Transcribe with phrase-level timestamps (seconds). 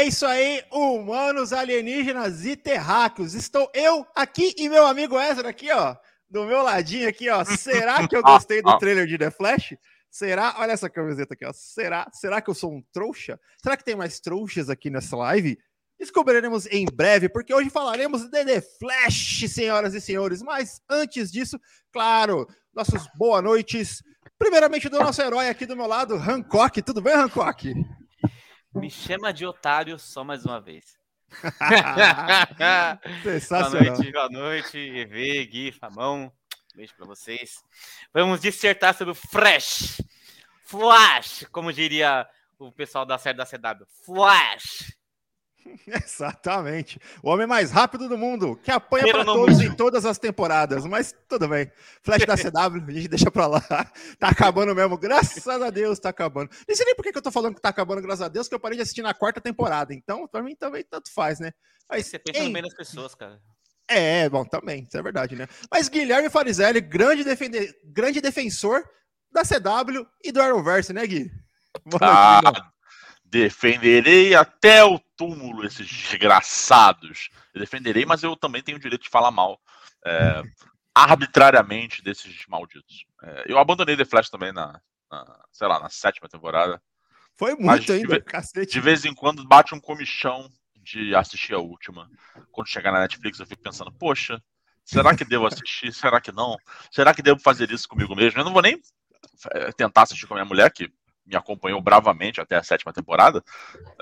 [0.00, 3.34] É isso aí, humanos, alienígenas e terráqueos.
[3.34, 5.94] Estou eu aqui e meu amigo Ezra aqui, ó,
[6.26, 7.44] do meu ladinho aqui, ó.
[7.44, 9.76] Será que eu gostei do trailer de The Flash?
[10.10, 10.54] Será?
[10.56, 11.52] Olha essa camiseta aqui, ó.
[11.52, 12.08] Será?
[12.14, 13.38] Será que eu sou um trouxa?
[13.62, 15.58] Será que tem mais trouxas aqui nessa live?
[15.98, 20.40] Descobriremos em breve, porque hoje falaremos de The Flash, senhoras e senhores.
[20.40, 21.60] Mas antes disso,
[21.92, 24.02] claro, nossos boa noites.
[24.38, 26.80] Primeiramente do nosso herói aqui do meu lado, Hancock.
[26.80, 27.74] Tudo bem, Hancock?
[28.74, 30.96] Me chama de otário só mais uma vez.
[33.22, 33.70] Sensacional.
[33.70, 36.32] Boa noite, boa noite, EV, Gui, Famão.
[36.74, 37.64] Beijo pra vocês.
[38.12, 40.00] Vamos dissertar sobre o Flash.
[40.64, 43.86] Flash, como diria o pessoal da série da CW.
[44.04, 44.96] Flash.
[45.86, 47.00] Exatamente.
[47.22, 51.14] O homem mais rápido do mundo, que apanha para todos em todas as temporadas, mas
[51.28, 51.70] tudo bem.
[52.02, 53.60] Flash da CW, a gente deixa pra lá.
[54.18, 56.50] Tá acabando mesmo, graças a Deus tá acabando.
[56.66, 58.54] Nem sei nem por que eu tô falando que tá acabando, graças a Deus, que
[58.54, 59.94] eu parei de assistir na quarta temporada.
[59.94, 61.52] Então, pra mim também tanto faz, né?
[61.88, 63.40] Mas, Você pensa em- no bem das pessoas, cara.
[63.88, 65.48] É, bom, também, isso é verdade, né?
[65.70, 67.74] Mas Guilherme Farizelli, grande, defende...
[67.84, 68.84] grande defensor
[69.32, 71.28] da CW e do Arrowverse, né, Gui?
[71.84, 72.58] Boa noite.
[72.58, 72.70] Ah,
[73.24, 77.28] defenderei até o túmulo esses desgraçados.
[77.52, 79.60] Eu defenderei, mas eu também tenho o direito de falar mal.
[80.06, 80.42] é,
[80.94, 83.04] arbitrariamente desses malditos.
[83.22, 86.82] É, eu abandonei The Flash também na, na, sei lá, na sétima temporada.
[87.36, 88.72] Foi muito de ainda, ve- cacete.
[88.72, 90.50] De vez em quando bate um comichão
[90.82, 92.10] de assistir a última.
[92.50, 94.42] Quando chegar na Netflix, eu fico pensando, poxa,
[94.84, 95.92] será que devo assistir?
[95.92, 96.56] Será que não?
[96.90, 98.40] Será que devo fazer isso comigo mesmo?
[98.40, 98.80] Eu não vou nem
[99.52, 100.90] eh, tentar assistir com a minha mulher, que
[101.30, 103.42] me acompanhou bravamente até a sétima temporada.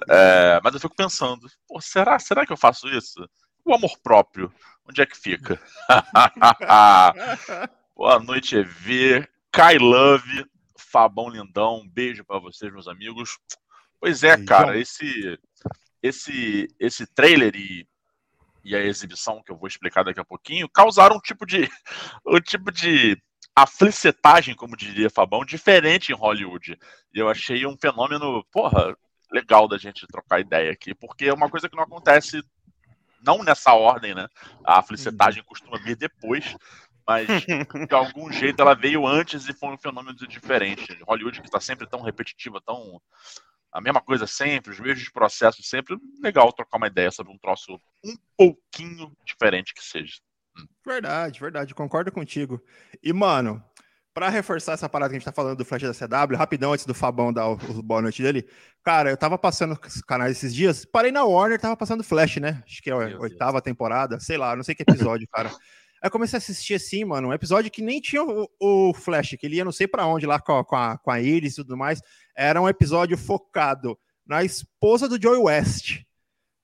[0.09, 3.29] É, mas eu fico pensando, pô, será, será que eu faço isso?
[3.65, 4.51] O amor próprio,
[4.89, 5.61] onde é que fica?
[7.95, 9.29] Boa noite, EV.
[9.53, 10.47] Kai Love,
[10.79, 13.39] Fabão Lindão, um beijo pra vocês, meus amigos.
[14.01, 15.39] Pois é, cara, esse
[16.03, 17.87] esse esse trailer e,
[18.65, 21.69] e a exibição que eu vou explicar daqui a pouquinho causaram um tipo de
[22.27, 23.21] um tipo de
[23.63, 26.79] aflicetagem, como diria Fabão, diferente em Hollywood.
[27.15, 28.97] E eu achei um fenômeno, porra,
[29.33, 32.43] legal da gente trocar ideia aqui, porque é uma coisa que não acontece
[33.25, 34.29] não nessa ordem, né?
[34.65, 36.57] A aflicetagem costuma vir depois,
[37.07, 37.27] mas
[37.89, 40.99] de algum jeito ela veio antes e foi um fenômeno diferente.
[41.07, 43.01] Hollywood que está sempre tão repetitiva, tão
[43.71, 45.97] a mesma coisa sempre, os mesmos processos sempre.
[46.23, 50.21] Legal trocar uma ideia sobre um troço um pouquinho diferente que seja.
[50.85, 52.63] Verdade, verdade, concordo contigo.
[53.03, 53.63] E, mano,
[54.15, 56.85] pra reforçar essa parada que a gente tá falando do Flash da CW, rapidão, antes
[56.85, 58.49] do Fabão dar o, boa noite dele,
[58.83, 62.63] cara, eu tava passando os canais esses dias, parei na Warner, tava passando Flash, né?
[62.67, 65.49] Acho que é a oitava temporada, sei lá, não sei que episódio, cara.
[66.01, 69.37] Aí eu comecei a assistir assim, mano, um episódio que nem tinha o, o Flash,
[69.39, 71.55] que ele ia não sei pra onde lá com a, com a, com a Iris
[71.55, 72.01] e tudo mais.
[72.37, 76.03] Era um episódio focado na esposa do Joey West.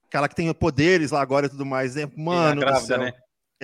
[0.07, 2.09] Aquela que tem poderes lá agora e tudo mais, né?
[2.17, 2.99] Mano, do grávida, céu.
[2.99, 3.13] né?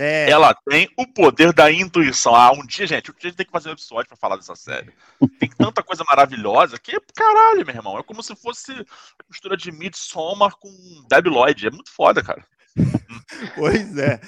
[0.02, 2.34] É, Ela tem o poder da intuição.
[2.34, 4.36] Ah, um dia, gente, um dia a gente tem que fazer um episódio pra falar
[4.36, 4.94] dessa série.
[5.38, 7.98] Tem tanta coisa maravilhosa que, caralho, meu irmão.
[7.98, 10.70] É como se fosse uma mistura de Midsommar com
[11.06, 11.66] Debi Lloyd.
[11.66, 12.42] É muito foda, cara.
[13.54, 14.18] Pois é.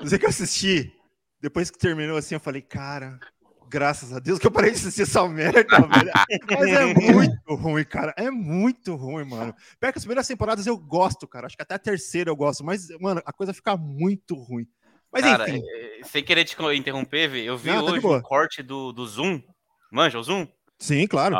[0.00, 0.90] Você que eu assisti,
[1.38, 3.20] depois que terminou assim, eu falei, cara,
[3.68, 6.12] graças a Deus que eu parei de assistir essa merda, velho.
[6.50, 8.14] Mas é muito ruim, cara.
[8.16, 9.54] É muito ruim, mano.
[9.78, 11.46] Pior que as primeiras temporadas eu gosto, cara.
[11.46, 14.66] Acho que até a terceira eu gosto, mas, mano, a coisa fica muito ruim.
[15.12, 15.62] Mas Cara, enfim.
[15.66, 18.18] eh, sem querer te interromper, eu vi Não, tá hoje boa.
[18.18, 19.42] um corte do, do Zoom.
[19.90, 20.46] Manja o Zoom?
[20.78, 21.36] Sim, claro.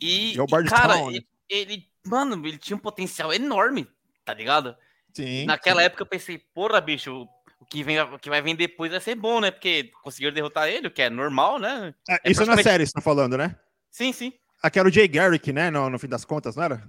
[0.00, 1.02] E, É o e, cara, né?
[1.08, 3.86] ele, ele- mano, ele tinha um potencial enorme,
[4.24, 4.74] tá ligado?
[5.12, 5.44] Sim.
[5.44, 7.28] Naquela época eu pensei, porra, bicho, o-
[7.60, 9.50] o que, vem, o que vai vir depois vai ser bom, né?
[9.50, 11.94] Porque conseguiram derrotar ele, o que é normal, né?
[12.08, 13.56] É, é isso na praticamente- série, você tá falando, né?
[13.90, 14.32] Sim, sim.
[14.62, 15.70] Aqui era o Jay Garrick, né?
[15.70, 16.82] No, no fim das contas, não era?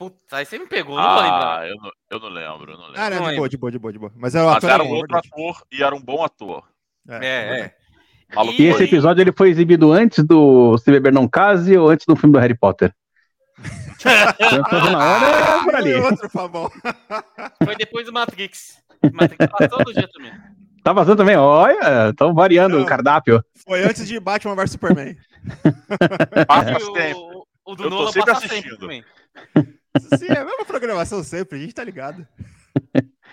[0.00, 1.58] Puta, aí você me pegou, não vou lembrar.
[1.60, 3.00] Ah, eu não, eu não lembro, eu não lembro.
[3.02, 3.36] Ah, não, Não de lembro.
[3.36, 4.12] boa, de boa, de boa, de boa.
[4.16, 6.64] Mas é o Mas ator era um outro ator e era um bom ator.
[7.06, 7.74] É, é.
[8.34, 12.06] Maluco E esse episódio ele foi exibido antes do Se Beber Não Case ou antes
[12.06, 12.94] do filme do Harry Potter?
[14.90, 15.94] Na hora, é por ali.
[15.96, 16.30] Outro.
[17.62, 18.78] Foi depois do Matrix.
[19.12, 20.32] Matrix passou do dia também.
[20.82, 21.36] Tá vazando também?
[21.36, 22.84] Olha, estão variando Não.
[22.84, 23.44] o cardápio.
[23.68, 25.14] Foi antes de Batman vs Superman.
[26.48, 27.46] Passa tempo.
[27.66, 28.62] o, o do Eu tô Nolan sempre passa assistindo.
[28.62, 29.04] sempre também.
[29.98, 32.26] Sim, é a mesma programação sempre, a gente tá ligado.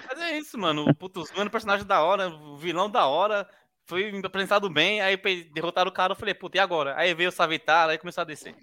[0.08, 0.86] Mas é isso, mano.
[1.16, 3.48] Os mano, personagem da hora, o vilão da hora.
[3.86, 5.16] Foi apresentado bem, aí
[5.54, 6.94] derrotaram o cara, eu falei, puta, e agora?
[6.98, 8.54] Aí veio o Savitar, aí começou a descer.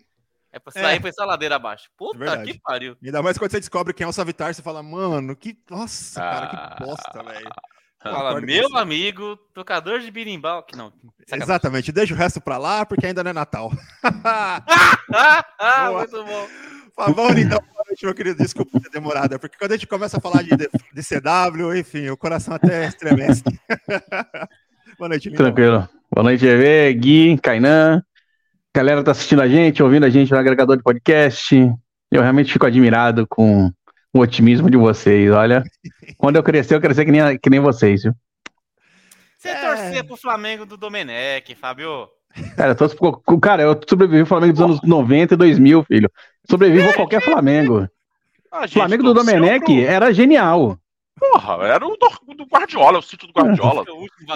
[0.53, 0.85] É.
[0.85, 1.89] aí foi essa ladeira abaixo.
[1.97, 2.53] Puta Verdade.
[2.53, 2.97] que pariu.
[3.03, 5.59] Ainda mais quando você descobre quem é o Savitar, você fala, mano, que.
[5.71, 6.77] Nossa, cara, Ah.
[6.77, 7.51] que bosta, velho.
[8.03, 10.63] Fala, meu amigo, tocador de birimbau.
[10.63, 10.91] Que não.
[10.91, 11.43] sacanagem.
[11.43, 13.73] Exatamente, deixa o resto pra lá, porque ainda não é Natal.
[15.17, 16.49] Ah, ah, muito bom.
[16.97, 17.59] Fabão, então,
[18.03, 18.43] meu querido.
[18.43, 19.35] Desculpa ter demorado.
[19.35, 22.87] É porque quando a gente começa a falar de, de CW, enfim, o coração até
[22.87, 23.43] estremece.
[24.99, 25.47] Boa noite, Lindão.
[25.47, 25.89] Tranquilo.
[26.11, 28.03] Boa noite, EV, Gui, Kainan.
[28.75, 31.55] Galera tá assistindo a gente, ouvindo a gente no agregador de podcast.
[32.11, 33.71] Eu realmente fico admirado com
[34.13, 35.31] o otimismo de vocês.
[35.31, 35.63] Olha,
[36.17, 38.15] quando eu crescer, eu crescer que nem, que nem vocês, viu?
[39.37, 39.61] Você é...
[39.61, 42.09] torcia pro Flamengo do Domenech, Fábio.
[42.57, 46.11] Cara, eu, tô, cara, eu sobrevivi ao Flamengo dos anos 90 e 2000, filho.
[46.51, 47.89] Sobrevivo a qualquer Flamengo.
[48.53, 49.75] O Flamengo do Domenech pro...
[49.75, 50.79] era genial.
[51.19, 53.85] Porra, era o do, do Guardiola, o sítio do Guardiola.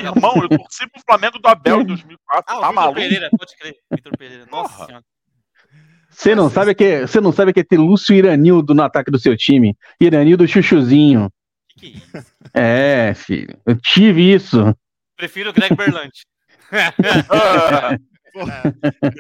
[0.01, 2.57] Irmão, eu torci pro Flamengo do Abel em 2004.
[2.57, 3.01] Ah, tá maluco?
[3.01, 3.77] Pereira, pode crer.
[3.91, 4.47] Vitor Pereira.
[4.51, 5.05] Nossa senhora.
[6.11, 9.19] Você não, sabe que, você não sabe que é ter Lúcio Iranildo no ataque do
[9.19, 9.77] seu time.
[10.01, 11.31] Iranildo Chuchuzinho.
[11.69, 12.35] Que, que é isso?
[12.55, 13.57] É, filho.
[13.67, 14.75] Eu tive isso.
[15.17, 15.77] Prefiro o Greg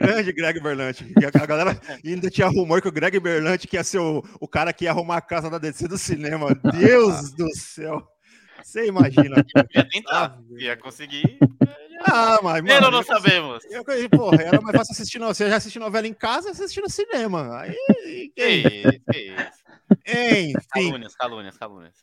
[0.00, 1.04] Grande Greg Berlante.
[1.34, 4.72] A galera ainda tinha rumor que o Greg Berlante que ia ser o, o cara
[4.72, 6.54] que ia arrumar a casa da DC do cinema.
[6.78, 8.06] Deus do céu.
[8.62, 9.36] Você imagina.
[9.74, 11.38] Ia tentar, ia conseguir.
[12.02, 12.62] Ah, mas.
[12.62, 13.64] Mano, não sabemos.
[13.70, 15.18] Eu, porra, era mais fácil assistir.
[15.18, 17.60] Você já assistiu novela em casa, assistir no cinema.
[17.60, 18.30] Aí.
[18.34, 19.64] Que isso, que isso.
[20.06, 20.52] Enfim.
[20.70, 21.94] Calúnias, calúnias, calúnias.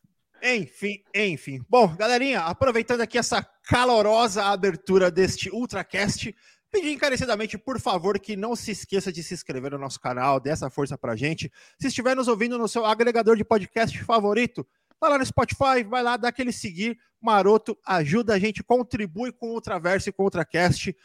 [0.47, 1.65] Enfim, enfim.
[1.67, 6.35] Bom, galerinha, aproveitando aqui essa calorosa abertura deste Ultracast,
[6.69, 10.51] pedir encarecidamente, por favor, que não se esqueça de se inscrever no nosso canal, dê
[10.51, 11.51] essa força pra gente.
[11.81, 14.63] Se estiver nos ouvindo no seu agregador de podcast favorito,
[15.01, 19.47] vai lá no Spotify, vai lá, dá aquele seguir maroto, ajuda a gente, contribui com
[19.47, 20.95] o Ultraverso e com o Ultracast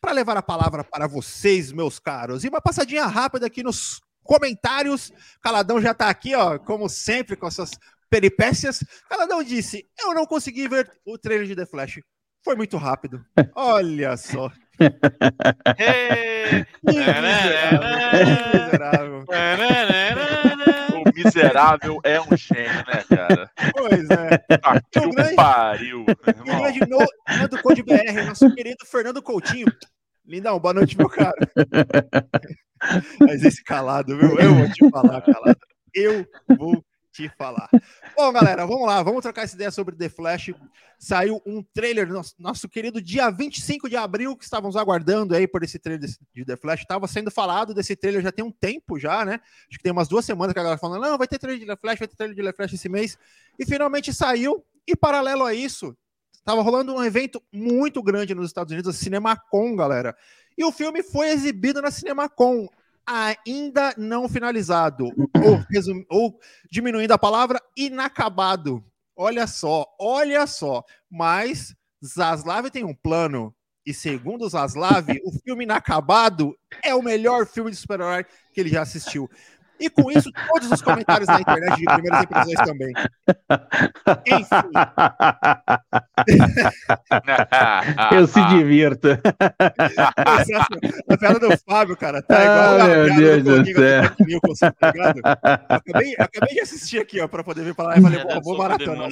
[0.00, 2.44] para levar a palavra para vocês, meus caros.
[2.44, 5.12] E uma passadinha rápida aqui nos comentários.
[5.40, 7.72] Caladão já tá aqui, ó, como sempre, com suas
[8.14, 8.84] peripécias.
[9.08, 11.98] Caladão disse: Eu não consegui ver o trailer de The Flash.
[12.44, 13.24] Foi muito rápido.
[13.56, 14.52] Olha só.
[16.84, 19.24] miserável.
[20.94, 23.50] O miserável é um gênio, né, cara?
[23.72, 24.38] Pois é.
[24.58, 26.02] Tá que o grande, pariu.
[26.02, 26.98] O grande no,
[27.48, 29.66] do Code BR, nosso querido Fernando Coutinho.
[30.26, 31.36] Lindão, boa noite, meu cara.
[33.20, 34.38] Mas esse calado, viu?
[34.38, 35.58] Eu vou te falar, calado.
[35.94, 36.26] Eu
[36.56, 36.82] vou
[37.14, 37.70] te falar.
[38.16, 40.52] Bom, galera, vamos lá, vamos trocar essa ideia sobre The Flash.
[40.98, 45.62] Saiu um trailer, nosso, nosso querido dia 25 de abril, que estávamos aguardando aí por
[45.62, 46.80] esse trailer de The Flash.
[46.80, 49.40] Estava sendo falado desse trailer já tem um tempo já, né?
[49.68, 51.66] Acho que tem umas duas semanas que a galera falando, não, vai ter trailer de
[51.66, 53.16] The Flash, vai ter trailer de The Flash esse mês.
[53.56, 55.96] E finalmente saiu, e paralelo a isso,
[56.32, 60.16] estava rolando um evento muito grande nos Estados Unidos, a CinemaCon, galera.
[60.58, 62.68] E o filme foi exibido na CinemaCon
[63.06, 65.06] ainda não finalizado,
[65.44, 66.04] ou, resum...
[66.08, 66.38] ou
[66.70, 68.84] diminuindo a palavra, inacabado.
[69.16, 70.82] Olha só, olha só.
[71.10, 71.74] Mas
[72.04, 73.54] Zaslav tem um plano.
[73.86, 78.82] E segundo Zaslav, o filme inacabado é o melhor filme de super-herói que ele já
[78.82, 79.28] assistiu.
[79.84, 82.94] E com isso, todos os comentários na internet de primeiras impressões também.
[84.26, 84.72] Enfim.
[88.16, 89.08] Eu se divirto.
[91.06, 94.02] A piada do Fábio, cara, tá igual ah, a piada do Deus do céu.
[94.80, 94.96] tá
[95.68, 97.98] acabei, acabei de assistir aqui, ó, pra poder vir falar.
[97.98, 99.08] Eu falei, vou, vou maratona.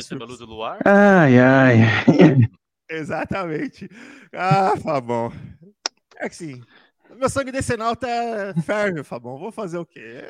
[0.86, 1.80] Ai, ai.
[2.88, 3.90] Exatamente.
[4.32, 4.72] Ah,
[5.02, 5.30] bom.
[6.18, 6.62] É que sim.
[7.16, 8.08] Meu sangue decenal tá
[8.64, 9.38] ferve, Fabão.
[9.38, 10.24] Vou fazer o quê?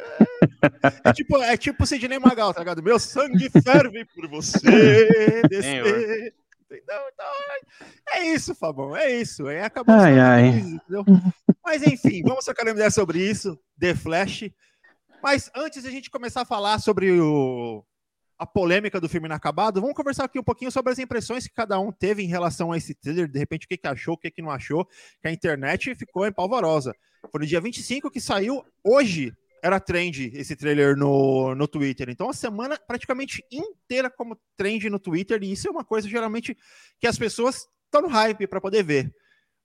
[1.04, 2.82] É, é tipo, é tipo Sidney Magal, tá ligado?
[2.82, 6.34] Meu sangue ferve por você descer.
[6.70, 6.96] Então,
[8.12, 8.96] é isso, Fabão.
[8.96, 9.48] É isso.
[9.48, 10.62] É, acabou ai, ai.
[11.64, 13.58] Mas enfim, vamos trocar uma ideia sobre isso.
[13.78, 14.50] The Flash.
[15.22, 17.84] Mas antes de a gente começar a falar sobre o,
[18.42, 21.78] a polêmica do filme inacabado, vamos conversar aqui um pouquinho sobre as impressões que cada
[21.78, 24.32] um teve em relação a esse trailer, de repente o que, que achou, o que,
[24.32, 26.92] que não achou, que a internet ficou empolvorosa.
[27.30, 29.32] Foi no dia 25 que saiu, hoje
[29.62, 32.10] era trend esse trailer no, no Twitter.
[32.10, 36.56] Então, a semana praticamente inteira como trend no Twitter, e isso é uma coisa geralmente
[36.98, 39.14] que as pessoas estão no hype para poder ver.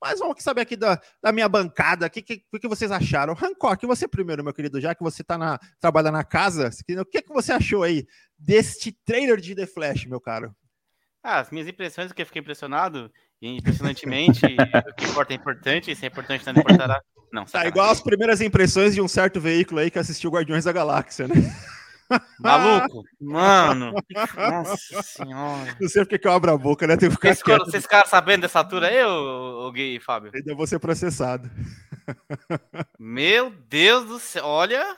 [0.02, 3.34] Mas vamos saber aqui da, da minha bancada, o que, que, que, vocês acharam?
[3.34, 7.22] Hancock, você primeiro, meu querido, já que você tá na, trabalha na casa, o que,
[7.22, 8.06] que você achou aí
[8.38, 10.56] deste trailer de The Flash, meu caro?
[11.24, 13.12] Ah, as minhas impressões, que eu fiquei impressionado,
[13.42, 14.46] e impressionantemente,
[14.90, 17.02] o que importa é importante, e se é importante não importará.
[17.32, 20.72] Não, tá igual as primeiras impressões de um certo veículo aí que assistiu Guardiões da
[20.72, 21.36] Galáxia, né?
[22.40, 23.94] Maluco, mano.
[24.36, 25.78] Nossa senhora.
[25.80, 26.98] Não sei porque que eu abro a boca, né?
[26.98, 27.66] Tem que ficar vocês, quieto.
[27.66, 30.32] vocês ficaram sabendo dessa altura aí, o, o Gui e Fábio?
[30.34, 31.50] Ainda vou ser processado.
[33.00, 34.98] Meu Deus do céu, olha.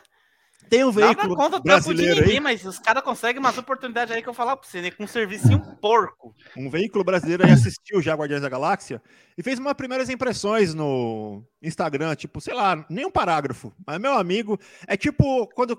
[0.70, 2.40] Tem um veículo Nada contra brasileiro de ninguém, aí.
[2.40, 4.92] mas os caras conseguem umas oportunidades aí que eu falar pra você, né?
[4.92, 6.36] Com um serviço um porco.
[6.56, 9.02] Um veículo brasileiro aí assistiu já Guardiões da Galáxia
[9.36, 13.74] e fez umas primeiras impressões no Instagram, tipo, sei lá, nem um parágrafo.
[13.86, 15.76] Mas meu amigo, é tipo quando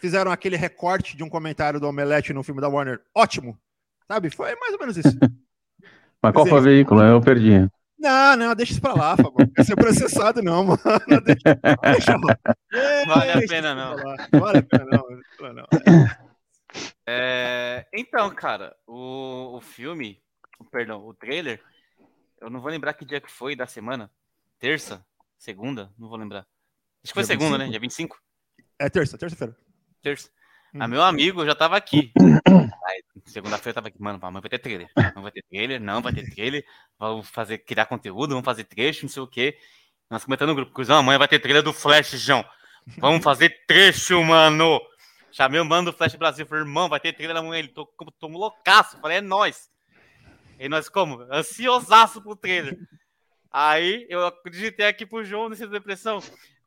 [0.00, 3.00] fizeram aquele recorte de um comentário do Omelete no filme da Warner.
[3.14, 3.58] Ótimo.
[4.06, 4.30] Sabe?
[4.30, 5.18] Foi mais ou menos isso.
[6.22, 7.02] Mas qual foi o veículo?
[7.02, 7.68] Eu perdi.
[7.98, 9.34] Não, não, deixa isso pra lá, Fabão.
[9.38, 10.80] Não quer ser processado, não, mano.
[11.24, 12.16] Deixa, deixa
[13.06, 13.96] vale a pena, não.
[13.96, 15.52] Não vale a pena, não.
[15.52, 15.66] não.
[17.06, 20.22] É, então, cara, o, o filme,
[20.70, 21.60] perdão, o trailer,
[22.40, 24.10] eu não vou lembrar que dia que foi da semana.
[24.60, 25.04] Terça?
[25.38, 25.90] Segunda?
[25.98, 26.46] Não vou lembrar.
[27.02, 27.64] Acho que foi dia segunda, 25?
[27.64, 27.70] né?
[27.70, 28.22] Dia 25?
[28.78, 29.56] É terça, terça-feira.
[30.02, 30.28] Terça.
[30.74, 30.82] Hum.
[30.82, 32.12] Ah, meu amigo já tava aqui.
[33.26, 34.88] Segunda-feira eu tava aqui, mano, amanhã vai ter trailer.
[35.14, 36.64] Não vai ter trailer, não vai ter trailer.
[36.98, 39.58] Vamos fazer, criar conteúdo, vamos fazer trecho, não sei o quê.
[40.10, 42.44] Nós comentando no grupo, cuzão, amanhã vai ter trailer do Flash, João.
[42.96, 44.80] Vamos fazer trecho, mano.
[45.30, 47.58] Chamei o mano do Flash Brasil, falei, irmão, vai ter trailer amanhã.
[47.58, 47.86] Ele tô,
[48.18, 48.98] tô loucaço.
[49.00, 49.68] Falei, é nóis.
[50.58, 51.20] E nós como?
[51.30, 52.78] Ansiosaço pro trailer.
[53.50, 56.20] Aí eu digitei aqui pro João nesse depressão.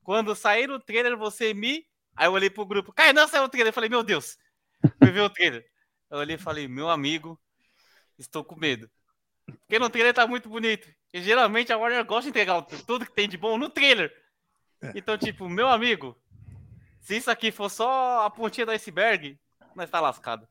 [0.04, 1.86] Quando sair o trailer, você me.
[2.16, 2.94] Aí eu olhei pro grupo.
[2.94, 3.70] Cai, não saiu o trailer.
[3.70, 4.38] Eu falei, meu Deus.
[4.98, 5.66] Fui ver o trailer.
[6.10, 7.40] Eu olhei e falei, meu amigo,
[8.18, 8.90] estou com medo.
[9.46, 10.88] Porque no trailer tá muito bonito.
[11.14, 14.12] E geralmente a Warner gosta de entregar tudo que tem de bom no trailer.
[14.82, 14.94] É.
[14.96, 16.18] Então, tipo, meu amigo,
[17.02, 19.38] se isso aqui for só a pontinha do iceberg,
[19.76, 20.48] nós tá lascado.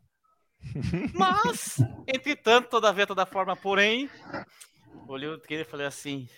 [1.14, 4.10] Mas, entretanto, todavia, toda forma, porém,
[5.08, 6.28] olhei o trailer e falei assim: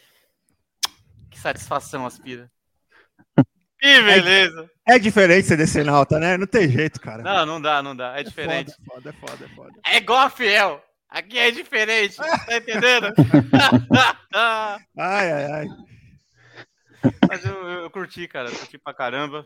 [1.31, 2.51] que satisfação, aspira.
[3.83, 4.71] Que é beleza!
[4.89, 6.37] É, é diferente ser decenalta, né?
[6.37, 7.23] Não tem jeito, cara.
[7.23, 8.17] Não, não dá, não dá.
[8.17, 8.71] É, é diferente.
[8.71, 9.73] É foda, é foda, é foda.
[9.85, 10.81] É igual a Fiel.
[11.09, 12.17] Aqui é diferente.
[12.17, 13.13] Tá entendendo?
[14.33, 15.67] ai, ai, ai.
[17.29, 18.49] Mas eu, eu curti, cara.
[18.49, 19.45] Eu curti pra caramba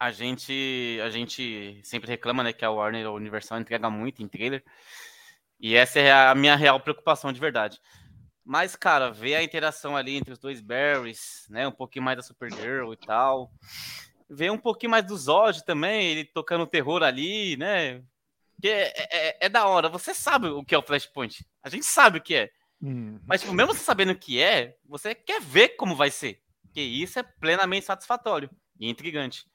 [0.00, 4.28] a gente a gente sempre reclama, né, que a Warner a Universal entrega muito em
[4.28, 4.64] trailer.
[5.60, 7.78] E essa é a minha real preocupação de verdade.
[8.50, 12.22] Mas, cara, ver a interação ali entre os dois Barrys, né, um pouquinho mais da
[12.24, 13.48] Supergirl e tal.
[14.28, 18.02] Ver um pouquinho mais do Zod também, ele tocando terror ali, né?
[18.60, 19.88] Que é, é, é, da hora.
[19.88, 21.46] Você sabe o que é o Flashpoint.
[21.62, 22.50] A gente sabe o que é.
[22.82, 23.20] Uhum.
[23.24, 26.42] Mas, tipo, mesmo você sabendo o que é, você quer ver como vai ser.
[26.74, 29.46] Que isso é plenamente satisfatório e intrigante.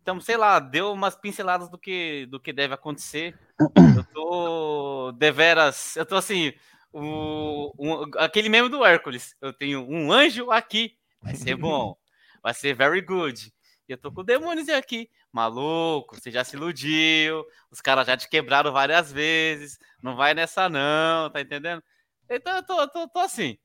[0.00, 3.38] Então, sei lá, deu umas pinceladas do que, do que deve acontecer.
[3.60, 5.96] Eu tô deveras.
[5.96, 6.54] Eu tô assim.
[6.92, 9.34] O, um, aquele meme do Hércules.
[9.40, 10.96] Eu tenho um anjo aqui.
[11.22, 11.96] Vai ser bom.
[12.42, 13.52] Vai ser very good.
[13.88, 15.08] E eu tô com demônios aqui.
[15.32, 17.44] Maluco, você já se iludiu.
[17.70, 19.78] Os caras já te quebraram várias vezes.
[20.02, 21.82] Não vai nessa, não, tá entendendo?
[22.28, 23.56] Então eu tô, tô, tô assim.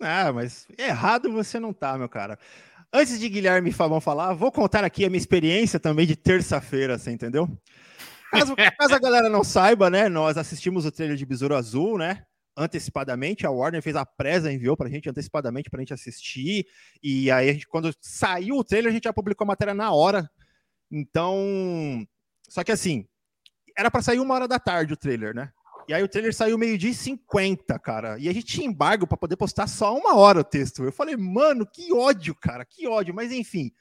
[0.00, 2.38] Ah, mas errado você não tá, meu cara.
[2.92, 7.10] Antes de Guilherme Fabão falar, vou contar aqui a minha experiência também de terça-feira, você
[7.10, 7.48] entendeu?
[8.30, 10.08] Caso, caso, a galera não saiba, né?
[10.08, 12.24] Nós assistimos o trailer de Besouro Azul, né?
[12.56, 16.66] Antecipadamente, a Warner fez a presa, enviou pra gente antecipadamente pra gente assistir.
[17.02, 20.28] E aí, gente, quando saiu o trailer, a gente já publicou a matéria na hora.
[20.90, 22.06] Então.
[22.48, 23.06] Só que assim,
[23.76, 25.52] era para sair uma hora da tarde o trailer, né?
[25.88, 28.18] E aí o trailer saiu meio-dia e 50, cara.
[28.18, 30.84] E a gente tinha embargo para poder postar só uma hora o texto.
[30.84, 33.14] Eu falei, mano, que ódio, cara, que ódio.
[33.14, 33.72] Mas enfim,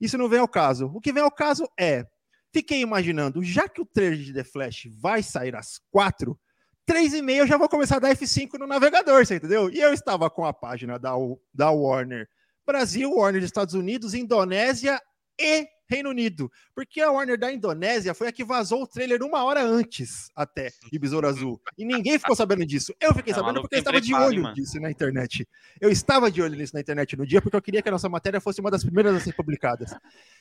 [0.00, 0.86] isso não vem ao caso.
[0.94, 2.06] O que vem ao caso é,
[2.52, 6.38] fiquei imaginando, já que o trailer de The Flash vai sair às quatro,
[6.86, 9.70] três e meia eu já vou começar a dar F5 no navegador, você entendeu?
[9.70, 11.12] E eu estava com a página da,
[11.52, 12.28] da Warner
[12.66, 15.00] Brasil, Warner dos Estados Unidos, Indonésia
[15.38, 16.50] e Reino Unido.
[16.74, 20.70] Porque a Warner da Indonésia foi a que vazou o trailer uma hora antes até
[20.92, 21.60] de Besouro Azul.
[21.76, 22.94] E ninguém ficou sabendo disso.
[23.00, 24.54] Eu fiquei é sabendo porque eu estava de olho mano.
[24.54, 25.48] nisso na internet.
[25.80, 28.08] Eu estava de olho nisso na internet no dia porque eu queria que a nossa
[28.08, 29.94] matéria fosse uma das primeiras a ser publicadas.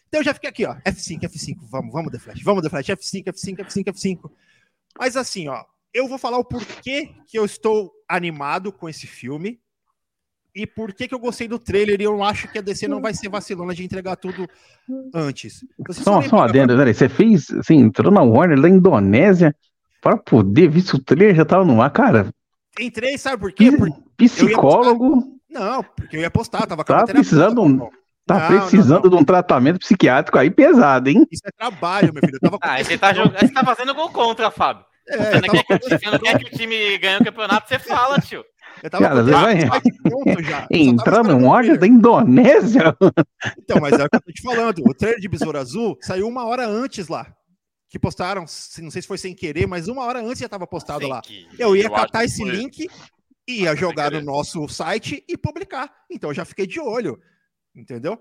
[0.08, 0.76] Então eu já fiquei aqui, ó.
[0.86, 4.32] F5, F5, vamos, vamos, The Flash, vamos, The Flash, F5, F5, F5, F5.
[5.00, 5.64] Mas assim, ó,
[5.94, 9.62] eu vou falar o porquê que eu estou animado com esse filme
[10.58, 13.00] e por que, que eu gostei do trailer e eu acho que a DC não
[13.00, 14.50] vai ser vacilona de entregar tudo
[15.14, 15.64] antes.
[15.92, 19.56] só, só adendo, peraí, você fez, assim, entrou na Warner da Indonésia
[20.02, 22.28] para poder ver se o trailer já tava no ar, cara.
[22.80, 23.72] Entrei, sabe por quê?
[23.72, 25.38] Porque Psicólogo.
[25.48, 27.88] Não, porque eu ia postar, tava com tá precisando um,
[28.26, 29.18] Tá não, precisando não, não.
[29.18, 31.26] de um tratamento psiquiátrico aí pesado, hein?
[31.32, 32.40] Isso é trabalho, meu filho.
[32.42, 32.58] Com...
[32.62, 34.84] Ah, você tá, jogando, você tá fazendo gol contra, Fábio.
[35.08, 38.20] É, você, não quer, você não quer que o time ganhe o campeonato, você fala,
[38.20, 38.44] tio.
[38.84, 39.32] Eu tava Cara, você
[41.24, 42.96] no ódio da Indonésia?
[43.58, 44.82] Então, mas é o que eu tô te falando.
[44.86, 47.34] O trailer de Besouro Azul saiu uma hora antes lá.
[47.90, 51.02] Que postaram, não sei se foi sem querer, mas uma hora antes já estava postado
[51.02, 51.22] sem lá.
[51.22, 51.48] Que...
[51.58, 52.52] Eu ia eu catar esse foi...
[52.52, 52.90] link,
[53.48, 55.92] ia jogar no nosso site e publicar.
[56.12, 57.20] Então eu já fiquei de olho.
[57.74, 58.20] Entendeu?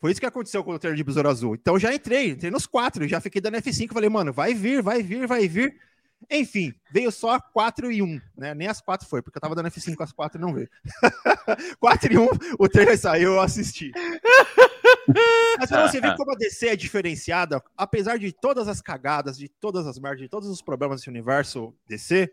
[0.00, 1.54] Foi isso que aconteceu com o trailer de Besouro Azul.
[1.54, 5.02] Então já entrei, entrei nos quatro, já fiquei dando F5, falei, mano, vai vir, vai
[5.02, 5.76] vir, vai vir.
[6.30, 8.54] Enfim, veio só 4 e 1, né?
[8.54, 10.68] Nem as 4 foi, porque eu tava dando F5 as 4 e não veio.
[11.80, 13.92] 4 e 1, o trailer saiu, eu assisti.
[15.58, 19.48] Mas pra você ver como a DC é diferenciada, apesar de todas as cagadas, de
[19.48, 22.32] todas as merdas, de todos os problemas desse universo DC,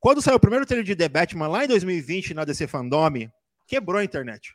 [0.00, 3.28] quando saiu o primeiro trailer de The Batman lá em 2020 na DC Fandom,
[3.66, 4.54] quebrou a internet.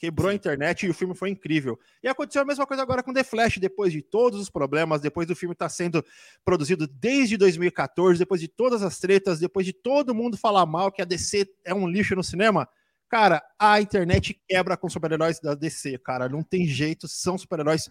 [0.00, 1.78] Quebrou a internet e o filme foi incrível.
[2.02, 5.26] E aconteceu a mesma coisa agora com The Flash, depois de todos os problemas, depois
[5.26, 6.02] do filme estar tá sendo
[6.42, 11.02] produzido desde 2014, depois de todas as tretas, depois de todo mundo falar mal que
[11.02, 12.66] a DC é um lixo no cinema.
[13.10, 16.30] Cara, a internet quebra com super-heróis da DC, cara.
[16.30, 17.90] Não tem jeito, são super-heróis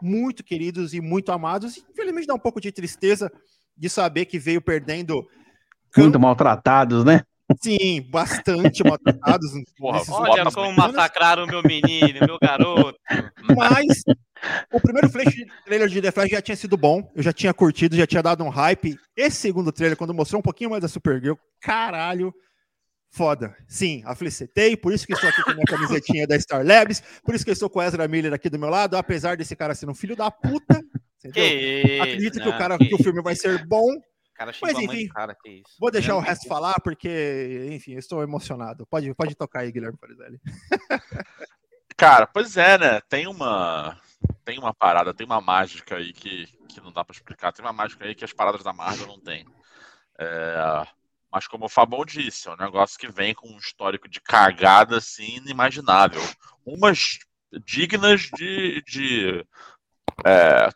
[0.00, 1.76] muito queridos e muito amados.
[1.76, 3.30] E, infelizmente dá um pouco de tristeza
[3.76, 5.28] de saber que veio perdendo.
[5.94, 7.22] Muito maltratados, né?
[7.60, 9.50] Sim, bastante maltratados.
[9.76, 12.98] Porra, olha como massacraram o meu menino, meu garoto.
[13.56, 14.02] Mas
[14.72, 17.96] o primeiro flash, trailer de The Flash já tinha sido bom, eu já tinha curtido,
[17.96, 18.96] já tinha dado um hype.
[19.16, 22.32] Esse segundo trailer, quando mostrou um pouquinho mais da Supergirl, caralho,
[23.10, 23.54] foda.
[23.68, 27.34] Sim, aflicetei, por isso que estou aqui com a minha camisetinha da Star Labs, por
[27.34, 29.74] isso que eu estou com o Ezra Miller aqui do meu lado, apesar desse cara
[29.74, 30.80] ser um filho da puta.
[31.32, 33.86] Que Acredito não, que o cara que, que o filme vai ser bom,
[34.40, 35.76] cara Mas enfim, cara, que isso.
[35.78, 38.86] Vou deixar o resto falar, porque, enfim, estou emocionado.
[38.86, 40.40] Pode, pode tocar aí, Guilherme Farizelli.
[41.94, 43.00] cara, pois é, né?
[43.02, 44.00] Tem uma.
[44.42, 47.52] Tem uma parada, tem uma mágica aí que, que não dá para explicar.
[47.52, 49.46] Tem uma mágica aí que as paradas da Marvel não tem.
[50.18, 50.86] É,
[51.30, 54.96] mas como o Fabão disse, é um negócio que vem com um histórico de cagada
[54.96, 56.22] assim inimaginável.
[56.64, 57.18] Umas
[57.64, 59.46] dignas de, de
[60.24, 60.70] é,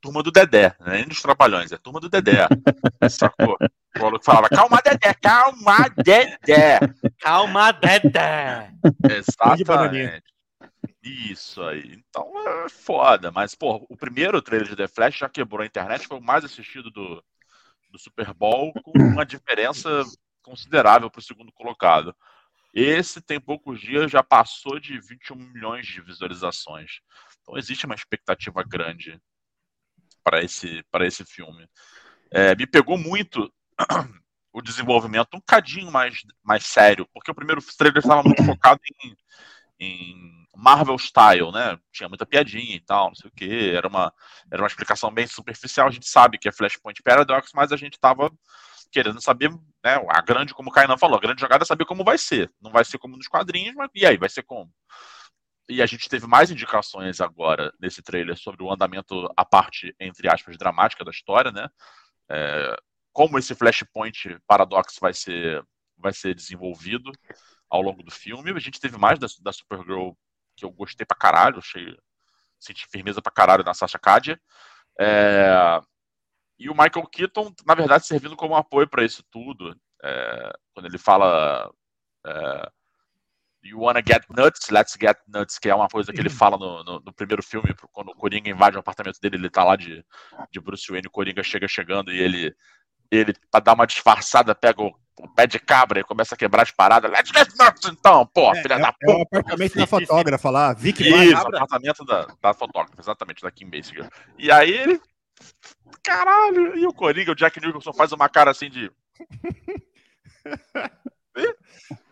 [0.00, 0.98] turma do Dedé, né?
[0.98, 2.46] nem dos Trapalhões, é turma do Dedé.
[3.10, 3.56] Sacou?
[3.96, 6.78] O maluco falava, calma, Dedé, calma, Dedé.
[7.20, 8.72] Calma, Dedé.
[9.04, 10.24] Exatamente.
[11.02, 12.02] Isso aí.
[12.08, 12.30] Então
[12.64, 13.30] é foda.
[13.30, 16.44] Mas, pô, o primeiro trailer de The Flash já quebrou a internet, foi o mais
[16.44, 17.22] assistido do,
[17.90, 20.02] do Super Bowl, com uma diferença
[20.42, 22.14] considerável para o segundo colocado.
[22.72, 27.00] Esse tem poucos dias, já passou de 21 milhões de visualizações.
[27.42, 29.20] Então existe uma expectativa grande
[30.22, 31.68] para esse, esse filme.
[32.30, 33.52] É, me pegou muito
[34.52, 39.16] o desenvolvimento um cadinho mais, mais sério, porque o primeiro trailer estava muito focado em,
[39.78, 41.78] em Marvel Style, né?
[41.92, 43.70] Tinha muita piadinha e tal, não sei o que.
[43.70, 44.12] Era uma,
[44.50, 45.88] era uma explicação bem superficial.
[45.88, 48.30] A gente sabe que é Flashpoint Paradox, mas a gente estava
[48.90, 49.50] querendo saber,
[49.84, 50.04] né?
[50.08, 52.52] A grande, como o Kainan falou, a grande jogada é saber como vai ser.
[52.60, 54.70] Não vai ser como nos quadrinhos, mas e aí, vai ser como?
[55.70, 60.28] E a gente teve mais indicações agora nesse trailer sobre o andamento, a parte, entre
[60.28, 61.68] aspas, dramática da história, né?
[62.28, 62.76] É,
[63.12, 65.64] como esse Flashpoint Paradox vai ser,
[65.96, 67.12] vai ser desenvolvido
[67.68, 68.50] ao longo do filme.
[68.50, 70.10] A gente teve mais da, da Supergirl,
[70.56, 71.96] que eu gostei pra caralho, achei,
[72.58, 74.40] senti firmeza pra caralho na Sasha Kadia.
[74.98, 75.80] É,
[76.58, 79.74] e o Michael Keaton, na verdade, servindo como apoio para isso tudo.
[80.02, 81.72] É, quando ele fala
[82.26, 82.70] é,
[83.62, 86.82] You Wanna Get Nuts, Let's Get Nuts, que é uma coisa que ele fala no,
[86.82, 90.04] no, no, primeiro filme, quando o Coringa invade o apartamento dele, ele tá lá de,
[90.50, 92.54] de Bruce Wayne, o Coringa chega chegando e ele,
[93.10, 96.62] ele pra dar uma disfarçada, pega o, o pé de cabra e começa a quebrar
[96.62, 97.10] as paradas.
[97.10, 99.12] Let's Get Nuts, então, pô, é, filha é, da puta.
[99.12, 103.50] É o apartamento da fotógrafa lá, Vicky Isso, o apartamento da, da fotógrafa, exatamente, da
[103.50, 104.08] Kim Basinger.
[104.38, 105.00] E aí ele,
[106.02, 108.90] caralho, e o Coringa, o Jack Nicholson faz uma cara assim de...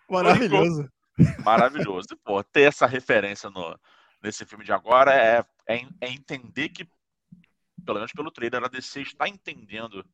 [0.08, 0.88] Maravilhoso.
[1.44, 2.08] Maravilhoso.
[2.24, 3.78] Pô, ter essa referência no,
[4.22, 6.88] nesse filme de agora é, é, é, entender que,
[7.84, 10.04] pelo menos pelo trailer, a DC está entendendo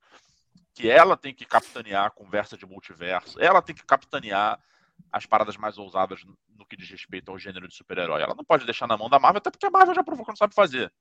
[0.74, 4.58] que ela tem que capitanear a conversa de multiverso, ela tem que capitanear
[5.12, 6.20] as paradas mais ousadas
[6.56, 8.22] no que diz respeito ao gênero de super-herói.
[8.22, 10.32] Ela não pode deixar na mão da Marvel, até porque a Marvel já provou que
[10.32, 10.92] não sabe fazer.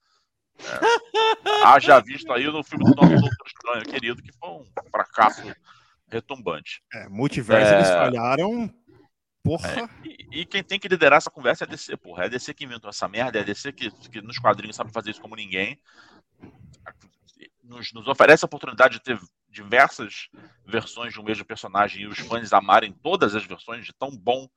[0.60, 5.42] É, haja visto aí no filme do nosso Doutor Estranho, querido, que foi um fracasso
[6.08, 6.84] retumbante.
[6.94, 7.78] É, multiverso é...
[7.78, 8.74] eles falharam
[9.44, 9.68] Porra.
[9.70, 12.24] É, e, e, quem tem que liderar essa conversa é a DC, porra.
[12.24, 14.92] É a DC que inventou essa merda, é a DC que, que nos quadrinhos sabe
[14.92, 15.78] fazer isso como ninguém.
[17.62, 20.30] Nos, nos, oferece a oportunidade de ter diversas
[20.66, 24.48] versões de um mesmo personagem e os fãs amarem todas as versões de tão bom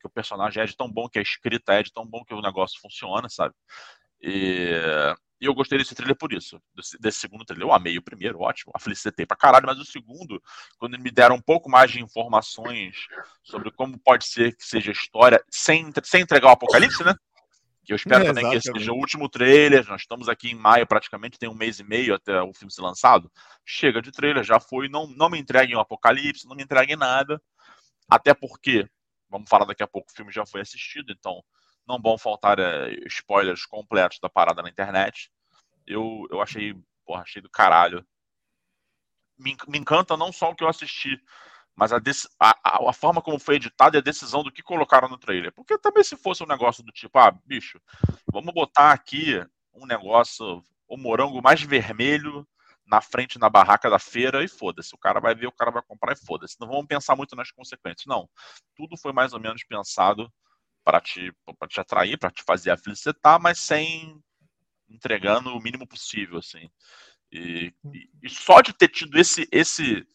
[0.00, 2.34] que o personagem é, de tão bom que a escrita é, de tão bom que
[2.34, 3.54] o negócio funciona, sabe?
[4.20, 4.70] E,
[5.40, 7.66] e eu gostei desse trailer por isso, desse, desse, segundo trailer.
[7.66, 10.42] Eu amei o primeiro, ótimo, a felicitei pra caralho, mas o segundo,
[10.78, 13.06] quando me deram um pouco mais de informações
[13.42, 17.14] sobre como pode ser que seja a história, sem, sem entregar o apocalipse, né?
[17.84, 18.62] Que eu espero é, também exatamente.
[18.62, 19.86] que esse seja o último trailer.
[19.86, 22.82] Nós estamos aqui em maio, praticamente, tem um mês e meio até o filme ser
[22.82, 23.30] lançado.
[23.64, 24.88] Chega de trailer, já foi.
[24.88, 27.40] Não, não me entreguem o apocalipse, não me entreguem nada.
[28.08, 28.88] Até porque,
[29.30, 31.44] vamos falar daqui a pouco, o filme já foi assistido, então
[31.86, 35.30] não vão faltar é, spoilers completos da parada na internet.
[35.86, 38.06] Eu, eu achei, porra, achei do caralho.
[39.38, 41.20] Me, me encanta não só o que eu assisti
[41.76, 42.00] mas a,
[42.40, 45.52] a, a, forma como foi editado e a decisão do que colocaram no trailer.
[45.52, 47.78] Porque também se fosse um negócio do tipo, ah, bicho,
[48.32, 49.44] vamos botar aqui
[49.74, 52.48] um negócio, o morango mais vermelho
[52.86, 54.94] na frente na barraca da feira e foda-se.
[54.94, 56.56] O cara vai ver, o cara vai comprar e foda-se.
[56.58, 58.06] Não vamos pensar muito nas consequências.
[58.06, 58.26] Não.
[58.74, 60.32] Tudo foi mais ou menos pensado
[60.86, 64.22] para te, pra te atrair, para te fazer aflicitar, mas sem
[64.88, 66.70] entregando o mínimo possível, assim.
[67.32, 70.06] E, e, e, só de ter tido esse, esse,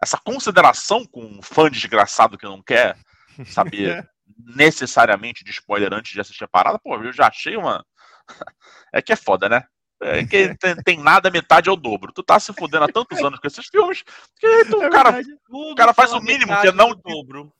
[0.00, 2.98] essa consideração com um fã desgraçado que não quer
[3.46, 4.06] saber
[4.54, 7.82] necessariamente de spoiler antes de assistir a parada, pô, eu já achei uma.
[8.92, 9.64] É que é foda, né?
[10.00, 12.12] É que tem, tem, nada, metade é o dobro.
[12.12, 14.02] Tu tá se fudendo há tantos anos com esses filmes
[14.36, 16.92] que tu, é o, cara, o cara faz o mínimo que é não.
[16.92, 17.52] Dobro.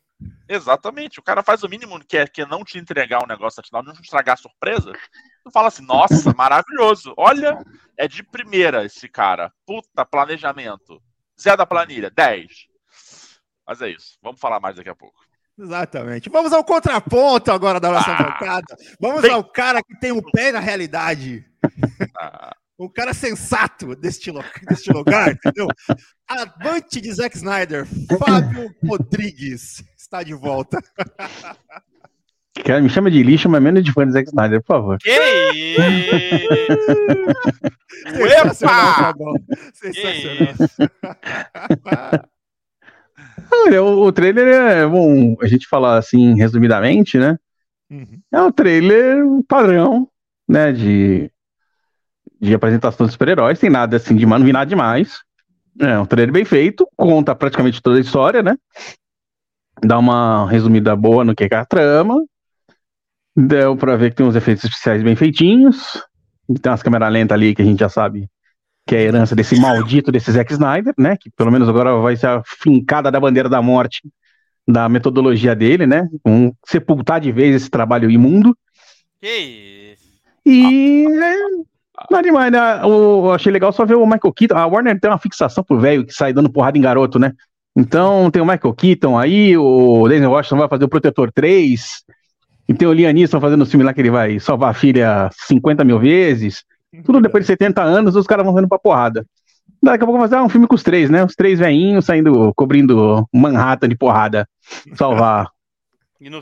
[0.48, 1.20] Exatamente.
[1.20, 3.83] O cara faz o mínimo que é, que é não te entregar um negócio afinal,
[3.83, 4.92] não estragar a surpresa.
[5.44, 7.14] Tu fala assim, nossa, maravilhoso.
[7.16, 7.56] Olha,
[7.96, 9.52] é de primeira esse cara.
[9.64, 11.00] Puta planejamento.
[11.40, 12.46] Zé da planilha, 10.
[13.66, 14.18] Mas é isso.
[14.20, 15.20] Vamos falar mais daqui a pouco.
[15.56, 16.28] Exatamente.
[16.28, 18.76] Vamos ao contraponto agora da nossa ah, bancada.
[18.98, 21.44] Vamos ao cara que tem o um pé na realidade.
[22.18, 22.52] Ah.
[22.80, 25.68] Um cara sensato deste, lo deste lugar, entendeu?
[26.26, 27.87] Avante de Zack Snyder,
[28.18, 30.83] Fábio Rodrigues está de volta.
[32.64, 34.99] Cara, me chama de lixo, mas menos de fã de Zack Snyder, por favor.
[34.99, 35.81] Que isso?
[38.64, 39.14] Epa!
[39.73, 40.55] Sensacional.
[43.53, 47.38] Olha, o, o trailer é bom, a gente falar assim, resumidamente, né?
[47.88, 48.20] Uhum.
[48.33, 50.09] É um trailer padrão,
[50.46, 50.73] né?
[50.73, 51.31] De,
[52.40, 55.20] de apresentação dos super-heróis, tem nada assim de não vi nada demais.
[55.79, 58.57] É um trailer bem feito, conta praticamente toda a história, né?
[59.82, 62.16] Dá uma resumida boa no que é a trama.
[63.36, 66.02] Deu pra ver que tem uns efeitos especiais bem feitinhos.
[66.60, 68.28] Tem umas câmeras lentas ali que a gente já sabe
[68.86, 71.16] que é a herança desse maldito desse Zack Snyder, né?
[71.16, 74.02] Que pelo menos agora vai ser a fincada da bandeira da morte
[74.66, 76.08] da metodologia dele, né?
[76.26, 78.56] Um sepultar de vez esse trabalho imundo.
[79.20, 80.10] Que isso.
[80.44, 81.36] E é,
[82.10, 82.58] não é demais, né?
[82.82, 84.56] Eu achei legal só ver o Michael Keaton.
[84.56, 87.32] A Warner tem uma fixação pro velho que sai dando porrada em garoto, né?
[87.76, 92.04] Então tem o Michael Keaton aí, o Denzel Washington vai fazer o Protetor 3,
[92.68, 95.28] e tem o Liam Neeson fazendo o filme lá que ele vai salvar a filha
[95.33, 96.64] 50 mil vezes.
[97.04, 99.26] Tudo depois de 70 anos, os caras vão vendo pra porrada.
[99.83, 101.24] Daqui a pouco vai fazer um filme com os três, né?
[101.24, 104.48] Os três veinhos saindo, cobrindo Manhattan de porrada.
[104.94, 105.50] Salvar.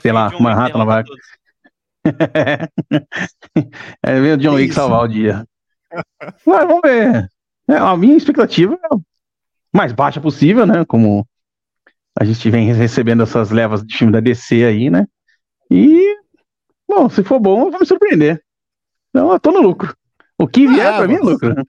[0.03, 1.05] sei lá, Manhattan não vai.
[4.03, 5.47] é ver o John Wick salvar o dia.
[6.45, 7.29] Mas vamos ver.
[7.69, 8.88] É, a minha expectativa é
[9.73, 10.85] mais baixa possível, né?
[10.85, 11.27] Como
[12.19, 15.07] a gente vem recebendo essas levas de filme da DC aí, né?
[15.71, 16.17] E,
[16.89, 18.43] bom, se for bom, eu vou me surpreender.
[19.11, 19.95] Então, eu tô no lucro.
[20.39, 21.55] O que vier ah, pra mim é lucro.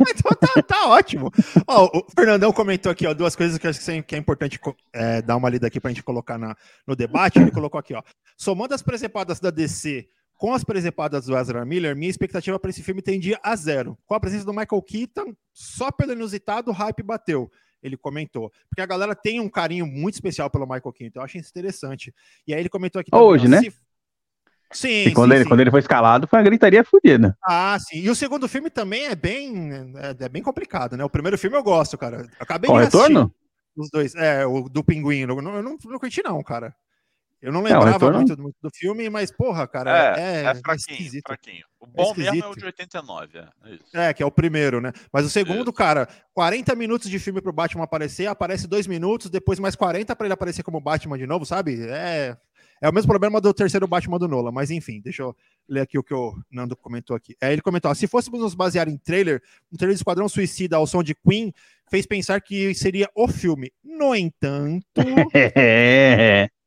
[0.00, 1.28] Então tá, tá ótimo.
[1.66, 4.60] Ó, o Fernandão comentou aqui ó, duas coisas que eu acho que é importante
[4.92, 6.56] é, dar uma lida aqui pra gente colocar na,
[6.86, 7.40] no debate.
[7.40, 8.02] Ele colocou aqui, ó.
[8.36, 10.06] Somando as presepadas da DC
[10.38, 13.98] com as presepadas do Ezra Miller, minha expectativa para esse filme tendia a zero.
[14.06, 17.50] Com a presença do Michael Keaton, só pelo inusitado, o hype bateu.
[17.82, 18.50] Ele comentou.
[18.70, 21.18] Porque a galera tem um carinho muito especial pelo Michael Keaton.
[21.18, 22.14] Eu acho isso interessante.
[22.46, 23.10] E aí ele comentou aqui.
[23.10, 23.60] Também, Hoje, né?
[23.60, 23.72] Se...
[24.70, 25.48] Sim, quando, sim, ele, sim.
[25.48, 27.36] quando ele foi escalado, foi uma gritaria fodida.
[27.42, 28.00] Ah, sim.
[28.00, 31.02] E o segundo filme também é bem, é, é, bem complicado, né?
[31.02, 32.28] O primeiro filme eu gosto, cara.
[32.38, 33.34] Acabei Qual de retorno?
[33.76, 34.14] Os dois.
[34.14, 35.20] É, o do Pinguim.
[35.20, 36.74] Eu não, eu não, não curti, não, cara.
[37.40, 41.18] Eu não lembrava é, muito, muito, do filme, mas, porra, cara, é, é, é fraquinho,
[41.18, 41.64] é fraquinho.
[41.78, 44.92] O bom é mesmo é o de 89, é, é, que é o primeiro, né?
[45.12, 45.72] Mas o segundo, isso.
[45.72, 50.26] cara, 40 minutos de filme pro Batman aparecer, aparece dois minutos, depois mais 40 para
[50.26, 51.80] ele aparecer como Batman de novo, sabe?
[51.88, 52.36] É,
[52.82, 55.36] é o mesmo problema do terceiro Batman do Nola, mas enfim, deixa eu
[55.68, 57.36] ler aqui o que o Nando comentou aqui.
[57.40, 59.40] É, ele comentou: se fôssemos nos basear em trailer,
[59.72, 61.52] um trailer de Esquadrão Suicida ao som de Queen
[61.88, 63.72] fez pensar que seria o filme.
[63.84, 64.82] No entanto.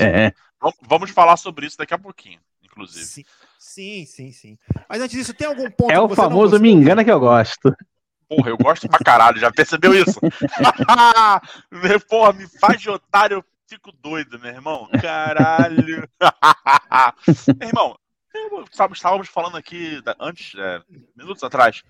[0.00, 0.32] É.
[0.82, 3.04] Vamos falar sobre isso daqui a pouquinho, inclusive.
[3.04, 3.24] Sim,
[3.58, 4.32] sim, sim.
[4.32, 4.58] sim.
[4.88, 5.90] Mas antes disso, tem algum ponto.
[5.90, 7.74] É o famoso me engana que eu gosto.
[8.28, 10.20] Porra, eu gosto pra caralho, já percebeu isso?
[12.08, 14.88] Porra, me faz de otário, eu fico doido, meu irmão.
[15.00, 16.08] Caralho.
[17.58, 17.98] meu irmão,
[18.70, 20.80] sabe, estávamos falando aqui antes, é,
[21.16, 21.82] minutos atrás.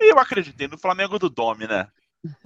[0.00, 1.88] E eu acreditei no Flamengo do Domi, né?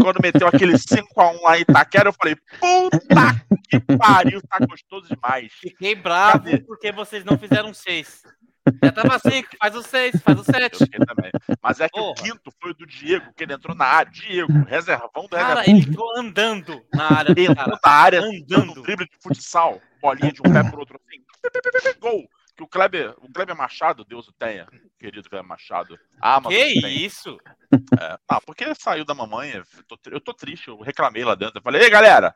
[0.01, 5.53] Quando meteu aquele 5x1 lá em Itaquera, eu falei, puta que pariu, tá gostoso demais.
[5.53, 6.59] Fiquei bravo Cadê?
[6.59, 8.23] porque vocês não fizeram 6.
[8.83, 10.79] Já tava 5, faz o 6, faz o 7.
[11.63, 12.11] Mas é que Porra.
[12.11, 14.13] o quinto foi do Diego, que ele entrou na área.
[14.13, 17.31] Diego, reservão do Cara, ele entrou andando na área.
[17.31, 18.83] Entrou na área, andando.
[18.83, 21.21] drible de futsal, bolinha de um pé pro outro assim.
[21.99, 22.29] Gol
[22.61, 24.67] que o Kleber, o Kleber Machado, Deus o tenha,
[24.99, 25.99] querido Kleber Machado.
[26.21, 27.39] Ah, que isso?
[27.73, 31.59] É, ah, porque saiu da mamãe, eu tô, eu tô, triste, eu reclamei lá dentro.
[31.59, 32.35] Eu falei, ei galera,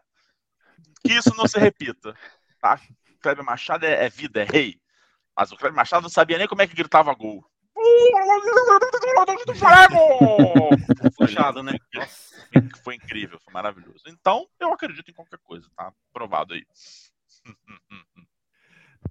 [1.04, 2.14] que isso não se repita.
[2.60, 2.80] Tá?
[3.10, 4.80] O Kleber Machado é, é vida, é rei.
[5.36, 7.44] Mas o Kleber Machado não sabia nem como é que gritava gol.
[11.16, 11.76] Puxado, né?
[12.82, 14.04] Foi incrível, foi maravilhoso.
[14.06, 15.92] Então, eu acredito em qualquer coisa, tá?
[16.12, 16.64] Provado aí.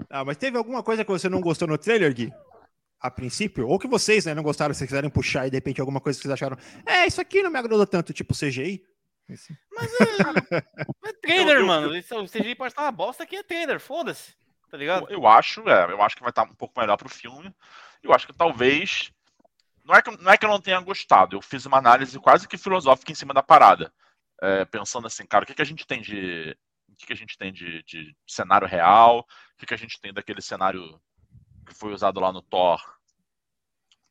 [0.10, 2.34] Ah, mas teve alguma coisa que você não gostou no trailer, Gui?
[3.04, 3.68] A princípio?
[3.68, 6.24] Ou que vocês né, não gostaram, se quiserem puxar e de repente alguma coisa que
[6.24, 6.58] vocês acharam.
[6.86, 8.82] É, isso aqui não me agradou tanto, tipo CGI.
[9.28, 11.96] Mas é, é trailer, eu, mano.
[11.96, 14.34] Isso, o CGI pode estar uma bosta que é trailer, foda-se.
[14.72, 15.06] Tá ligado?
[15.10, 17.54] Eu, eu, acho, é, eu acho que vai estar um pouco melhor pro filme.
[18.02, 19.12] Eu acho que talvez.
[19.84, 22.48] Não é que, não é que eu não tenha gostado, eu fiz uma análise quase
[22.48, 23.94] que filosófica em cima da parada.
[24.42, 27.18] É, pensando assim, cara, o que, que a gente tem de o que, que a
[27.18, 31.00] gente tem de, de cenário real, o que, que a gente tem daquele cenário
[31.64, 32.82] que foi usado lá no Thor,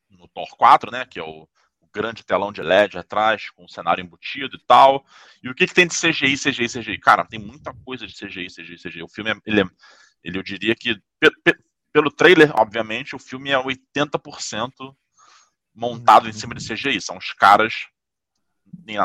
[0.09, 1.47] no Thor 4, né, que é o,
[1.81, 5.05] o grande telão de LED atrás, com o cenário embutido e tal,
[5.41, 6.99] e o que, que tem de CGI, CGI, CGI?
[6.99, 9.03] Cara, tem muita coisa de CGI, CGI, CGI.
[9.03, 9.65] O filme, é, ele, é,
[10.23, 11.57] ele eu diria que, pe, pe,
[11.91, 14.71] pelo trailer, obviamente, o filme é 80%
[15.75, 17.01] montado em cima de CGI.
[17.01, 17.87] São os caras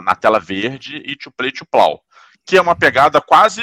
[0.02, 2.02] na tela verde e to play to plow
[2.48, 3.60] que é uma pegada quase.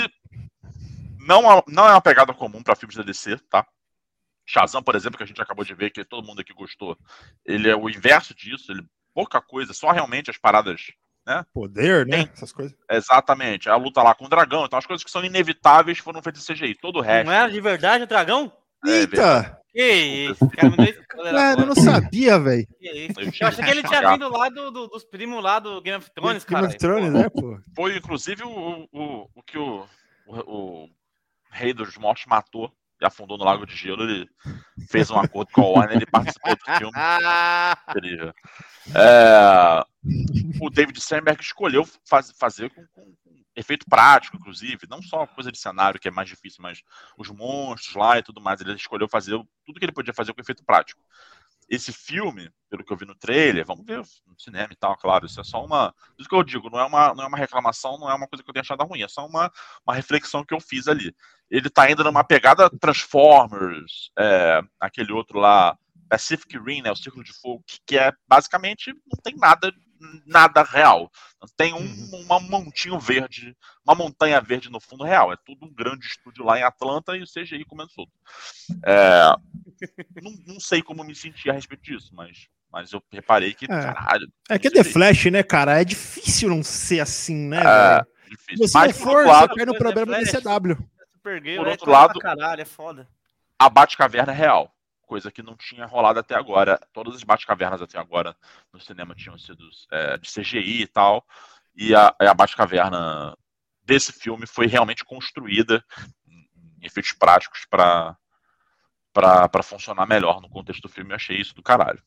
[1.20, 3.66] Não, não é uma pegada comum para filmes da DC, tá?
[4.46, 6.98] Shazam, por exemplo, que a gente acabou de ver, que todo mundo aqui gostou,
[7.44, 10.82] ele é o inverso disso, ele pouca coisa, só realmente as paradas,
[11.26, 11.44] né?
[11.54, 12.18] Poder, né?
[12.18, 12.78] Tem, Essas coisas.
[12.90, 16.48] Exatamente, a luta lá com o dragão, então as coisas que são inevitáveis foram feitas
[16.48, 17.26] em CGI, todo o resto.
[17.26, 18.52] Não era de verdade o dragão?
[18.86, 19.60] É, Eita!
[19.76, 19.92] Que
[20.32, 22.66] isso, cara, me cara, eu não sabia, velho.
[22.80, 26.10] Eu, achei que ele tinha vindo lá do, do, dos primos lá do Game of
[26.12, 26.62] Thrones, cara.
[26.62, 27.60] Game of Thrones, né, pô?
[27.76, 29.86] Foi, inclusive, o, o, o que o,
[30.28, 30.90] o, o
[31.52, 34.30] rei dos mortos matou afundou no Lago de Gelo, ele
[34.90, 36.94] fez um acordo com a Warner, ele participou do filme.
[37.90, 38.34] Incrível.
[38.94, 39.86] É,
[40.62, 43.16] o David Steinberg escolheu faz, fazer com, com,
[43.56, 46.84] efeito prático, inclusive, não só coisa de cenário que é mais difícil, mas
[47.18, 48.60] os monstros lá e tudo mais.
[48.60, 49.32] Ele escolheu fazer
[49.66, 51.02] tudo que ele podia fazer com efeito prático.
[51.68, 55.26] Esse filme, pelo que eu vi no trailer, vamos ver no cinema e tal, claro,
[55.26, 55.94] isso é só uma.
[56.18, 58.44] Isso que eu digo, não é uma, não é uma reclamação, não é uma coisa
[58.44, 59.52] que eu tenho achado ruim, é só uma,
[59.86, 61.16] uma reflexão que eu fiz ali.
[61.50, 65.78] Ele tá indo numa pegada Transformers, é, aquele outro lá,
[66.10, 69.74] Pacific Rim, né, o Círculo de Fogo, que é basicamente não tem nada
[70.26, 71.12] nada real.
[71.56, 72.26] Tem um, uhum.
[72.30, 75.32] um montinho verde, uma montanha verde no fundo real.
[75.32, 78.12] É tudo um grande estúdio lá em Atlanta e o CGI comendo solto.
[78.84, 79.36] É,
[80.22, 83.68] não, não, sei como me sentir a respeito disso, mas, mas eu reparei que, é.
[83.68, 84.32] caralho.
[84.50, 85.80] É que é The Flash, né, cara?
[85.80, 87.62] É difícil não ser assim, né?
[87.64, 88.68] É, difícil.
[88.68, 90.90] Se você mas, for, lado, você cai no problema do CW.
[91.22, 93.08] Por outro lado, caralho, é foda.
[93.58, 94.75] A Batcaverna é real
[95.06, 96.80] coisa que não tinha rolado até agora.
[96.92, 98.36] Todas as Batcavernas até agora
[98.74, 101.26] no cinema tinham sido é, de CGI e tal,
[101.76, 103.38] e a, a Batcaverna
[103.84, 105.84] desse filme foi realmente construída
[106.28, 108.18] em efeitos práticos para
[109.14, 111.12] para funcionar melhor no contexto do filme.
[111.12, 112.04] Eu achei isso do caralho.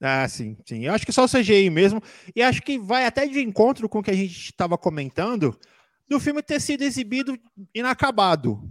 [0.00, 0.86] Ah, sim, sim.
[0.86, 2.02] Eu acho que só o CGI mesmo.
[2.34, 5.60] E acho que vai até de encontro com o que a gente estava comentando
[6.08, 7.38] do filme ter sido exibido
[7.74, 8.62] inacabado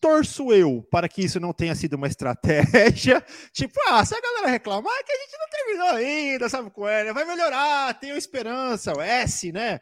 [0.00, 3.24] torço eu para que isso não tenha sido uma estratégia.
[3.52, 6.88] Tipo, ah, se a galera reclamar, é que a gente não terminou ainda, sabe qual
[6.88, 7.04] é?
[7.04, 7.12] Né?
[7.12, 9.80] Vai melhorar, tenho esperança, o S, né?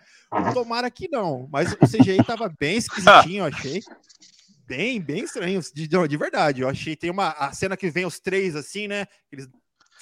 [0.53, 1.49] Tomara que não.
[1.51, 3.81] Mas o CGI tava bem esquisitinho, eu achei.
[4.67, 6.63] Bem, bem estranho, de, de verdade.
[6.63, 9.07] Eu achei, tem uma a cena que vem os três assim, né?
[9.33, 9.49] Eles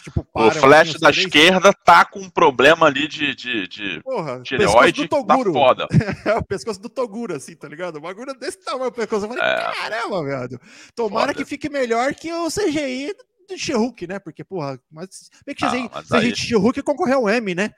[0.03, 4.41] Tipo, o Flash assim, da esquerda tá com um problema ali de, de, de Porra,
[4.41, 5.17] tireoide tá
[5.53, 5.89] foda.
[6.25, 7.97] é o pescoço do Toguro, assim, tá ligado?
[7.97, 9.27] O bagulho desse tamanho, o pescoço.
[9.27, 9.73] Eu falei, é.
[9.75, 10.61] caramba, velho.
[10.95, 11.35] Tomara foda.
[11.35, 13.13] que fique melhor que o CGI
[13.49, 13.73] do she
[14.09, 14.19] né?
[14.19, 16.73] Porque, porra, mas bem que ah, CGI, mas CGI aí...
[16.73, 17.71] de correu o M, né?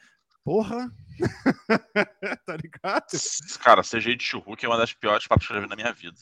[0.44, 0.90] Porra.
[2.46, 3.06] tá ligado?
[3.62, 5.92] Cara, CGI de she é uma das piores papas que eu já vi na minha
[5.92, 6.16] vida.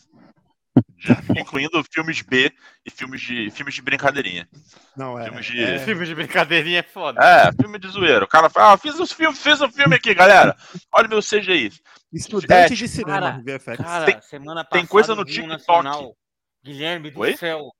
[1.37, 2.53] incluindo filmes B
[2.85, 4.49] e filmes de, filmes de brincadeirinha.
[4.97, 5.25] Não, é.
[5.25, 5.79] Filmes de, é...
[5.85, 7.21] filmes de brincadeirinha é foda.
[7.23, 8.25] É, filme de zoeiro.
[8.25, 10.57] O cara fala, ah, fiz um filme, fiz um filme aqui, galera.
[10.93, 11.73] Olha meu CGI.
[12.13, 13.77] Estudante é, de cinema, cara, VFX.
[13.77, 15.49] Cara, tem, semana passada, tem coisa no TikTok.
[15.49, 16.17] Nacional,
[16.65, 17.37] Guilherme do Oi?
[17.37, 17.71] céu.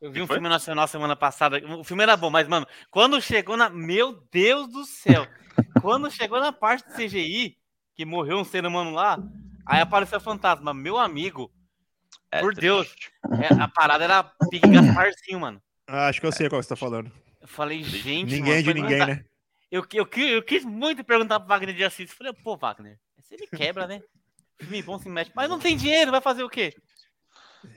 [0.00, 1.58] Eu vi um filme nacional semana passada.
[1.78, 3.70] O filme era bom, mas, mano, quando chegou na.
[3.70, 5.26] Meu Deus do céu!
[5.80, 7.56] quando chegou na parte do CGI,
[7.94, 9.18] que morreu um ser humano lá,
[9.64, 10.74] aí apareceu o fantasma.
[10.74, 11.50] Meu amigo,
[12.30, 12.94] é Por Deus.
[13.42, 15.62] É, a parada era Pique Gasparzinho, mano.
[15.86, 17.10] Ah, acho que eu sei qual você tá falando.
[17.40, 18.24] Eu falei, gente.
[18.24, 19.24] Ninguém mano, é de ninguém, né?
[19.70, 22.12] Eu, eu, eu, eu, quis muito perguntar pro Wagner de Assis.
[22.12, 24.02] Falei, pô, Wagner, se ele quebra, né?
[24.58, 25.30] Filme bom se mexe.
[25.34, 26.74] Mas não tem dinheiro, vai fazer o quê?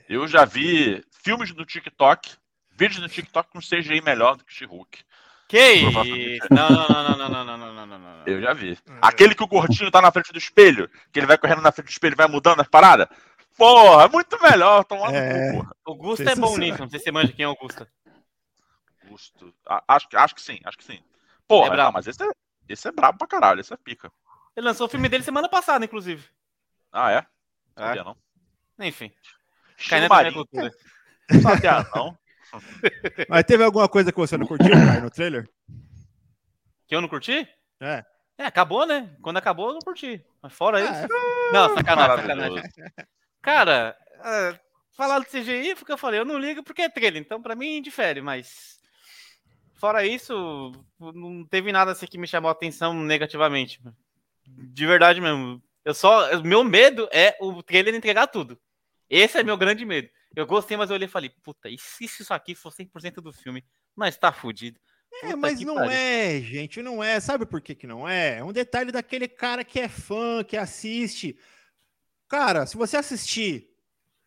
[0.08, 2.36] Eu já vi filmes no TikTok,
[2.70, 5.04] vídeos no TikTok com CGI melhor do que She-Hulk.
[5.50, 5.92] Que isso?
[6.48, 8.78] Não, não, não, não, não, não, não, não, não, Eu já vi.
[9.02, 11.88] Aquele que o gordinho tá na frente do espelho, que ele vai correndo na frente
[11.88, 13.08] do espelho e vai mudando as paradas.
[13.60, 15.52] Porra, é muito melhor tomar É.
[15.52, 15.76] no cu, porra.
[15.84, 17.86] Augusto é bom nisso, não sei se você manja quem é Augusto.
[19.04, 19.54] Augusto.
[19.66, 21.02] A- Acho, que- acho que sim, acho que sim.
[21.46, 21.82] Porra, É brabo.
[21.88, 22.28] não, mas esse é,
[22.68, 24.10] esse é brabo pra caralho, esse é pica.
[24.56, 26.26] Ele lançou o filme dele semana passada, inclusive.
[26.92, 27.16] Ah, é?
[27.76, 27.82] É.
[27.86, 28.16] Sabia não.
[28.80, 29.12] Enfim.
[29.92, 30.70] É Marinho, cultura.
[31.30, 32.18] não sabia não.
[33.28, 35.48] Mas teve alguma coisa que você não curtiu, Caio, no trailer?
[36.88, 37.46] Que eu não curti?
[37.78, 38.04] É.
[38.38, 39.14] É, acabou, né?
[39.22, 40.24] Quando acabou, eu não curti.
[40.42, 41.08] Mas fora Ah, isso.
[41.52, 42.62] Não, sacanagem, sacanagem.
[43.42, 44.60] Cara, é,
[44.96, 47.80] falar do CGI, porque eu falei, eu não ligo porque é trailer, então pra mim
[47.82, 48.78] difere, mas.
[49.74, 53.80] Fora isso, não teve nada assim que me chamou a atenção negativamente.
[54.46, 55.62] De verdade mesmo.
[55.84, 56.36] Eu só.
[56.36, 58.60] o Meu medo é o trailer entregar tudo.
[59.08, 60.08] Esse é meu grande medo.
[60.36, 63.32] Eu gostei, mas eu olhei e falei, puta, e se isso aqui for 100% do
[63.32, 63.64] filme?
[63.96, 64.78] Mas tá fudido.
[65.22, 65.90] É, Puta mas que não pariu.
[65.90, 67.18] é, gente, não é.
[67.18, 68.38] Sabe por que, que não é?
[68.38, 71.36] É um detalhe daquele cara que é fã, que assiste.
[72.30, 73.68] Cara, se você assistir,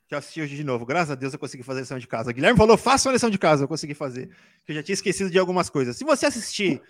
[0.10, 2.06] que eu assisti hoje de novo, graças a Deus eu consegui fazer a lição de
[2.06, 2.32] casa.
[2.32, 4.30] O Guilherme falou, faça uma lição de casa, eu consegui fazer.
[4.66, 5.96] Que eu já tinha esquecido de algumas coisas.
[5.96, 6.82] Se você assistir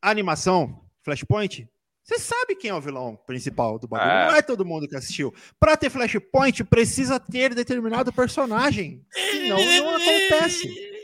[0.00, 1.68] a animação Flashpoint,
[2.02, 4.10] você sabe quem é o vilão principal do bagulho.
[4.10, 4.28] É.
[4.28, 5.34] Não é todo mundo que assistiu.
[5.60, 9.04] Pra ter Flashpoint, precisa ter determinado personagem.
[9.12, 10.96] Senão não acontece.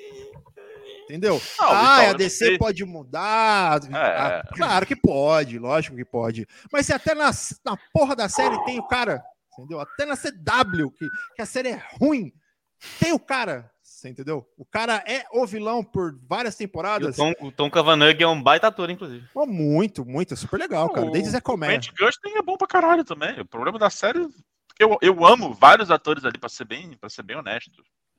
[1.05, 1.35] Entendeu?
[1.59, 2.59] Não, ah, então, a eu DC sei.
[2.59, 3.83] pode mudar.
[3.85, 3.97] É.
[3.97, 6.49] Ah, claro que pode, lógico que pode.
[6.73, 7.31] Mas se até na,
[7.63, 9.23] na porra da série tem o cara,
[9.59, 9.81] entendeu?
[9.81, 12.33] Até na CW, que, que a série é ruim,
[12.99, 14.47] tem o cara, você entendeu?
[14.57, 17.17] O cara é o vilão por várias E o temporadas.
[17.17, 19.27] Tom, o Tom Cavanagh é um baita ator, inclusive.
[19.35, 21.11] Oh, muito, muito, é super legal, cara.
[21.11, 21.69] Desde Zé O Comé.
[21.69, 23.39] Grant Gustin é bom pra caralho também.
[23.41, 24.27] O problema da série.
[24.79, 27.71] Eu, eu amo vários atores ali, pra ser bem, pra ser bem honesto.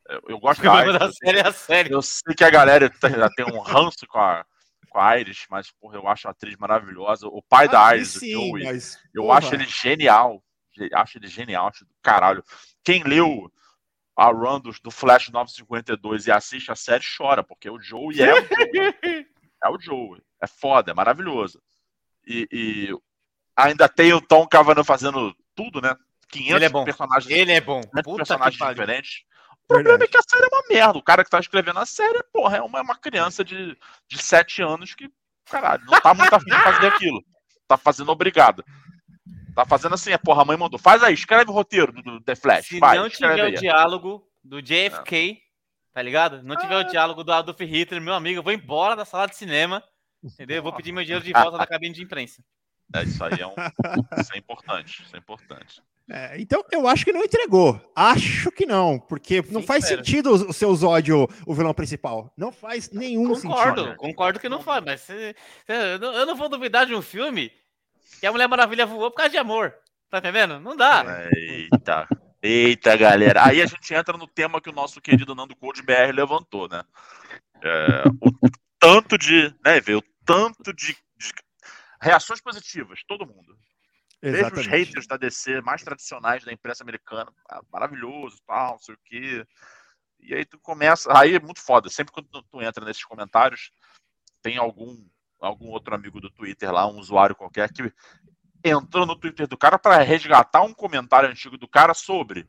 [0.07, 1.07] Eu, eu gosto O da problema Iris.
[1.07, 1.93] da série é a série.
[1.93, 4.45] Eu sei que a galera tem, já tem um ranço com a,
[4.89, 7.27] com a Iris, mas porra, eu acho a atriz maravilhosa.
[7.27, 10.41] O pai da Ah, Iris, o sim, Joey, mas, eu porra, acho ele genial.
[10.93, 12.43] Acho ele genial, acho do caralho.
[12.83, 13.51] Quem leu
[14.15, 18.33] a run do, do Flash 952 e assiste a série chora, porque o Joey é
[18.33, 19.27] o Joey.
[19.63, 20.21] É o Joey.
[20.43, 21.63] É foda, é maravilhoso.
[22.27, 22.89] E, e
[23.55, 25.95] ainda tem o Tom Cavanaugh fazendo tudo, né?
[26.27, 26.83] 500 Ele é bom.
[26.83, 27.79] personagens, Ele é bom.
[27.79, 29.23] 500 Puta personagens diferentes.
[29.63, 30.99] O problema é que a série é uma merda.
[30.99, 34.21] O cara que tá escrevendo a série, porra, é uma, é uma criança de, de
[34.21, 35.09] 7 anos que,
[35.45, 37.23] caralho, não tá muito afim de fazer aquilo.
[37.65, 38.65] Tá fazendo obrigado.
[39.55, 40.79] Tá fazendo assim, é porra, a mãe mandou.
[40.79, 42.67] Faz aí, escreve o roteiro do, do The Flash.
[42.67, 43.53] Se vai, não tiver aí.
[43.53, 45.39] o diálogo do JFK,
[45.93, 46.41] tá ligado?
[46.43, 49.35] Não tiver o diálogo do Adolf Hitler, meu amigo, eu vou embora da sala de
[49.35, 49.83] cinema,
[50.23, 50.57] entendeu?
[50.57, 52.43] Eu vou pedir meu dinheiro de volta da cabine de imprensa.
[52.95, 53.53] É, isso aí é, um,
[54.19, 55.03] isso é importante.
[55.03, 55.81] Isso é importante.
[56.09, 57.79] É, então, eu acho que não entregou.
[57.95, 60.03] Acho que não, porque não Sim, faz espero.
[60.05, 62.31] sentido o, o seu Zódio, o vilão principal.
[62.37, 63.97] Não faz nenhum Concordo, sentido.
[63.97, 67.51] concordo que não faz, mas eu não- eu não vou duvidar de um filme
[68.19, 69.73] que a Mulher Maravilha voou por causa de amor.
[70.09, 70.59] Tá entendendo?
[70.59, 71.03] Não dá.
[71.35, 72.07] Eita.
[72.41, 73.45] Eita, galera.
[73.45, 76.83] Aí a gente entra no tema que o nosso querido Nando Code BR levantou, né?
[77.63, 79.55] É, o tanto de.
[79.65, 81.31] Né, ver o tanto de, de
[82.01, 83.57] reações positivas, todo mundo.
[84.21, 84.69] Mesmo os Exatamente.
[84.69, 89.45] haters da DC mais tradicionais da imprensa americana, ah, maravilhoso, tal, não sei o quê.
[90.19, 91.09] E aí tu começa.
[91.17, 91.89] Aí é muito foda.
[91.89, 93.71] Sempre quando tu entra nesses comentários,
[94.41, 94.97] tem algum,
[95.43, 97.91] algum outro amigo do Twitter lá, um usuário qualquer, que
[98.63, 102.47] entrou no Twitter do cara para resgatar um comentário antigo do cara sobre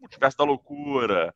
[0.00, 1.34] Multiverso da Loucura,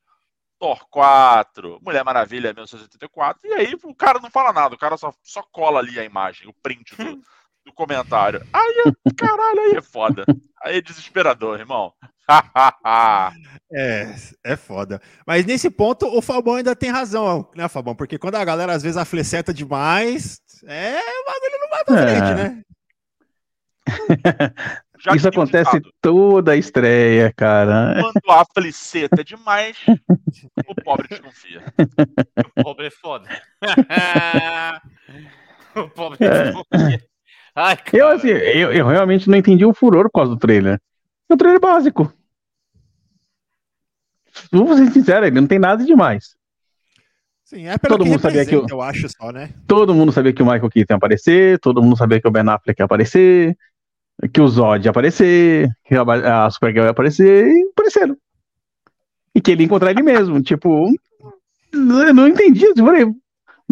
[0.58, 5.12] Thor 4, Mulher Maravilha 1984, e aí o cara não fala nada, o cara só,
[5.22, 7.20] só cola ali a imagem, o print do,
[7.64, 8.46] do comentário.
[8.52, 8.84] Aí,
[9.16, 10.24] caralho, aí é foda.
[10.62, 11.92] Aí é desesperador, irmão.
[13.72, 15.00] É, é foda.
[15.26, 17.94] Mas nesse ponto, o Fabão ainda tem razão, né, Fabão?
[17.94, 22.06] Porque quando a galera às vezes afleceta demais, é, o bagulho não vai pra É.
[22.06, 22.62] frente, né?
[25.02, 28.02] Já Isso acontece ditado, toda a estreia, cara.
[28.02, 29.78] Quando a fliceta é demais,
[30.66, 31.62] o pobre desconfia.
[32.56, 33.26] O pobre é foda.
[35.74, 36.66] o pobre é foda.
[37.54, 37.96] Ai, cara.
[37.96, 40.78] Eu, assim, eu, eu realmente não entendi o furor por causa do trailer.
[41.30, 42.12] É um trailer básico.
[44.52, 46.36] Vamos ser sinceros, ele não tem nada demais.
[47.50, 49.50] Sim, é pelo Todo que mundo sabia que representa, eu acho só, né?
[49.66, 52.48] Todo mundo sabia que o Michael Keaton ia aparecer, todo mundo sabia que o Ben
[52.48, 53.58] Affleck ia aparecer,
[54.32, 58.16] que o Zod ia aparecer, que a, a Supergirl ia aparecer, e apareceram.
[59.34, 60.40] E que ele ia encontrar ele mesmo.
[60.44, 60.92] tipo,
[61.72, 62.66] eu não entendi.
[62.66, 63.04] Eu falei,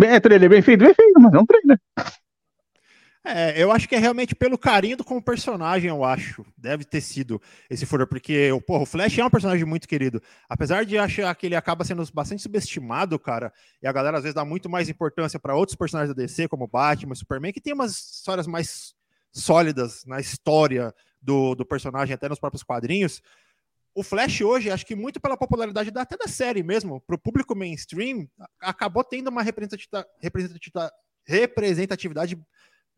[0.03, 1.79] é trailer bem feito, bem feito, mas é um trailer.
[3.31, 6.47] É, eu acho que é realmente pelo carinho do como personagem, eu acho.
[6.57, 10.23] Deve ter sido esse furor, porque porra, o Flash é um personagem muito querido.
[10.49, 13.53] Apesar de achar que ele acaba sendo bastante subestimado, cara,
[13.83, 16.67] e a galera às vezes dá muito mais importância para outros personagens da DC, como
[16.67, 18.95] Batman, Superman, que tem umas histórias mais
[19.31, 23.21] sólidas na história do, do personagem, até nos próprios quadrinhos.
[23.95, 27.19] O Flash hoje, acho que muito pela popularidade da, até da série mesmo, para o
[27.19, 28.27] público mainstream,
[28.59, 30.07] acabou tendo uma representatividade,
[31.27, 32.39] representatividade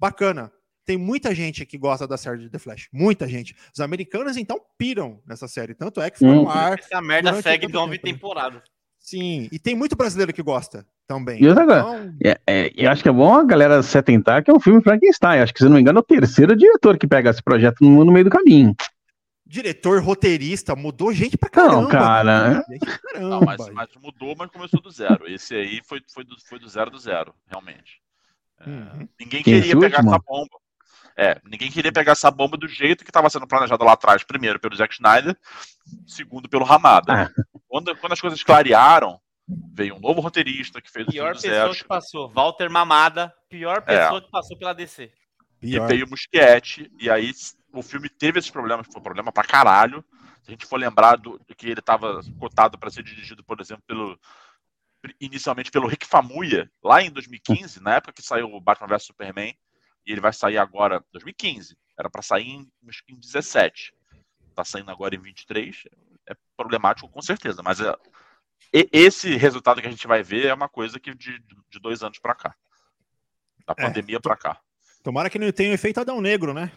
[0.01, 0.51] bacana.
[0.87, 2.89] Tem muita gente que gosta da série de The Flash.
[2.93, 3.55] Muita gente.
[3.73, 5.75] Os americanos, então, piram nessa série.
[5.75, 6.79] Tanto é que foi no ar.
[6.79, 8.63] Essa merda segue nove temporadas.
[8.99, 11.43] Sim, e tem muito brasileiro que gosta também.
[11.43, 12.15] E outra então...
[12.25, 14.83] é, é, eu acho que é bom a galera se atentar que é um filme
[14.83, 15.41] Frankenstein.
[15.41, 18.05] Acho que, se não me engano, é o terceiro diretor que pega esse projeto no,
[18.05, 18.75] no meio do caminho.
[19.47, 21.83] Diretor, roteirista, mudou gente pra caramba.
[21.83, 22.65] Não, cara.
[23.13, 23.29] Caramba.
[23.29, 25.25] Não, mas, mas, mudou, mas começou do zero.
[25.27, 28.01] Esse aí foi, foi, do, foi do zero do zero, realmente.
[28.67, 29.09] Uhum.
[29.19, 30.61] Ninguém queria pegar essa bomba.
[31.17, 34.25] É, ninguém queria pegar essa bomba do jeito que estava sendo planejado lá atrás.
[34.25, 35.37] Primeiro pelo Zack Snyder,
[36.07, 37.25] segundo pelo Ramada.
[37.25, 37.43] Ah.
[37.69, 39.21] Quando, quando as coisas clarearam,
[39.73, 41.75] veio um novo roteirista que fez o Pior pessoa zero.
[41.75, 43.81] que passou, Walter Mamada, pior é.
[43.81, 44.21] pessoa é.
[44.23, 45.11] que passou pela DC.
[45.63, 47.33] E veio o Muschietti, e aí
[47.73, 50.05] o filme teve esses problemas, foi um problema pra caralho.
[50.43, 53.61] Se a gente for lembrar do, do que ele estava cotado para ser dirigido, por
[53.61, 54.19] exemplo, pelo
[55.21, 59.57] inicialmente pelo Rick Famuyiwa, lá em 2015, na época que saiu o Batman vs Superman,
[60.07, 61.77] e ele vai sair agora 2015.
[61.99, 62.73] Era para sair em,
[63.09, 63.95] em 17.
[64.55, 65.85] Tá saindo agora em 23.
[66.29, 67.95] É problemático com certeza, mas é,
[68.73, 72.19] esse resultado que a gente vai ver é uma coisa que de, de dois anos
[72.19, 72.55] para cá.
[73.67, 74.61] Da é, pandemia é, para cá.
[75.03, 76.71] Tomara que não tenha o efeito Adão Negro, né?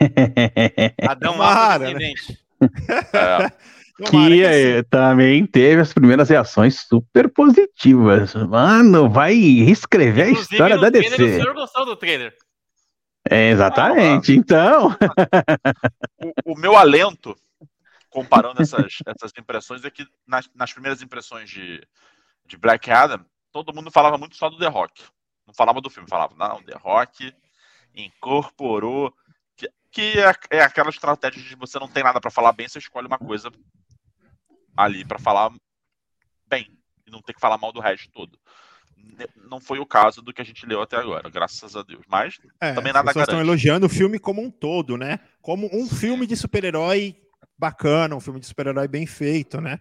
[1.08, 2.12] Adão Tomara, né?
[3.12, 3.74] É.
[4.02, 8.34] que é, também teve as primeiras reações super positivas.
[8.34, 11.14] Mano, vai reescrever Inclusive, a história da DC.
[11.14, 12.36] o senhor gostou do trailer.
[13.30, 14.88] É, exatamente, ah, então.
[16.44, 17.36] o, o, meu alento,
[18.10, 21.80] comparando essas, essas impressões, é que nas, nas primeiras impressões de,
[22.44, 25.02] de Black Adam, todo mundo falava muito só do The Rock.
[25.46, 27.32] Não falava do filme, falava, não, The Rock
[27.94, 29.14] incorporou
[29.56, 32.78] que, que é, é, aquela estratégia de você não tem nada para falar bem, você
[32.78, 33.50] escolhe uma coisa
[34.76, 35.52] ali para falar
[36.46, 36.66] bem
[37.06, 38.38] e não ter que falar mal do resto todo.
[39.48, 42.02] Não foi o caso do que a gente leu até agora, graças a Deus.
[42.08, 45.20] Mas é, também nada estão elogiando o filme como um todo, né?
[45.40, 47.16] Como um filme de super-herói
[47.58, 49.78] bacana, um filme de super-herói bem feito, né?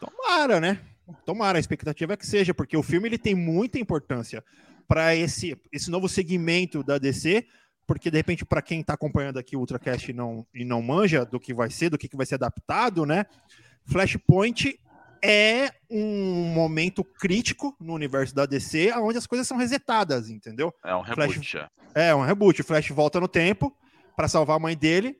[0.00, 0.80] Tomara, né?
[1.24, 4.42] Tomara, a expectativa é que seja, porque o filme ele tem muita importância
[4.88, 7.46] para esse, esse novo segmento da DC,
[7.86, 11.24] porque de repente, para quem está acompanhando aqui o Ultracast e não, e não manja
[11.24, 13.26] do que vai ser, do que, que vai ser adaptado, né?
[13.86, 14.78] Flashpoint
[15.22, 20.72] é um momento crítico no universo da DC, onde as coisas são resetadas, entendeu?
[20.84, 21.34] É um reboot.
[21.34, 22.08] Flash, é.
[22.08, 22.60] é um reboot.
[22.60, 23.74] O Flash volta no tempo
[24.16, 25.16] para salvar a mãe dele.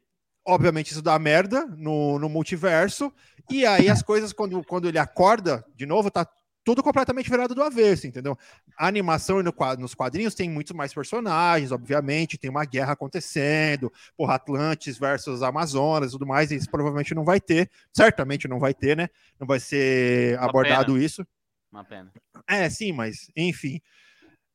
[0.47, 3.13] Obviamente isso dá merda no, no multiverso.
[3.51, 6.27] E aí as coisas, quando, quando ele acorda, de novo, tá
[6.67, 8.37] tudo completamente virado do avesso, entendeu?
[8.77, 14.35] A animação no, nos quadrinhos tem muitos mais personagens, obviamente, tem uma guerra acontecendo, porra,
[14.35, 18.75] Atlantis versus Amazonas e tudo mais, e isso provavelmente não vai ter, certamente não vai
[18.75, 19.09] ter, né?
[19.39, 21.05] Não vai ser uma abordado pena.
[21.05, 21.25] isso.
[21.71, 22.13] Uma pena.
[22.49, 23.81] É, sim, mas, enfim.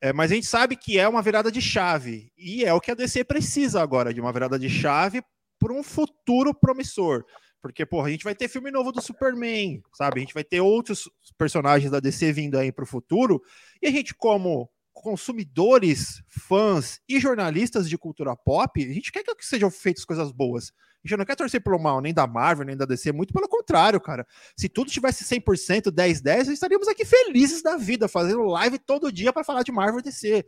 [0.02, 2.92] É, mas a gente sabe que é uma virada de chave, e é o que
[2.92, 5.24] a DC precisa agora, de uma virada de chave
[5.58, 7.24] para um futuro promissor.
[7.62, 10.20] Porque, porra, a gente vai ter filme novo do Superman, sabe?
[10.20, 11.08] A gente vai ter outros
[11.42, 13.42] personagens da DC vindo aí para o futuro.
[13.82, 19.44] E a gente, como consumidores, fãs e jornalistas de cultura pop, a gente quer que
[19.44, 20.72] sejam feitas coisas boas.
[21.04, 23.50] A gente não quer torcer pelo mal, nem da Marvel, nem da DC, muito pelo
[23.50, 24.24] contrário, cara.
[24.56, 29.12] Se tudo tivesse 100%, 10, 10, nós estaríamos aqui felizes da vida, fazendo live todo
[29.12, 30.46] dia para falar de Marvel e DC.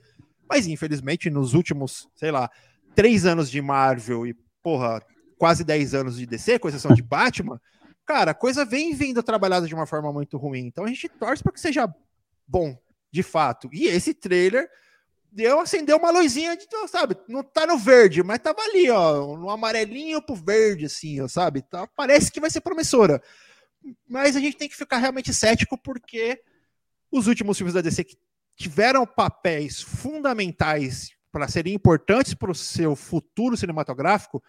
[0.48, 2.52] Mas, infelizmente, nos últimos, sei lá,
[2.94, 5.02] três anos de Marvel e, porra,
[5.40, 7.60] quase 10 anos de DC, com exceção de Batman,
[8.06, 10.66] cara, a coisa vem vindo trabalhada de uma forma muito ruim.
[10.68, 11.94] Então a gente torce para que seja
[12.48, 12.78] bom,
[13.12, 13.70] de fato.
[13.72, 14.70] E esse trailer
[15.32, 19.50] deu acendeu uma luzinha de, sabe, não tá no verde, mas tava ali, ó, no
[19.50, 21.62] amarelinho pro verde assim, ó, sabe?
[21.64, 23.22] Tá, parece que vai ser promissora.
[24.08, 26.42] Mas a gente tem que ficar realmente cético porque
[27.12, 28.18] os últimos filmes da DC que
[28.56, 34.42] tiveram papéis fundamentais para serem importantes para o seu futuro cinematográfico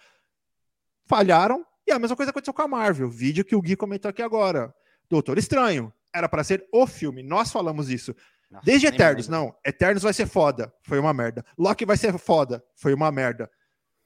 [1.07, 3.11] falharam, e a mesma coisa aconteceu com a Marvel.
[3.11, 4.75] Vídeo que o Gui comentou aqui agora.
[5.09, 5.93] Doutor Estranho.
[6.15, 7.23] Era para ser o filme.
[7.23, 8.15] Nós falamos isso.
[8.51, 9.55] Nossa, Desde Eternos, não.
[9.65, 10.73] Eternos vai ser foda.
[10.83, 11.45] Foi uma merda.
[11.59, 12.63] Loki vai ser foda.
[12.77, 13.51] Foi uma merda.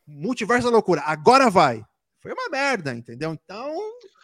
[0.07, 1.03] Multiverso da loucura.
[1.05, 1.85] Agora vai.
[2.21, 3.33] Foi uma merda, entendeu?
[3.33, 3.77] Então,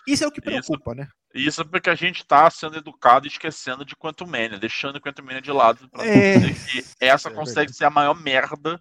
[0.09, 1.09] isso é o que preocupa, isso, né?
[1.35, 5.23] Isso é porque a gente tá sendo educado e esquecendo de Quantum Mania, deixando Quantum
[5.23, 5.89] Mania de lado.
[5.91, 6.39] Pra é...
[6.41, 7.77] que essa é consegue verdade.
[7.77, 8.81] ser a maior merda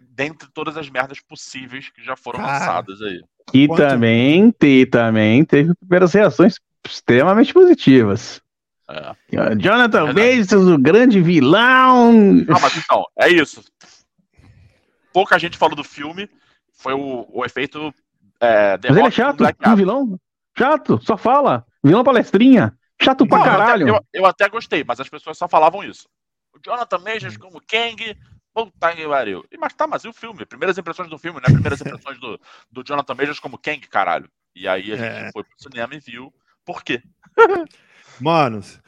[0.00, 3.22] dentre todas as merdas possíveis que já foram Cara, lançadas aí.
[3.52, 8.40] E também, e também teve primeiras reações extremamente positivas.
[8.88, 9.54] É.
[9.56, 12.12] Jonathan é Bates, o grande vilão.
[12.12, 13.62] Não, mas então, é isso.
[15.12, 16.28] Pouca gente falou do filme,
[16.72, 17.92] foi o, o efeito.
[18.40, 20.18] É, mas ele é chato, um vilão.
[20.56, 21.64] Chato, só fala.
[21.82, 22.76] Vilão palestrinha.
[23.00, 23.88] Chato pra caralho.
[23.88, 26.08] Eu até, eu, eu até, gostei, mas as pessoas só falavam isso.
[26.54, 28.16] O Jonathan Majors como Kang,
[28.54, 29.44] Puta que pariu.
[29.58, 30.44] Mas tá, mas e o filme?
[30.44, 31.46] Primeiras impressões do filme, né?
[31.46, 32.40] Primeiras impressões do,
[32.70, 34.30] do Jonathan Majors como Kang, caralho.
[34.54, 35.32] E aí a gente é.
[35.32, 36.32] foi pro cinema e viu.
[36.64, 37.02] Por quê?
[38.20, 38.80] Manos,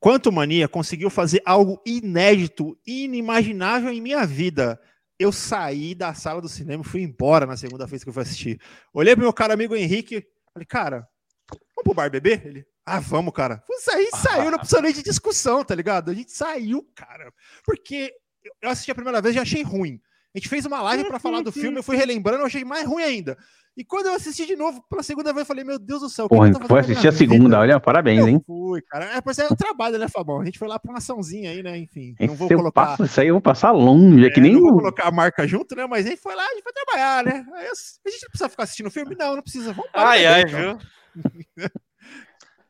[0.00, 4.80] Quanto Mania conseguiu fazer algo inédito, inimaginável em minha vida.
[5.18, 8.22] Eu saí da sala do cinema e fui embora na segunda vez que eu fui
[8.22, 8.60] assistir.
[8.92, 11.08] Olhei pro meu cara amigo Henrique, falei, cara,
[11.50, 12.46] vamos pro bar beber?
[12.46, 13.62] Ele, ah, vamos, cara.
[13.92, 16.12] Aí saiu, não precisa nem de discussão, tá ligado?
[16.12, 17.32] A gente saiu, cara.
[17.64, 18.14] Porque
[18.60, 20.00] eu assisti a primeira vez e achei ruim.
[20.34, 22.86] A gente fez uma live para falar do filme, eu fui relembrando, eu achei mais
[22.86, 23.36] ruim ainda.
[23.78, 26.28] E quando eu assisti de novo pela segunda vez, eu falei, meu Deus do céu.
[26.28, 27.58] Porra, tá foi assistir a segunda, vida?
[27.60, 28.42] olha, parabéns, eu hein?
[28.44, 29.04] Fui, cara.
[29.16, 30.40] É, pois é o trabalho, né, Fabão?
[30.40, 31.78] A gente foi lá pra uma açãozinha aí, né?
[31.78, 32.12] Enfim.
[32.18, 32.86] Não vou colocar.
[32.86, 34.54] Passo, isso aí eu vou passar longe, é que é, nem.
[34.54, 35.86] Não vou colocar a marca junto, né?
[35.86, 37.46] Mas a gente foi lá, a gente foi trabalhar, né?
[37.54, 39.14] Aí, a gente não precisa ficar assistindo o filme?
[39.16, 39.72] Não, não precisa.
[39.72, 40.78] Vamos ai, ai, então.
[41.14, 41.68] viu?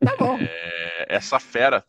[0.04, 0.36] tá bom.
[0.38, 1.82] É, essa fera.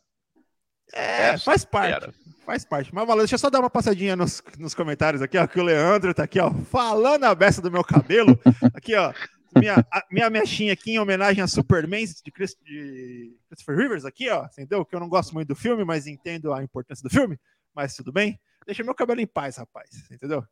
[0.94, 2.00] É, essa faz parte.
[2.00, 2.14] Fera.
[2.50, 2.92] Faz parte.
[2.92, 5.64] Mas, Valeu, deixa eu só dar uma passadinha nos, nos comentários aqui, ó, que o
[5.64, 8.40] Leandro tá aqui, ó, falando a beça do meu cabelo.
[8.74, 9.14] Aqui, ó,
[9.56, 14.32] minha, a, minha mechinha aqui em homenagem a Superman de, Chris, de Christopher Rivers aqui,
[14.32, 14.84] ó, entendeu?
[14.84, 17.40] Que eu não gosto muito do filme, mas entendo a importância do filme,
[17.72, 18.40] mas tudo bem.
[18.66, 20.44] Deixa meu cabelo em paz, rapaz, entendeu?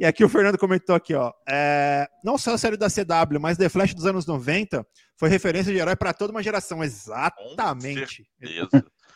[0.00, 3.58] E aqui o Fernando comentou aqui, ó, é, não só a série da CW, mas
[3.58, 4.86] The Flash dos anos 90
[5.18, 8.26] foi referência de herói para toda uma geração, exatamente.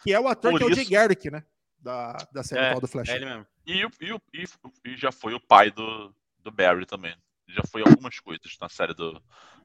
[0.03, 1.43] Que é o ator Por que é o Jay Garrick, né?
[1.81, 3.09] Da, da série é, do Flash.
[3.09, 3.47] É ele mesmo.
[3.67, 4.45] E, e, e,
[4.85, 7.15] e, já foi o pai do, do Barry também.
[7.49, 9.23] Já foi algumas coisas na série do,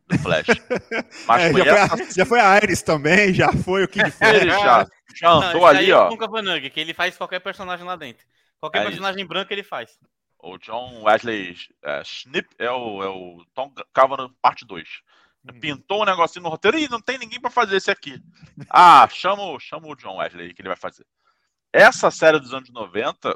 [0.08, 0.48] do Flash.
[1.28, 1.98] Mas é, foi já, essa...
[1.98, 4.42] foi a, já foi a Iris também, já foi o Kid Flash.
[4.42, 6.10] Ele já, já andou Não, ali, ó.
[6.10, 8.26] É que ele faz qualquer personagem lá dentro.
[8.60, 9.28] Qualquer é personagem isso.
[9.28, 9.98] branco ele faz.
[10.40, 14.88] O John Wesley é, Snip é o, é o Tom Cavanaugh parte 2.
[15.46, 15.60] Hum.
[15.60, 18.22] Pintou um negocinho no roteiro e não tem ninguém para fazer esse aqui.
[18.70, 21.06] Ah, chama, chama o John Wesley que ele vai fazer.
[21.74, 23.36] Essa série dos anos 90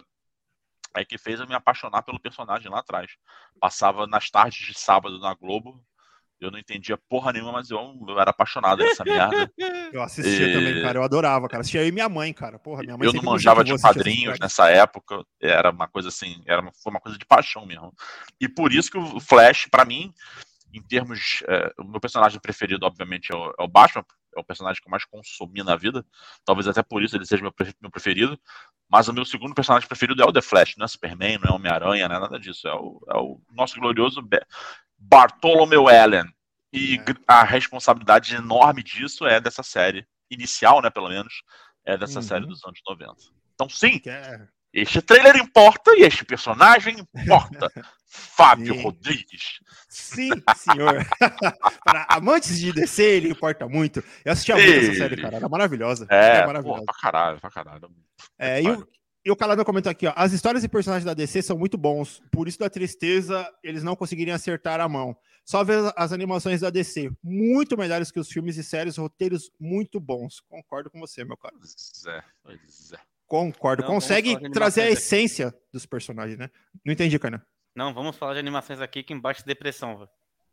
[0.95, 3.11] é que fez eu me apaixonar pelo personagem lá atrás.
[3.59, 5.83] Passava nas tardes de sábado na Globo.
[6.39, 9.51] Eu não entendia porra nenhuma, mas eu, eu era apaixonado nessa merda.
[9.91, 10.53] Eu assistia e...
[10.53, 10.99] também, cara.
[10.99, 11.61] Eu adorava, cara.
[11.61, 12.59] Assistia eu e minha mãe, cara.
[12.59, 15.23] Porra, minha mãe Eu não manjava de padrinhos nessa época.
[15.41, 17.91] Era uma coisa assim, era uma, foi uma coisa de paixão mesmo.
[18.39, 20.13] E por isso que o Flash, para mim,
[20.73, 21.41] em termos.
[21.47, 24.05] É, o meu personagem preferido, obviamente, é o, é o Batman,
[24.37, 26.05] é o personagem que eu mais consumi na vida.
[26.45, 28.39] Talvez até por isso ele seja meu, meu preferido.
[28.89, 31.55] Mas o meu segundo personagem preferido é o The Flash, não é Superman, não é
[31.55, 32.67] Homem-Aranha, não é nada disso.
[32.67, 34.21] É o, é o nosso glorioso
[34.97, 36.25] Bartolomeu Allen.
[36.71, 37.03] E é.
[37.27, 41.43] a responsabilidade enorme disso é dessa série, inicial, né, pelo menos,
[41.85, 42.25] é dessa uhum.
[42.25, 43.15] série dos anos 90.
[43.53, 44.47] Então, sim, é.
[44.73, 47.71] Este trailer importa e este personagem importa.
[48.07, 48.81] Fábio Sim.
[48.81, 49.59] Rodrigues.
[49.89, 51.05] Sim, senhor.
[51.83, 54.03] Para amantes de DC, ele importa muito.
[54.23, 55.35] Eu assisti a muito essa série, cara.
[55.37, 56.07] Era maravilhosa.
[56.09, 56.79] É, é maravilhosa.
[56.79, 57.89] Pô, pra caralho, pra caralho.
[58.39, 58.87] É, e, o,
[59.25, 60.13] e o Calado comentou aqui, ó.
[60.15, 62.21] As histórias e personagens da DC são muito bons.
[62.31, 65.15] Por isso, da tristeza, eles não conseguiriam acertar a mão.
[65.43, 67.11] Só ver as animações da DC.
[67.23, 70.41] Muito melhores que os filmes e séries, roteiros muito bons.
[70.47, 71.57] Concordo com você, meu caro.
[71.63, 72.23] Zé,
[72.69, 72.97] Zé.
[73.25, 73.83] Concordo.
[73.83, 75.57] Não, Consegue trazer a essência aqui.
[75.73, 76.49] dos personagens, né?
[76.85, 77.41] Não entendi, Kainan.
[77.77, 80.09] Não, vamos falar de animações aqui que embaixo de depressão, velho.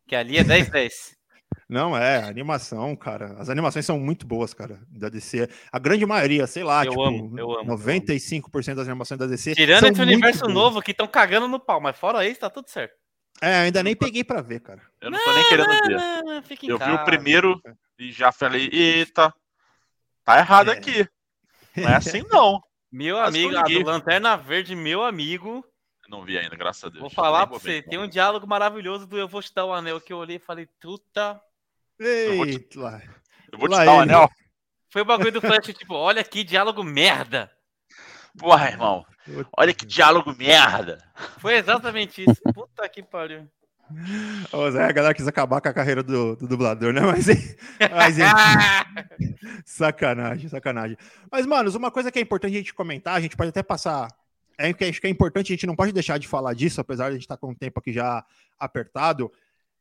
[0.07, 1.16] Que ali é 10 10.
[1.66, 3.35] Não, é, animação, cara.
[3.39, 5.49] As animações são muito boas, cara, da DC.
[5.72, 9.55] A grande maioria, sei lá, eu tipo, amo, eu amo, 95% das animações da DC.
[9.55, 10.53] Tirando esse universo boas.
[10.53, 12.95] novo que estão cagando no pau, mas fora isso, tá tudo certo.
[13.41, 14.83] É, ainda nem peguei pra ver, cara.
[15.01, 15.97] Eu não tô nem querendo não, ver.
[15.97, 17.59] Não, eu vi o primeiro
[17.99, 19.33] e já falei, eita,
[20.22, 20.75] tá errado é.
[20.75, 21.09] aqui.
[21.75, 22.61] Não é assim, não.
[22.93, 25.64] Meu amigo, a do Lanterna Verde, meu amigo.
[26.05, 27.00] Eu não vi ainda, graças a Deus.
[27.00, 30.00] Vou falar pra você, tem um diálogo maravilhoso do Eu Vou Te Dar o Anel
[30.00, 31.40] que eu olhei e falei, tuta.
[31.98, 32.68] Eu vou te,
[33.52, 34.28] eu vou te dar o anel.
[34.90, 37.50] Foi o bagulho do Flash, tipo, olha que diálogo merda.
[38.38, 39.05] Porra, irmão.
[39.57, 40.98] Olha que diálogo merda.
[41.38, 42.40] Foi exatamente isso.
[42.55, 43.48] Puta que pariu.
[44.52, 47.00] Ô, Zé, a galera quis acabar com a carreira do, do dublador, né?
[47.05, 47.26] Mas,
[47.90, 48.16] mas
[49.64, 50.96] sacanagem, sacanagem.
[51.30, 54.09] Mas, manos, uma coisa que é importante a gente comentar, a gente pode até passar.
[54.59, 57.05] É que acho que é importante, a gente não pode deixar de falar disso, apesar
[57.05, 58.24] de a gente estar tá com o tempo aqui já
[58.59, 59.30] apertado.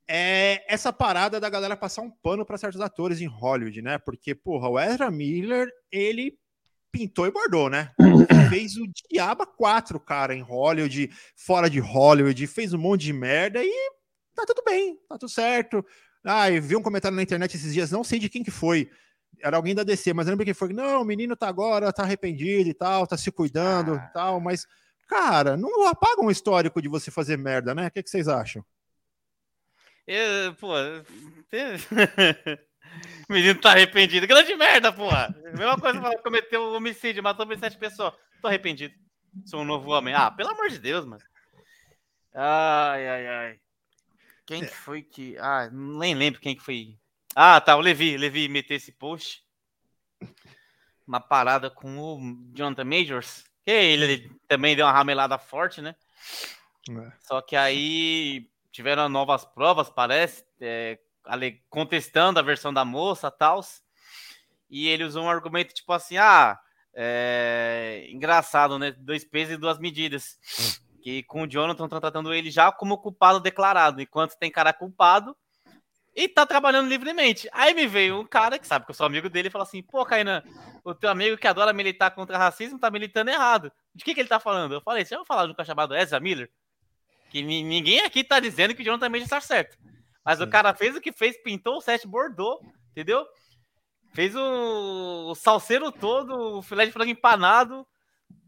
[0.08, 3.98] é essa parada da galera passar um pano para certos atores em Hollywood, né?
[3.98, 6.38] Porque, porra, o Ezra Miller, ele
[6.92, 7.92] pintou e bordou, né?
[8.50, 13.64] fez o Diaba 4, cara, em Hollywood, fora de Hollywood, fez um monte de merda
[13.64, 13.92] e
[14.36, 15.84] tá tudo bem, tá tudo certo.
[16.24, 18.90] Ah, eu vi um comentário na internet esses dias, não sei de quem que foi,
[19.42, 22.04] era alguém da DC, mas eu lembro que foi, não, o menino tá agora, tá
[22.04, 24.08] arrependido e tal, tá se cuidando ah.
[24.10, 24.68] e tal, mas,
[25.08, 27.88] cara, não apaga um histórico de você fazer merda, né?
[27.88, 28.64] O que, que vocês acham?
[30.06, 30.74] Eu, pô,
[33.30, 34.28] o menino tá arrependido.
[34.28, 35.34] Grande merda, porra.
[35.58, 38.14] Mesma coisa que cometeu um homicídio, matou 27 pessoas.
[38.42, 38.94] Tô arrependido.
[39.46, 40.14] Sou um novo homem.
[40.14, 41.24] Ah, pelo amor de Deus, mano.
[42.34, 43.60] Ai, ai, ai.
[44.46, 45.38] Quem que foi que.
[45.40, 46.98] Ah, nem lembro quem que foi.
[47.36, 48.18] Ah, tá, o Levi.
[48.18, 49.44] Levi meteu esse post.
[51.08, 53.44] Uma parada com o Jonathan Majors.
[53.66, 55.96] Que ele, também deu uma ramelada forte, né?
[56.90, 57.12] É.
[57.22, 61.00] Só que aí tiveram novas provas, parece, é,
[61.70, 63.62] contestando a versão da moça tal.
[64.70, 66.60] E ele usou um argumento tipo assim: ah,
[66.94, 68.92] é, engraçado, né?
[68.92, 70.38] Dois pesos e duas medidas.
[71.02, 75.36] Que com o Jonathan estão tratando ele já como culpado declarado, enquanto tem cara culpado
[76.16, 77.50] e tá trabalhando livremente.
[77.52, 79.82] Aí me veio um cara que sabe que eu sou amigo dele e fala assim:
[79.82, 80.44] pô, Kainan,
[80.84, 83.72] o teu amigo que adora militar contra racismo tá militando errado.
[83.96, 84.76] De que, que ele tá falando?
[84.76, 86.50] Eu falei: você vai falar de um cara chamado Ezra Miller?
[87.30, 89.76] Que ninguém aqui tá dizendo que o Jonathan Major está certo.
[90.24, 90.44] Mas Sim.
[90.44, 92.62] o cara fez o que fez, pintou o set, bordou,
[92.92, 93.26] entendeu?
[94.14, 97.86] Fez o, o salseiro todo, o filé de frango empanado,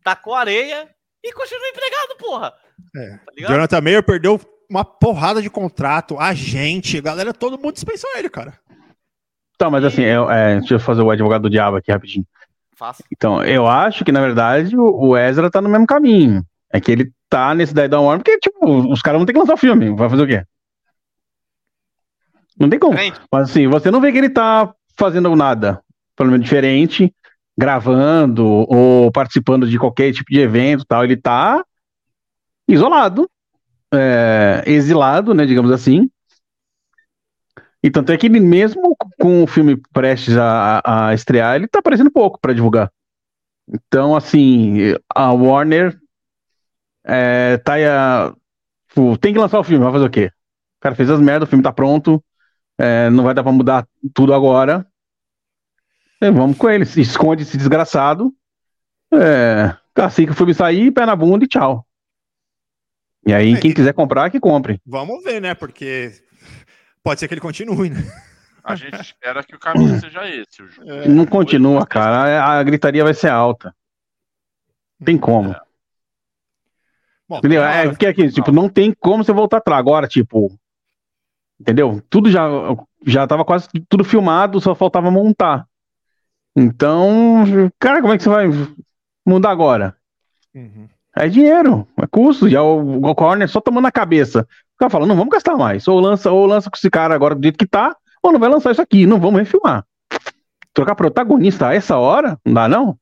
[0.04, 0.88] tacou areia
[1.24, 2.54] e continua empregado, porra.
[2.96, 3.18] É.
[3.18, 4.40] Tá Jonathan Mayer perdeu
[4.70, 8.58] uma porrada de contrato, agente, galera, todo mundo dispensou ele, cara.
[9.56, 12.26] Então, mas assim, eu, é, deixa eu fazer o advogado do diabo aqui rapidinho.
[12.76, 13.04] Faça.
[13.12, 16.46] Então, eu acho que, na verdade, o Ezra tá no mesmo caminho.
[16.72, 19.40] É que ele tá nesse Dead Down Warm, porque, tipo, os caras vão ter que
[19.40, 19.96] lançar o filme.
[19.96, 20.44] Vai fazer o quê?
[22.60, 22.98] Não tem como.
[23.32, 25.82] Mas assim, você não vê que ele tá fazendo nada,
[26.16, 27.14] pelo menos diferente,
[27.58, 31.04] gravando ou participando de qualquer tipo de evento tal.
[31.04, 31.64] Ele tá
[32.68, 33.30] isolado,
[33.94, 36.10] é, exilado, né, digamos assim.
[37.84, 41.80] E tanto é que ele mesmo com o filme prestes a, a estrear, ele tá
[41.80, 42.92] aparecendo pouco para divulgar.
[43.68, 45.98] Então, assim, a Warner
[47.04, 48.34] é, tá a,
[48.90, 50.28] tipo, tem que lançar o filme, vai fazer o quê?
[50.28, 52.24] O cara fez as merdas, o filme tá pronto,
[52.78, 54.86] é, não vai dar pra mudar tudo agora.
[56.22, 58.34] É, vamos com ele, esconde esse desgraçado.
[59.14, 61.85] É, assim que o filme sair, pé na bunda e tchau.
[63.26, 64.80] E aí, é, quem quiser comprar, que compre.
[64.86, 65.56] Vamos ver, né?
[65.56, 66.12] Porque
[67.04, 68.02] pode ser que ele continue, né?
[68.64, 70.62] A gente espera que o caminho seja esse.
[70.88, 71.08] É.
[71.08, 72.44] Não continua, cara.
[72.44, 73.76] A, a gritaria vai ser alta.
[75.04, 75.52] Tem como.
[75.52, 75.62] É.
[77.28, 77.64] Bom, Entendeu?
[77.64, 79.80] É, porque aqui, tipo, não tem como você voltar atrás.
[79.80, 80.52] Agora, tipo,
[81.60, 82.02] entendeu?
[82.10, 82.48] Tudo já
[83.06, 85.68] já tava quase tudo filmado, só faltava montar.
[86.56, 87.44] Então,
[87.80, 88.48] cara, como é que você vai
[89.26, 89.96] mudar agora?
[90.54, 90.88] Uhum.
[91.16, 92.50] É dinheiro, é custo.
[92.50, 94.42] Já o, o Corner só tomando a cabeça.
[94.76, 95.88] O cara fala, não vamos gastar mais.
[95.88, 98.50] Ou lança, ou lança com esse cara agora do jeito que tá, ou não vai
[98.50, 99.86] lançar isso aqui, não vamos refilmar.
[100.74, 102.38] Trocar protagonista a essa hora?
[102.46, 102.98] Não dá, não?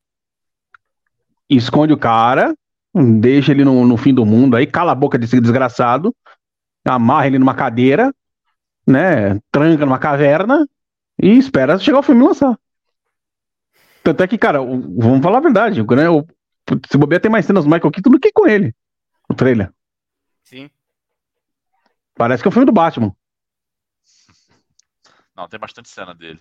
[1.49, 2.55] Esconde o cara,
[2.93, 6.15] deixa ele no, no fim do mundo aí, cala a boca desse desgraçado,
[6.85, 8.13] amarra ele numa cadeira,
[8.85, 9.39] né?
[9.51, 10.67] Tranca numa caverna
[11.21, 12.57] e espera chegar o filme lançar.
[14.03, 16.09] Tanto é que, cara, vamos falar a verdade, né?
[16.09, 16.25] O,
[16.89, 18.75] se bobear tem mais cenas do Michael Keaton do que com ele,
[19.29, 19.71] o trailer.
[20.43, 20.69] Sim.
[22.15, 23.15] Parece que é o filme do Batman.
[25.35, 26.39] Não, tem bastante cena dele.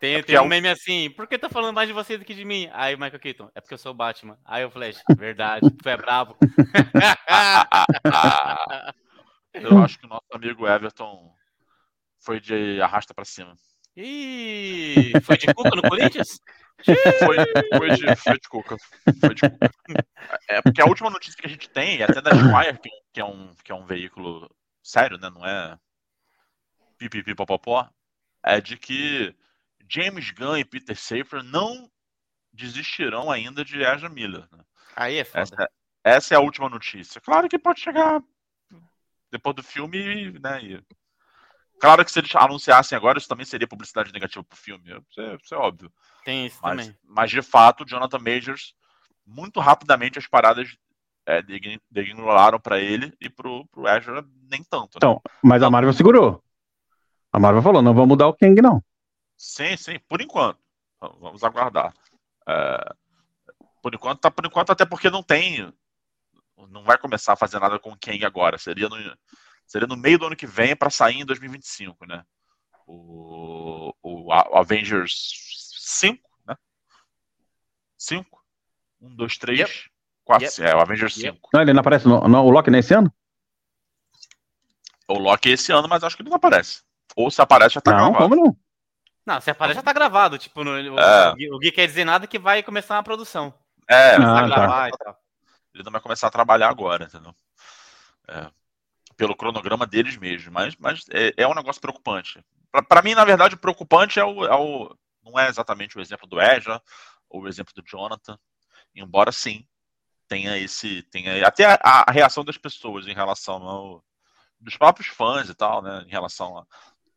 [0.00, 2.34] Tem, é tem um meme assim, por que tá falando mais de você do que
[2.34, 2.68] de mim?
[2.72, 4.38] Aí o Michael Keaton, é porque eu sou o Batman.
[4.44, 6.36] Aí o Flash, verdade, tu é bravo.
[9.54, 11.34] eu acho que o nosso amigo Everton
[12.20, 13.54] foi de arrasta para cima.
[13.96, 16.38] Ih, foi de Cuca no Corinthians?
[16.84, 17.36] Foi,
[17.78, 18.76] foi, de, foi de Cuca.
[19.20, 20.06] Foi de Cuca.
[20.48, 22.78] É porque a última notícia que a gente tem, até da Squire,
[23.12, 25.30] que é um, que é um veículo sério, né?
[25.30, 25.78] Não é
[26.98, 27.88] pipipipopopó,
[28.42, 29.34] é de que
[29.88, 31.90] James Gunn e Peter Safran não
[32.52, 34.46] desistirão ainda de Ezra Miller.
[34.52, 34.64] Né?
[34.94, 35.42] Aí é foda.
[35.42, 35.70] Essa,
[36.04, 37.20] essa, é a última notícia.
[37.20, 38.22] Claro que pode chegar
[39.30, 40.62] depois do filme, né?
[40.62, 40.84] E...
[41.80, 44.84] Claro que se eles anunciassem agora, isso também seria publicidade negativa pro filme.
[45.10, 45.92] Isso é, isso é óbvio.
[46.24, 46.98] Tem isso mas, também.
[47.04, 48.74] Mas de fato, Jonathan Majors,
[49.26, 50.76] muito rapidamente as paradas
[51.26, 51.42] é,
[52.62, 54.94] para ele e pro, pro Ezra nem tanto.
[54.94, 54.96] Né?
[54.96, 56.42] Então, mas a Marvel segurou.
[57.32, 58.82] A Marvel falou: não vamos mudar o Kang, não.
[59.36, 60.58] Sim, sim, por enquanto.
[61.20, 61.92] Vamos aguardar.
[62.48, 62.94] É,
[63.82, 65.72] por enquanto, tá por enquanto, até porque não tem.
[66.70, 68.56] Não vai começar a fazer nada com o Kang agora.
[68.56, 68.96] Seria no,
[69.66, 72.22] Seria no meio do ano que vem para sair em 2025, né?
[72.86, 75.12] O, o, o Avengers
[75.78, 76.56] 5, né?
[77.98, 78.44] 5?
[79.00, 79.88] 1, 2, 3,
[80.24, 80.64] 4.
[80.64, 81.36] É, o Avengers yep.
[81.36, 81.50] 5.
[81.52, 83.12] Não, ele não aparece no, no, o Loki nesse ano?
[85.08, 86.82] O Loki esse ano, mas acho que ele não aparece.
[87.16, 88.28] Ou se aparece, já tá não, gravado.
[88.28, 88.56] Como não?
[89.26, 90.38] Não, se aparece, já tá gravado.
[90.38, 91.32] Tipo, no, é.
[91.32, 93.54] o, o Gui quer dizer nada que vai começar a produção.
[93.88, 94.90] É, ah, tá.
[94.90, 95.16] tá.
[95.74, 97.34] ele não vai começar a trabalhar agora, entendeu?
[98.28, 98.50] É,
[99.16, 100.52] pelo cronograma deles mesmo.
[100.52, 102.44] Mas, mas é, é um negócio preocupante.
[102.88, 106.40] Para mim, na verdade, preocupante é o, é o, não é exatamente o exemplo do
[106.40, 106.82] Ezra
[107.28, 108.38] ou o exemplo do Jonathan,
[108.94, 109.66] embora sim
[110.28, 114.04] tenha esse, tenha até a, a reação das pessoas em relação ao,
[114.58, 116.66] dos próprios fãs e tal, né, em relação a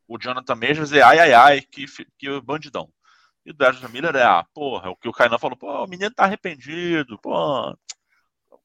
[0.08, 1.86] o Jonathan mesmo dizer ai ai ai que
[2.18, 2.90] que bandidão.
[3.46, 6.14] E o Ezra Miller é, ah, porra, o que o Kainan falou, pô, o menino
[6.14, 7.78] tá arrependido, pô,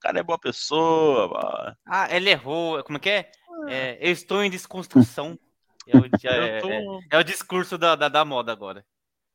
[0.03, 1.29] cara é boa pessoa.
[1.29, 1.77] Pô.
[1.87, 3.31] Ah, ele errou, como é que é?
[3.69, 5.39] é eu estou em desconstrução.
[5.85, 6.71] É o, é, tô...
[6.71, 8.85] é, é o discurso da, da, da, moda agora.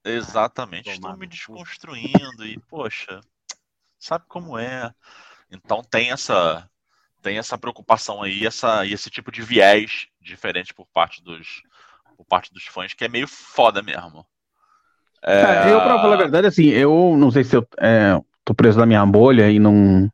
[0.01, 3.20] Exatamente, estou me desconstruindo e, poxa,
[3.99, 4.89] sabe como é.
[5.51, 6.65] Então tem essa
[7.22, 11.61] tem essa preocupação aí, essa, e esse tipo de viés diferente por parte dos,
[12.15, 14.26] por parte dos fãs, que é meio foda mesmo.
[15.22, 15.41] É...
[15.41, 18.80] É, eu, pra falar a verdade, assim, eu não sei se eu é, tô preso
[18.80, 20.09] na minha bolha e não,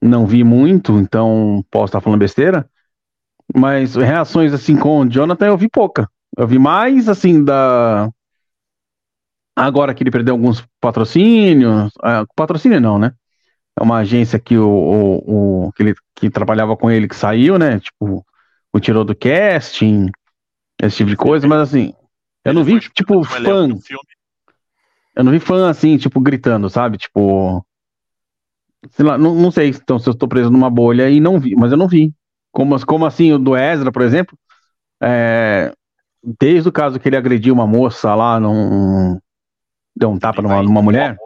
[0.00, 2.68] não vi muito, então posso estar falando besteira,
[3.54, 6.08] mas reações assim com o Jonathan eu vi pouca.
[6.36, 8.10] Eu vi mais assim da.
[9.56, 11.92] Agora que ele perdeu alguns patrocínios.
[12.02, 13.12] É, patrocínio não, né?
[13.78, 17.58] É uma agência que o, o, o, que, ele, que trabalhava com ele que saiu,
[17.58, 17.80] né?
[17.80, 18.24] Tipo,
[18.72, 20.10] o tirou do casting,
[20.80, 21.92] esse tipo de coisa, mas assim,
[22.44, 23.68] eu não vi, tipo, fã.
[25.14, 26.96] Eu não vi fã assim, tipo, gritando, sabe?
[26.96, 27.64] Tipo.
[28.90, 31.54] Sei lá, não, não sei então, se eu estou preso numa bolha e não vi,
[31.54, 32.12] mas eu não vi.
[32.50, 34.36] Como, como assim o do Ezra, por exemplo,
[35.02, 35.72] é,
[36.22, 39.18] desde o caso que ele agrediu uma moça lá, num,
[39.94, 41.12] deu um tapa numa, numa mulher.
[41.12, 41.18] Né?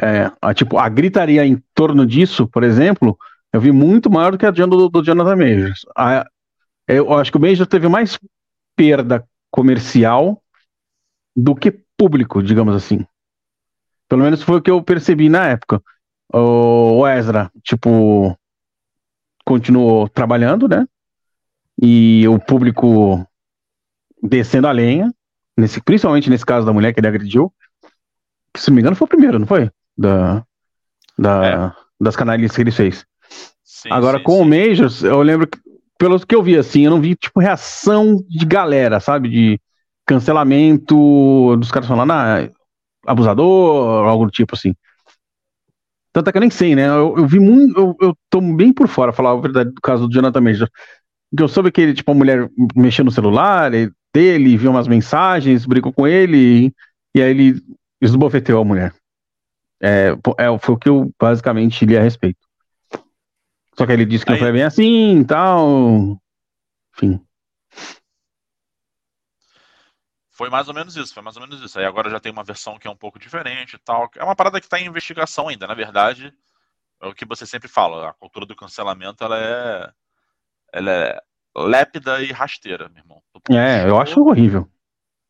[0.00, 3.16] É, a, tipo, a gritaria em torno disso, por exemplo,
[3.52, 5.86] eu vi muito maior do que a do, do Jonathan Majors.
[5.96, 6.26] A,
[6.88, 8.18] eu acho que o Major teve mais
[8.76, 10.42] perda comercial
[11.36, 13.06] do que público, digamos assim.
[14.08, 15.80] Pelo menos foi o que eu percebi na época.
[16.36, 18.36] O Ezra, tipo,
[19.44, 20.86] continuou trabalhando, né?
[21.80, 23.24] E o público
[24.20, 25.12] descendo a lenha,
[25.56, 27.52] nesse, principalmente nesse caso da mulher que ele agrediu.
[28.52, 29.70] Que, se não me engano, foi o primeiro, não foi?
[29.96, 30.44] Da,
[31.16, 31.72] da, é.
[32.00, 33.04] Das canalistas que ele fez.
[33.62, 34.40] Sim, Agora, sim, com sim.
[34.40, 35.58] o Majors, eu lembro que
[35.96, 39.28] pelo que eu vi, assim, eu não vi, tipo, reação de galera, sabe?
[39.28, 39.60] De
[40.04, 42.48] cancelamento dos caras falando, ah,
[43.06, 44.74] abusador, algo do tipo, assim.
[46.14, 46.86] Tanto é que eu nem sei, né?
[46.86, 50.06] Eu, eu vi muito, eu, eu tô bem por fora, falar a verdade, do caso
[50.06, 50.70] do Jonathan Major.
[51.36, 53.72] Eu soube que ele, tipo, a mulher mexeu no celular
[54.14, 56.74] dele, viu umas mensagens, brigou com ele, e,
[57.16, 57.60] e aí ele
[58.00, 58.94] esbofeteou a mulher.
[59.82, 62.38] É, é, foi o que eu basicamente li a respeito.
[63.76, 64.38] Só que ele disse que Aí...
[64.38, 66.16] não foi bem assim e tal.
[66.94, 67.20] Enfim.
[70.34, 71.78] Foi mais ou menos isso, foi mais ou menos isso.
[71.78, 74.10] Aí agora já tem uma versão que é um pouco diferente e tal.
[74.16, 75.64] É uma parada que está em investigação ainda.
[75.64, 76.36] Na verdade,
[77.00, 79.92] é o que você sempre fala, a cultura do cancelamento ela é,
[80.72, 81.20] ela é
[81.56, 83.22] lépida e rasteira, meu irmão.
[83.48, 84.68] É, eu acho horrível.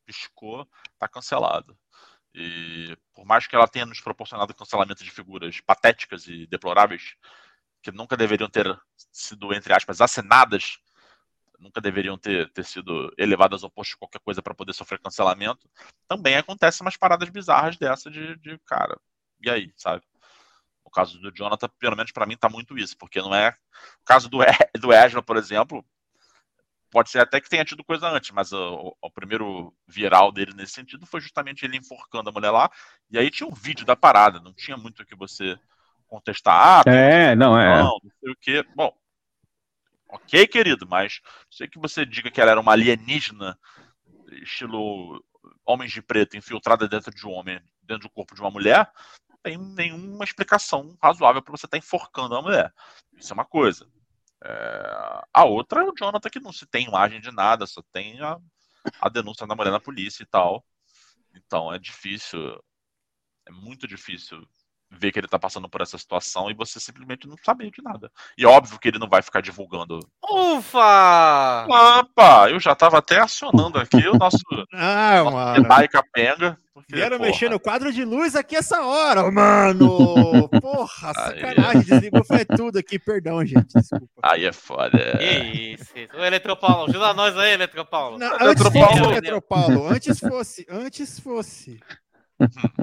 [0.06, 0.66] Piscou,
[0.98, 1.76] tá cancelado.
[2.34, 7.14] E por mais que ela tenha nos proporcionado cancelamento de figuras patéticas e deploráveis,
[7.82, 8.66] que nunca deveriam ter
[9.12, 10.78] sido, entre aspas, assinadas,
[11.58, 15.68] nunca deveriam ter, ter sido elevadas ao posto de qualquer coisa para poder sofrer cancelamento,
[16.08, 18.98] também acontecem umas paradas bizarras dessa de, de cara,
[19.40, 20.02] e aí, sabe?
[20.84, 23.50] O caso do Jonathan, pelo menos para mim, tá muito isso, porque não é.
[24.02, 24.38] O caso do,
[24.80, 25.84] do Ezra, por exemplo,
[26.90, 30.74] pode ser até que tenha tido coisa antes, mas o, o, primeiro viral dele nesse
[30.74, 32.70] sentido foi justamente ele enforcando a mulher lá,
[33.10, 35.58] e aí tinha um vídeo da parada, não tinha muito o que você
[36.06, 36.82] contestar.
[36.86, 37.82] Ah, é, não, é.
[37.82, 38.64] Não, não sei o quê.
[38.76, 38.96] Bom,
[40.14, 43.58] ok, querido, mas sei que você diga que ela era uma alienígena,
[44.42, 45.22] estilo
[45.64, 48.90] homens de preto infiltrada dentro de um homem, dentro do corpo de uma mulher,
[49.28, 52.72] não tem nenhuma explicação razoável para você estar tá enforcando a mulher.
[53.18, 53.88] Isso é uma coisa.
[54.42, 55.22] É...
[55.32, 58.38] A outra é o Jonathan, que não se tem imagem de nada, só tem a,
[59.00, 60.64] a denúncia da mulher na polícia e tal.
[61.34, 62.40] Então é difícil,
[63.46, 64.46] é muito difícil
[64.98, 68.10] vê que ele tá passando por essa situação e você simplesmente não sabe de nada.
[68.36, 69.98] E óbvio que ele não vai ficar divulgando.
[70.22, 71.66] Ufa!
[71.68, 72.50] Opa!
[72.50, 74.38] Eu já tava até acionando aqui o nosso.
[74.72, 75.88] ah, nosso mano.
[75.90, 76.58] Capenga.
[76.74, 80.48] Porque, Vieram porra, mexer no quadro de luz aqui essa hora, mano!
[80.60, 84.08] Porra, Aí, sacanagem, desligou foi tudo aqui, perdão, gente, desculpa.
[84.20, 85.16] Aí é foda.
[85.18, 86.16] Que isso, isso.
[86.16, 88.18] Ô, Eletropaulo, ajuda nós aí, Eletropaulo.
[88.18, 88.98] Não, Pedro antes Paulo.
[88.98, 91.80] fosse, Pedro Paulo, antes fosse, antes fosse.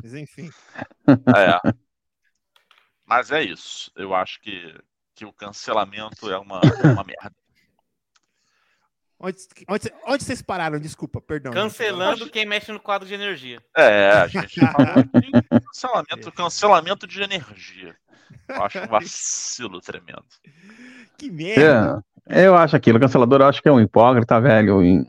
[0.02, 0.50] Mas enfim.
[1.10, 1.74] É.
[3.12, 3.92] Mas é isso.
[3.94, 4.74] Eu acho que,
[5.14, 7.36] que o cancelamento é uma, é uma merda.
[9.20, 9.38] Onde,
[9.68, 10.80] onde, onde vocês pararam?
[10.80, 11.52] Desculpa, perdão.
[11.52, 13.62] Cancelando quem mexe no quadro de energia.
[13.76, 17.98] É, a gente falou de cancelamento, cancelamento de energia.
[18.48, 20.24] Eu acho um vacilo tremendo.
[21.18, 22.02] Que merda.
[22.30, 24.82] É, eu acho aquilo, o cancelador eu acho que é um hipócrita, velho.
[24.82, 25.06] em-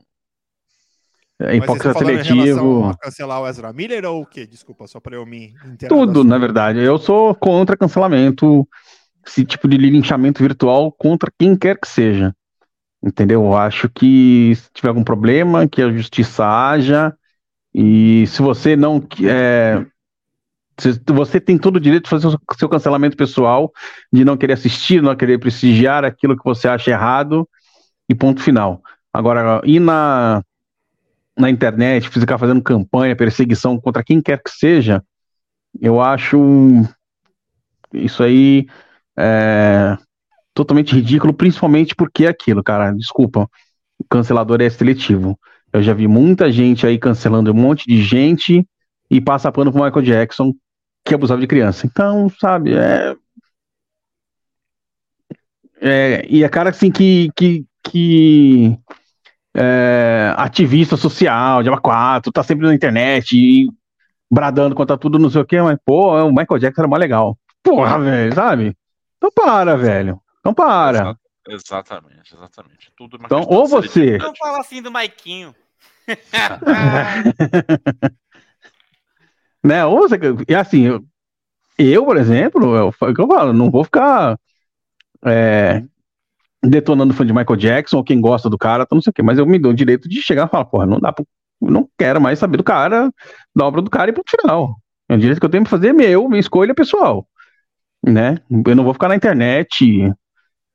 [1.45, 2.87] É hipócrita seletivo.
[2.87, 4.47] a cancelar o Ezra Miller ou o quê?
[4.47, 5.89] Desculpa, só pra eu me inteirar.
[5.89, 6.79] Tudo, na verdade.
[6.79, 8.67] Eu sou contra cancelamento,
[9.27, 12.35] esse tipo de linchamento virtual contra quem quer que seja.
[13.03, 13.43] Entendeu?
[13.43, 17.15] Eu acho que se tiver algum problema, que a justiça haja.
[17.75, 19.01] E se você não
[20.79, 23.73] se Você tem todo o direito de fazer o seu cancelamento pessoal,
[24.13, 27.49] de não querer assistir, não querer prestigiar aquilo que você acha errado,
[28.09, 28.83] e ponto final.
[29.13, 30.43] Agora, ir na,
[31.37, 35.03] na internet, ficar fazendo campanha, perseguição contra quem quer que seja,
[35.81, 36.39] eu acho
[37.93, 38.67] isso aí
[39.17, 39.97] é,
[40.55, 42.93] totalmente ridículo, principalmente porque é aquilo, cara.
[42.93, 43.49] Desculpa,
[43.99, 45.39] o cancelador é seletivo.
[45.73, 48.67] Eu já vi muita gente aí cancelando um monte de gente
[49.11, 50.53] e passa pano pro Michael Jackson
[51.05, 51.87] que abusava de criança.
[51.87, 53.17] Então, sabe, é.
[55.81, 57.31] é e é cara assim que.
[57.37, 58.79] que, que
[59.55, 63.71] é, ativista social, de 4, tá sempre na internet e
[64.31, 67.37] bradando contra tudo, não sei o que, mas, pô, o Michael Jackson era mó legal.
[67.63, 68.75] Porra, velho, sabe?
[69.19, 70.21] Então para, velho.
[70.41, 71.01] Então para.
[71.01, 71.17] Exa-
[71.49, 72.93] Exatamente, exatamente.
[72.97, 74.17] Tudo uma Então, ou você-.
[74.19, 75.53] Não fala assim do Maiquinho.
[79.63, 79.85] né?
[79.85, 80.17] Ou você,
[80.49, 81.05] e assim, eu,
[81.79, 84.39] eu, por exemplo, eu, o que eu falo, não vou ficar
[85.25, 85.83] é,
[86.65, 89.23] detonando fã de Michael Jackson ou quem gosta do cara, tá, não sei o quê,
[89.23, 91.25] mas eu me dou o direito de chegar e falar, porra, não dá pra,
[91.61, 93.11] não quero mais saber do cara,
[93.55, 94.77] da obra do cara e pro final.
[95.09, 97.27] É o direito que eu tenho pra fazer é meu, minha escolha pessoal,
[98.05, 98.39] né?
[98.67, 100.13] Eu não vou ficar na internet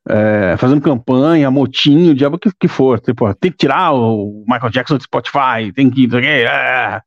[0.09, 2.99] é, fazendo campanha, motinho, diabo que, que for.
[2.99, 6.07] Tipo, tem que tirar o Michael Jackson do Spotify, tem que.
[6.07, 7.01] não sei o quê, é.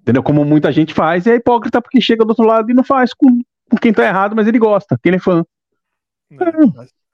[0.00, 0.22] Entendeu?
[0.22, 3.12] Como muita gente faz, e é hipócrita porque chega do outro lado e não faz
[3.12, 5.44] com, com quem tá errado, mas ele gosta, quem ele é fã.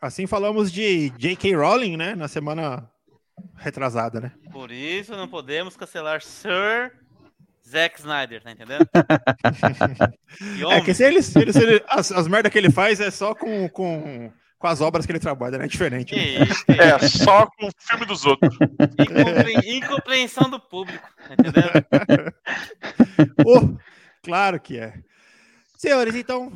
[0.07, 1.55] Assim falamos de J.K.
[1.57, 2.15] Rowling, né?
[2.15, 2.89] Na semana
[3.57, 4.33] retrasada, né?
[4.53, 6.93] Por isso não podemos cancelar Sir
[7.67, 8.87] Zack Snyder, tá entendendo?
[10.71, 13.11] É que se ele, se ele- se ele- as, as merdas que ele faz é
[13.11, 15.65] só com, com, com as obras que ele trabalha, né?
[15.65, 16.15] É diferente.
[16.15, 16.45] né?
[16.45, 18.55] isso, que É, só com o filme dos outros.
[18.99, 22.35] Incompre- Incompreensão do público, tá entendendo?
[23.47, 23.77] Oh,
[24.23, 24.95] claro que é.
[25.79, 26.53] Senhores, então.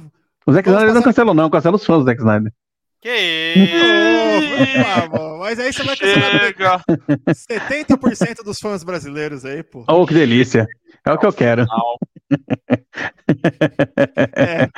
[0.46, 2.53] O Zack Snyder não passar- cancela, não, cancela os fãs do Zack Snyder.
[3.01, 4.80] Que isso?
[4.80, 6.82] opa, mano, mas aí você vai cancelar Chega!
[7.28, 9.84] 70% dos fãs brasileiros aí, pô.
[9.88, 10.66] Oh, que delícia.
[11.07, 11.64] É o que eu quero.
[14.36, 14.68] É.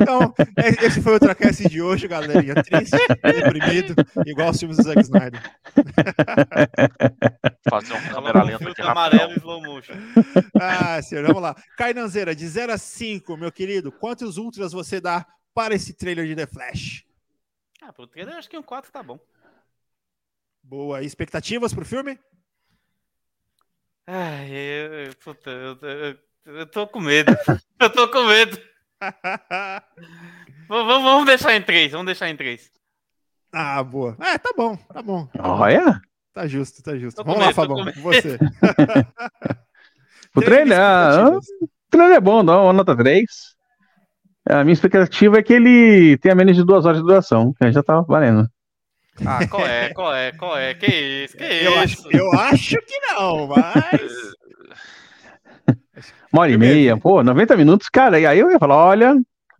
[0.00, 2.54] Então, é- esse foi o Tracast de hoje, galerinha.
[2.54, 3.94] Triste, deprimido,
[4.26, 5.40] igual os filmes do Zack Snyder.
[7.68, 9.94] Fazer um Falou câmera lenta aqui amarelo e slow motion.
[10.60, 11.54] Ah, senhor, vamos lá.
[11.76, 16.36] Cainanzeira, de 0 a 5, meu querido, quantos ultras você dá para esse trailer de
[16.36, 17.04] The Flash?
[17.82, 19.18] Ah, pro trailer acho que um 4 tá bom.
[20.62, 21.02] Boa.
[21.02, 22.18] E expectativas pro filme?
[24.06, 26.18] Ai, eu, eu- puta, eu, eu-
[26.56, 27.32] eu tô com medo.
[27.80, 28.58] Eu tô com medo.
[30.68, 32.70] Vamos, vamos deixar em 3, vamos deixar em 3.
[33.52, 34.14] ah, boa.
[34.20, 35.26] É, tá bom, tá bom.
[35.38, 36.00] Olha,
[36.32, 37.16] Tá justo, tá justo.
[37.16, 38.36] Tô Vamos lá, medo, tô Fabão, você.
[40.36, 43.56] o Três trailer, ah, o trailer é bom, dá uma nota 3.
[44.48, 47.72] A minha expectativa é que ele tenha menos de duas horas de duração, que aí
[47.72, 48.48] já tá valendo.
[49.26, 50.74] Ah, qual é, qual é, qual é?
[50.74, 50.86] Que
[51.24, 52.08] isso, que Eu acho, isso?
[52.10, 54.00] eu acho que não, mas.
[56.32, 59.14] Uma hora e meia, pô, 90 minutos, cara, e aí eu ia falar, olha,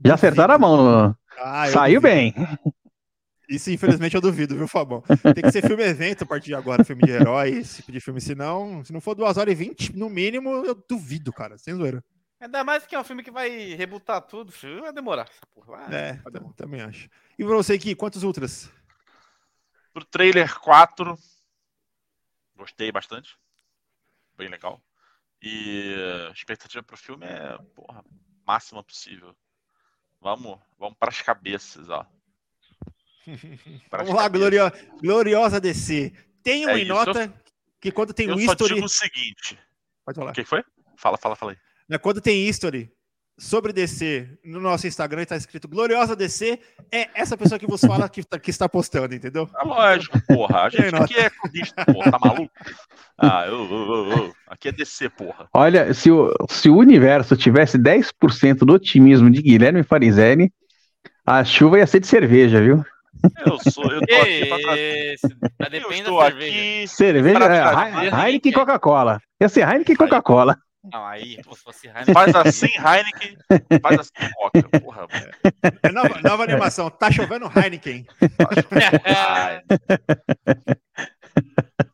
[0.04, 2.14] já acertaram a mão, Ah, eu saiu duvido.
[2.14, 2.34] bem.
[3.48, 5.02] Isso, infelizmente, eu duvido, viu, Fabão?
[5.34, 8.00] Tem que ser filme evento a partir de agora, filme de herói, esse tipo de
[8.00, 8.20] filme.
[8.20, 11.58] Se não, se não for 2 horas e 20, no mínimo, eu duvido, cara.
[11.58, 12.02] Sem zoeira.
[12.40, 15.28] Ainda mais que é um filme que vai rebutar tudo, filho, vai demorar.
[15.28, 15.66] essa porra.
[15.86, 16.54] Vai, É, vai tam- demorar.
[16.54, 17.08] também acho.
[17.38, 18.70] E pra você aqui, quantos ultras?
[19.92, 21.18] Pro trailer 4,
[22.56, 23.36] gostei bastante.
[24.38, 24.82] Bem legal.
[25.42, 25.94] E
[26.28, 28.02] a expectativa pro filme é, porra,
[28.46, 29.36] máxima possível.
[30.20, 32.06] Vamos, vamos para as cabeças, ó.
[33.90, 34.62] vamos lá, glorio...
[35.00, 36.12] gloriosa DC.
[36.42, 37.32] Tem uma é nota eu...
[37.80, 38.74] que quando tem eu o history...
[38.74, 39.58] digo o seguinte.
[40.04, 40.30] Pode falar.
[40.30, 40.64] O que foi?
[40.96, 41.58] Fala, fala, fala aí.
[41.98, 42.90] Quando tem history
[43.40, 46.60] sobre DC no nosso Instagram está escrito Gloriosa DC,
[46.92, 49.48] é essa pessoa que vos fala que, tá, que está postando, entendeu?
[49.58, 50.64] É lógico, porra.
[50.64, 52.52] A gente aqui é clubista, porra, tá maluco?
[53.16, 55.48] Ah, eu, eu, eu, aqui é DC, porra.
[55.54, 60.52] Olha, se o, se o universo tivesse 10% do otimismo de Guilherme Farizeni,
[61.24, 62.84] a chuva ia ser de cerveja, viu?
[63.44, 65.16] Eu sou, eu tô aqui pra trazer.
[65.82, 66.86] Eu estou aqui.
[66.88, 69.20] Cerveja, é, Heineken e Coca-Cola.
[69.40, 70.56] Ia ser Heineken e Coca-Cola.
[70.82, 72.14] Não, aí, se fosse Heineken.
[72.14, 73.36] Faz assim, Heineken,
[73.82, 75.06] faz assim, Coca, porra.
[75.82, 78.04] É nova, nova animação, tá chovendo Heineken.
[78.04, 79.00] Tá chovendo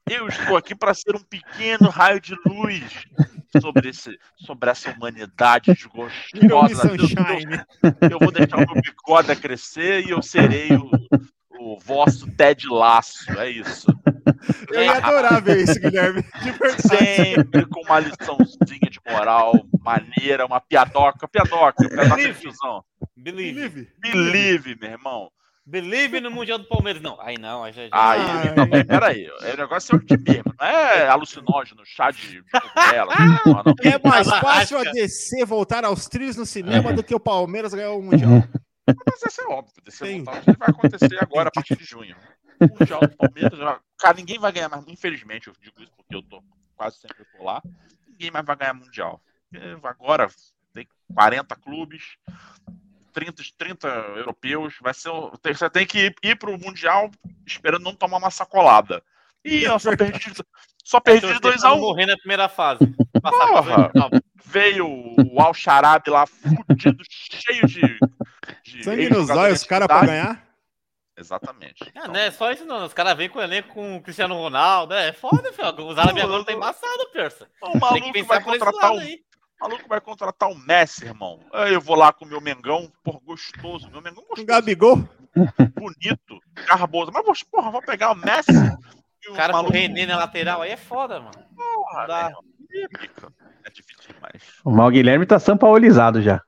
[0.09, 2.84] Eu estou aqui para ser um pequeno raio de luz
[3.61, 6.89] sobre, esse, sobre essa humanidade desgostosa.
[8.01, 10.89] Eu, eu vou deixar o meu bigode crescer e eu serei o,
[11.59, 13.87] o vosso Ted Laço, é isso.
[14.72, 16.24] Eu ia adorar ver isso, Guilherme.
[16.79, 22.85] Sempre com uma liçãozinha de moral maneira, uma piadoca, piadoca, piadoca de tiozão.
[23.16, 23.89] Believe.
[24.01, 25.31] Believe, meu irmão.
[25.68, 27.03] Believe no Mundial do Palmeiras.
[27.03, 27.64] Não, aí não.
[27.64, 27.89] Aí, já, já...
[27.93, 29.29] aí ah, também, peraí.
[29.29, 33.11] O negócio é otimismo, não é alucinógeno, chá de cogumelo.
[33.83, 37.91] É mais fácil a DC voltar aos trilhos no cinema do que o Palmeiras ganhar
[37.91, 38.45] o Mundial.
[38.87, 39.74] Mas isso é óbvio.
[39.85, 42.14] DC voltar, vai acontecer agora, a partir de junho.
[42.61, 43.81] O Mundial do Palmeiras, já...
[43.99, 44.86] cara, ninguém vai ganhar mais.
[44.86, 46.42] Infelizmente, eu digo isso porque eu tô
[46.76, 47.62] quase sempre por lá.
[48.07, 49.20] Ninguém mais vai ganhar Mundial.
[49.82, 50.28] Agora
[50.72, 52.18] tem 40 clubes
[53.16, 55.11] 30, 30 europeus, vai ser,
[55.42, 57.11] você tem que ir, ir para o Mundial
[57.47, 59.03] esperando não tomar uma sacolada.
[59.42, 60.34] E eu só perdi,
[60.84, 61.80] só perdi de 2 a 1 um.
[61.80, 62.80] morrer na primeira fase.
[63.22, 63.90] Porra,
[64.44, 67.99] veio o Al Sharabi lá fudido, cheio de.
[68.62, 70.45] de Sangue nos olhos, os caras para ganhar?
[71.19, 71.91] Exatamente.
[71.95, 72.31] É, né?
[72.31, 72.85] Só isso não.
[72.85, 74.93] Os caras vêm com o elenco com o Cristiano Ronaldo.
[74.93, 75.87] É foda, filho.
[75.87, 77.49] Os árabes agora tá embaçado, persa.
[77.62, 79.01] O maluco vai contratar o,
[79.61, 81.41] maluco vai contratar o Messi, irmão.
[81.53, 83.91] Eu vou lá com o meu Mengão, por gostoso.
[83.91, 84.47] Meu Mengão gostoso.
[84.47, 84.97] Gabigol.
[85.75, 87.11] Bonito, carboso.
[87.12, 88.53] Mas, porra, vou pegar o Messi.
[89.29, 89.73] O cara maluco...
[89.73, 91.33] com o René na lateral aí é foda, mano.
[91.57, 92.33] Porra, dá.
[93.64, 94.43] É difícil demais.
[94.64, 96.41] O Mal Guilherme tá sampaolizado já.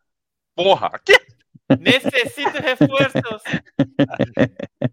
[0.55, 1.28] Porra, aqui.
[1.77, 3.43] Necessito reforços.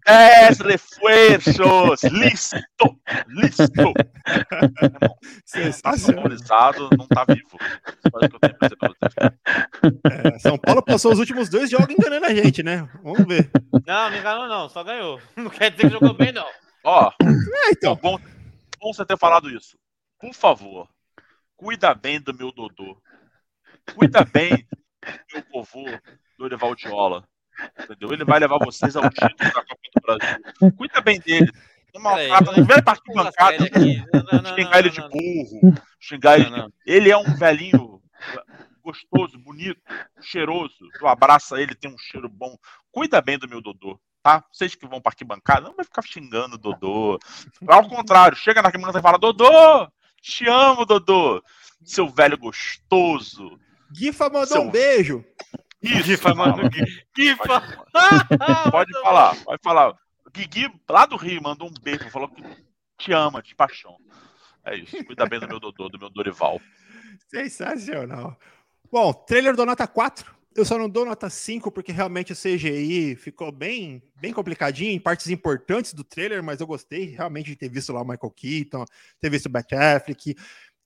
[0.06, 2.10] É, reforços.
[2.12, 2.56] Listo.
[3.28, 3.94] Listo.
[5.82, 7.56] Tá sonorizado, não tá vivo.
[10.04, 12.86] É, São Paulo passou os últimos dois jogos enganando a gente, né?
[13.02, 13.50] Vamos ver.
[13.86, 15.20] Não, não enganou não, só ganhou.
[15.36, 16.46] Não quer dizer que jogou bem, não.
[16.84, 17.96] Ó, é, então.
[17.96, 18.18] bom,
[18.78, 19.78] bom você ter falado isso.
[20.18, 20.88] Por favor,
[21.56, 23.00] cuida bem do meu Dodô.
[23.94, 25.86] Cuida bem do meu vovô
[26.38, 27.24] Dorival Diola.
[27.80, 28.12] Entendeu?
[28.12, 30.72] Ele vai levar vocês ao título da Copa do Brasil.
[30.76, 31.50] Cuida bem dele.
[31.94, 33.56] Não maltrata, não vem partir bancada.
[34.54, 35.74] Xingar ele de burro.
[35.98, 36.50] Xingar ele.
[36.84, 38.02] Ele é um velhinho
[38.82, 39.80] gostoso, bonito,
[40.20, 40.76] cheiroso.
[40.98, 42.56] Tu abraça ele, tem um cheiro bom.
[42.92, 44.44] Cuida bem do meu Dodô, tá?
[44.52, 47.18] Vocês que vão para bancada, não vai ficar xingando o Dodô.
[47.66, 51.42] Ao contrário, chega na arquibancada e fala: Dodô, te amo, Dodô.
[51.84, 53.58] Seu velho gostoso.
[53.92, 54.62] Gifa mandou Seu...
[54.62, 55.24] um beijo.
[55.82, 56.68] Isso, Gifa, mano.
[57.16, 57.86] Gifa.
[58.70, 59.90] Pode falar, pode falar.
[59.90, 62.42] O Guigui, lá do Rio, mandou um beijo, falou que
[62.98, 63.96] te ama, de paixão.
[64.64, 65.02] É isso.
[65.04, 66.60] Cuida bem do meu Dodô, do meu Dorival.
[67.28, 68.36] Sensacional.
[68.90, 70.36] Bom, trailer do Nota 4.
[70.56, 74.98] Eu só não dou nota 5 porque realmente o CGI ficou bem, bem complicadinho em
[74.98, 78.86] partes importantes do trailer, mas eu gostei realmente de ter visto lá o Michael Keaton,
[79.20, 80.34] ter visto o Bat Affleck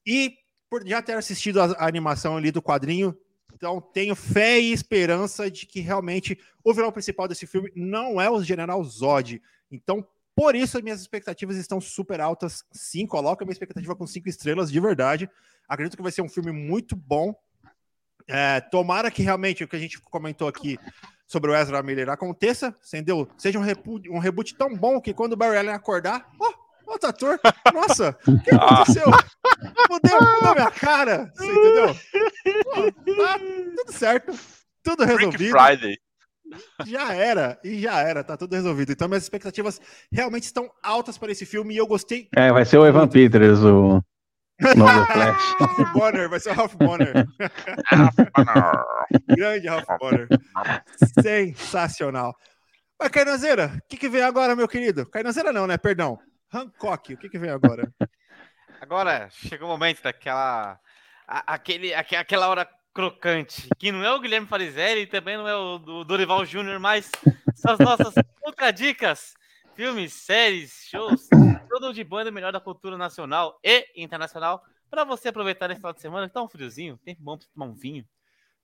[0.05, 0.35] e
[0.69, 3.17] por já ter assistido a, a animação ali do quadrinho,
[3.53, 8.29] então, tenho fé e esperança de que realmente o vilão principal desse filme não é
[8.29, 9.41] o General Zod.
[9.71, 12.63] Então, por isso, as minhas expectativas estão super altas.
[12.71, 15.29] Sim, coloco a minha expectativa com cinco estrelas, de verdade.
[15.67, 17.35] Acredito que vai ser um filme muito bom.
[18.27, 20.79] É, tomara que realmente o que a gente comentou aqui
[21.27, 23.27] sobre o Ezra Miller aconteça, entendeu?
[23.37, 23.63] Seja um,
[24.09, 26.53] um reboot tão bom que quando o Barry Allen acordar, oh,
[26.91, 27.39] outro ator.
[27.73, 29.05] Nossa, o que aconteceu?
[29.89, 31.31] Mudou, mudou minha cara.
[31.33, 31.95] Você entendeu?
[32.63, 34.33] Pô, tá tudo certo.
[34.83, 35.57] Tudo resolvido.
[35.57, 35.97] Friday.
[36.85, 38.91] Já era, e já era, tá tudo resolvido.
[38.91, 39.79] Então, minhas expectativas
[40.11, 42.27] realmente estão altas para esse filme e eu gostei.
[42.35, 44.03] É, vai ser o Evan Peters, o
[44.75, 45.55] nome do Flash.
[45.59, 47.25] Ralph Bonner, vai ser o Ralph Bonner.
[49.27, 50.27] Grande Ralph Bonner.
[51.21, 52.35] Sensacional.
[52.99, 55.05] Mas, Carnazeira, o que, que vem agora, meu querido?
[55.09, 55.77] Carnazeira não, né?
[55.77, 56.19] Perdão.
[56.53, 57.91] Hancock, o que, que vem agora?
[58.81, 60.79] Agora chegou o momento daquela.
[61.27, 65.55] A, aquele, aquela hora crocante, que não é o Guilherme Farizelli e também não é
[65.55, 67.09] o do Dorival Júnior, mas
[67.53, 69.33] são as nossas poucas dicas.
[69.75, 71.29] Filmes, séries, shows,
[71.69, 76.01] tudo de banda melhor da cultura nacional e internacional para você aproveitar nesse final de
[76.01, 78.05] semana que tá um friozinho, tempo bom para tomar um vinho,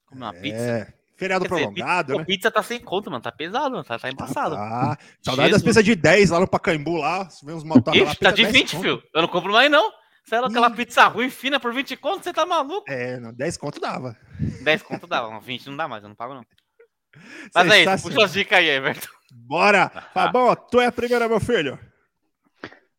[0.05, 0.41] comer uma é.
[0.41, 0.93] pizza.
[1.17, 2.25] Feriado Quer prolongado, dizer, né?
[2.25, 3.21] Pizza tá sem conta, mano.
[3.21, 3.83] Tá pesado, mano.
[3.83, 4.55] Tá, tá embaçado.
[4.55, 5.05] Ah, tá.
[5.21, 7.27] Saudade das pizzas de 10 lá no Pacaembu, lá.
[7.43, 8.15] Uns motos lá.
[8.15, 8.81] Tá de 20, conto.
[8.83, 9.03] filho.
[9.13, 9.91] Eu não compro mais, não.
[10.23, 12.83] Você é aquela pizza ruim, fina, por 20 conto, você tá maluco?
[12.89, 14.15] É, não, 10 conto dava.
[14.61, 16.45] 10 conto dava, 20 não dá mais, eu não pago, não.
[17.55, 19.07] Mas aí, é puxa as dicas aí, Everton.
[19.31, 19.89] Bora!
[20.13, 21.79] Fabão, tu é a primeira, meu filho.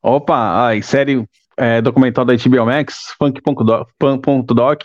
[0.02, 1.22] Opa, ai, série
[1.54, 4.84] é, documental da HBO Max, Funk.doc,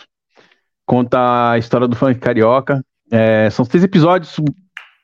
[0.84, 2.84] conta a história do funk carioca.
[3.14, 4.40] É, são seis episódios,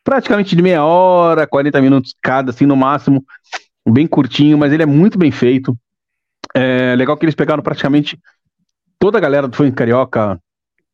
[0.02, 3.24] praticamente de meia hora, 40 minutos cada, assim, no máximo.
[3.88, 5.78] Bem curtinho, mas ele é muito bem feito.
[6.52, 8.18] É legal que eles pegaram praticamente
[8.98, 10.40] toda a galera do funk carioca,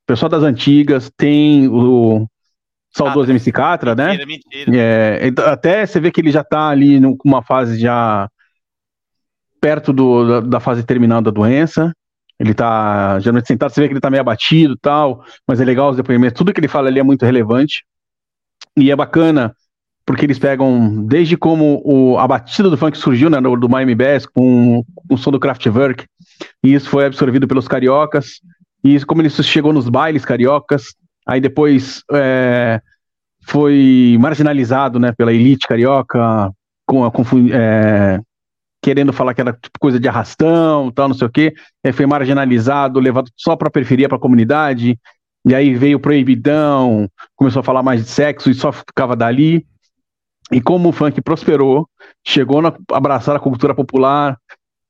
[0.07, 2.27] pessoal das antigas, tem o
[2.95, 4.09] saudoso MC Catra, né?
[4.09, 4.77] Mentira, mentira.
[4.77, 8.29] É, então, até você vê que ele já tá ali numa fase já
[9.59, 11.93] perto do, da, da, fase terminal da doença.
[12.39, 15.65] Ele tá geralmente sentado, você vê que ele tá meio abatido e tal, mas é
[15.65, 17.85] legal os depoimentos, tudo que ele fala ali é muito relevante.
[18.77, 19.55] E é bacana
[20.07, 24.25] porque eles pegam desde como o, a batida do funk surgiu, né, do, Miami Bass,
[24.25, 26.07] com, com o som do Kraftwerk,
[26.63, 28.41] e isso foi absorvido pelos cariocas,
[28.85, 30.95] e isso, como isso chegou nos bailes cariocas,
[31.27, 32.81] aí depois é,
[33.45, 36.53] foi marginalizado, né, pela elite carioca,
[36.87, 37.11] com a,
[37.53, 38.21] é,
[38.87, 41.53] querendo falar que era tipo coisa de arrastão, tal, não sei o quê,
[41.93, 44.97] foi marginalizado, levado só para a periferia, para a comunidade,
[45.45, 49.67] e aí veio proibidão, começou a falar mais de sexo e só ficava dali.
[50.53, 51.89] E como o funk prosperou,
[52.25, 54.39] chegou a abraçar a cultura popular,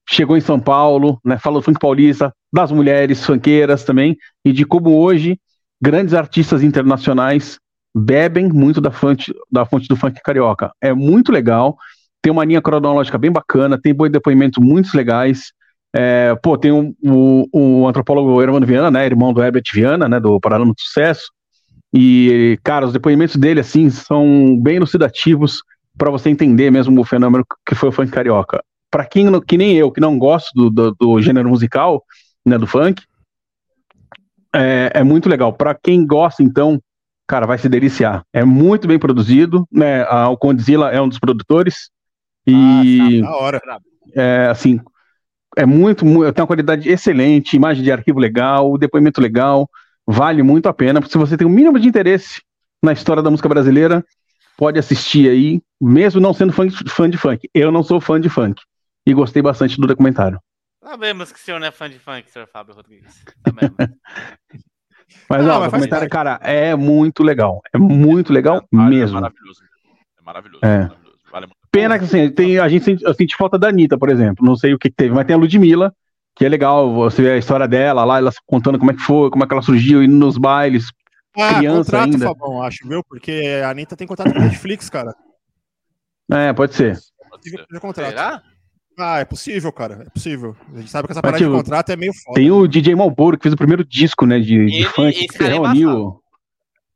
[0.07, 4.95] chegou em São Paulo, né, falou funk paulista, das mulheres funkeiras também, e de como
[4.95, 5.41] hoje
[5.81, 7.59] grandes artistas internacionais
[7.97, 10.71] bebem muito da fonte, da fonte do funk carioca.
[10.83, 11.79] É muito legal,
[12.27, 15.53] tem uma linha cronológica bem bacana, tem boi depoimentos muito legais.
[15.95, 20.19] É, pô, tem o, o, o antropólogo Hermano Viana, né, irmão do Herbert Viana, né,
[20.19, 21.31] do Paralelo do Sucesso,
[21.95, 25.63] e, cara, os depoimentos dele, assim, são bem elucidativos
[25.97, 28.61] para você entender mesmo o fenômeno que foi o funk carioca.
[28.91, 32.03] Para quem que nem eu, que não gosto do, do, do gênero musical,
[32.45, 33.05] né, do funk,
[34.53, 35.53] é, é muito legal.
[35.53, 36.81] Para quem gosta, então,
[37.25, 38.25] cara, vai se deliciar.
[38.33, 40.05] É muito bem produzido, né?
[40.27, 41.95] O Condzilla é um dos produtores
[42.47, 43.61] e ah, tá, hora.
[44.15, 44.81] É, assim,
[45.57, 49.69] é muito, muito, tem uma qualidade excelente, imagem de arquivo legal, depoimento legal
[50.07, 51.05] vale muito a pena.
[51.07, 52.41] Se você tem o um mínimo de interesse
[52.83, 54.05] na história da música brasileira,
[54.57, 57.51] pode assistir aí, mesmo não sendo fã de, fã de funk.
[57.53, 58.63] Eu não sou fã de funk
[59.05, 60.39] e gostei bastante do documentário.
[60.83, 63.25] Sabemos que o senhor não é fã de funk, senhor Fábio Rodrigues.
[65.29, 67.61] mas não, o documentário, cara, é muito legal.
[67.73, 69.19] É muito legal é, mesmo.
[69.19, 69.63] É maravilhoso.
[70.17, 70.65] É maravilhoso.
[70.65, 70.79] É.
[70.79, 71.06] maravilhoso.
[71.77, 74.47] Pena que assim, tem, a gente sente, eu senti falta da Anitta, por exemplo.
[74.47, 75.95] Não sei o que, que teve, mas tem a Ludmilla,
[76.35, 79.29] que é legal você ver a história dela lá, ela contando como é que foi,
[79.29, 80.91] como é que ela surgiu, indo nos bailes,
[81.37, 82.27] ah, criança contrato, ainda.
[82.29, 83.05] Fabão, acho, viu?
[83.05, 85.15] Porque a Anitta tem contrato com a Netflix, cara.
[86.31, 86.99] É, pode ser.
[87.95, 88.43] Será?
[88.99, 90.05] Ah, é possível, cara.
[90.07, 90.57] É possível.
[90.73, 92.41] A gente sabe que essa parada tipo, de contrato é meio foda.
[92.41, 95.49] Tem o DJ Malboro, que fez o primeiro disco, né, de, de funk, que é
[95.49, 96.23] reuniu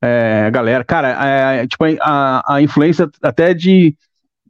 [0.02, 0.82] é, a galera.
[0.84, 3.94] Cara, é, tipo, a, a influência até de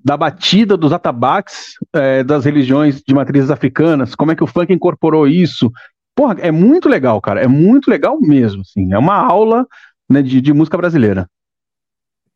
[0.05, 4.73] da batida dos atabaques é, das religiões de matrizes africanas, como é que o funk
[4.73, 5.71] incorporou isso.
[6.15, 9.67] Porra, é muito legal, cara, é muito legal mesmo, assim, é uma aula
[10.09, 11.29] né, de, de música brasileira.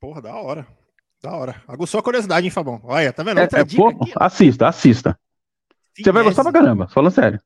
[0.00, 0.66] Porra, da hora,
[1.22, 1.62] da hora.
[1.66, 2.80] Aguçou a curiosidade, hein, Fabão?
[2.84, 3.40] Olha, tá vendo?
[3.40, 5.18] É, é, pô, aqui, assista, assista.
[5.96, 7.40] Você vai gostar pra caramba, falando sério.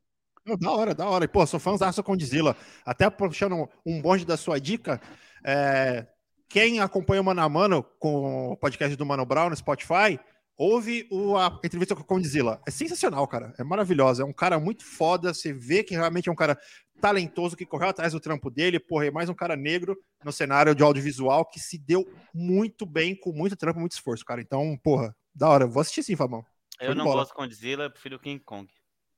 [0.60, 1.24] Da hora, da hora.
[1.24, 2.56] E, pô, sou fãzão com Dizila.
[2.84, 5.00] Até puxando um bonde da sua dica,
[5.44, 6.06] é,
[6.48, 10.18] quem acompanha o Mano a Mano com o podcast do Mano Brown no Spotify,
[10.56, 12.60] ouve o, a entrevista com o Condzilla.
[12.66, 13.52] É sensacional, cara.
[13.58, 14.22] É maravilhosa.
[14.22, 15.34] É um cara muito foda.
[15.34, 16.58] Você vê que realmente é um cara
[17.00, 18.80] talentoso que correu atrás do trampo dele.
[18.80, 22.04] Porra, é mais um cara negro no cenário de audiovisual que se deu
[22.34, 24.40] muito bem, com muito trampo, muito esforço, cara.
[24.40, 25.66] Então, porra, da hora.
[25.66, 26.44] Vou assistir sim, Fabão.
[26.80, 27.18] Eu não bola.
[27.18, 28.66] gosto de Condzilla, eu prefiro King Kong.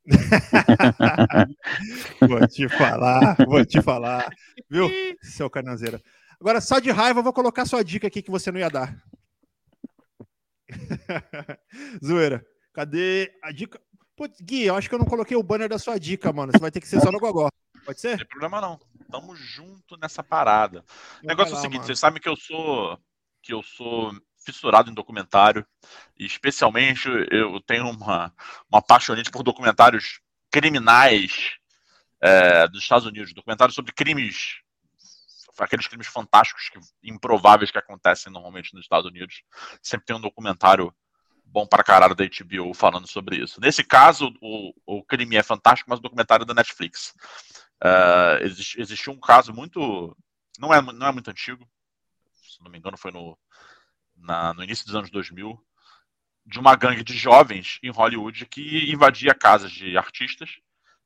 [2.26, 4.28] vou te falar, vou te falar.
[4.68, 4.90] Viu,
[5.22, 6.00] seu cananzeira?
[6.40, 8.96] Agora, só de raiva, eu vou colocar sua dica aqui que você não ia dar.
[12.04, 12.44] Zoeira.
[12.72, 13.80] Cadê a dica?
[14.16, 16.52] Putz, Gui, eu acho que eu não coloquei o banner da sua dica, mano.
[16.52, 17.50] Você vai ter que ser só no Gogó.
[17.84, 18.12] Pode ser?
[18.12, 18.80] Não tem problema não.
[19.10, 20.84] Tamo junto nessa parada.
[21.22, 21.86] o negócio lá, é o seguinte, mano.
[21.86, 22.98] vocês sabem que eu sou
[23.42, 24.12] que eu sou
[24.44, 25.66] fissurado em documentário,
[26.18, 28.32] e especialmente eu tenho uma,
[28.70, 31.52] uma apaixonante por documentários criminais
[32.20, 34.60] é, dos Estados Unidos, documentários sobre crimes
[35.64, 39.42] aqueles crimes fantásticos, que, improváveis que acontecem normalmente nos Estados Unidos.
[39.82, 40.94] Sempre tem um documentário
[41.44, 43.60] bom para caralho da HBO falando sobre isso.
[43.60, 47.12] Nesse caso, o, o crime é fantástico, mas o documentário é da Netflix.
[47.82, 50.16] Uh, existe, existiu um caso muito.
[50.58, 51.66] Não é, não é muito antigo,
[52.34, 53.38] se não me engano, foi no,
[54.16, 55.58] na, no início dos anos 2000,
[56.44, 60.50] de uma gangue de jovens em Hollywood que invadia casas de artistas.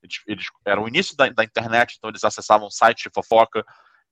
[0.02, 3.64] Eles, eles era o início da, da, internet, então eles acessavam sites de fofoca,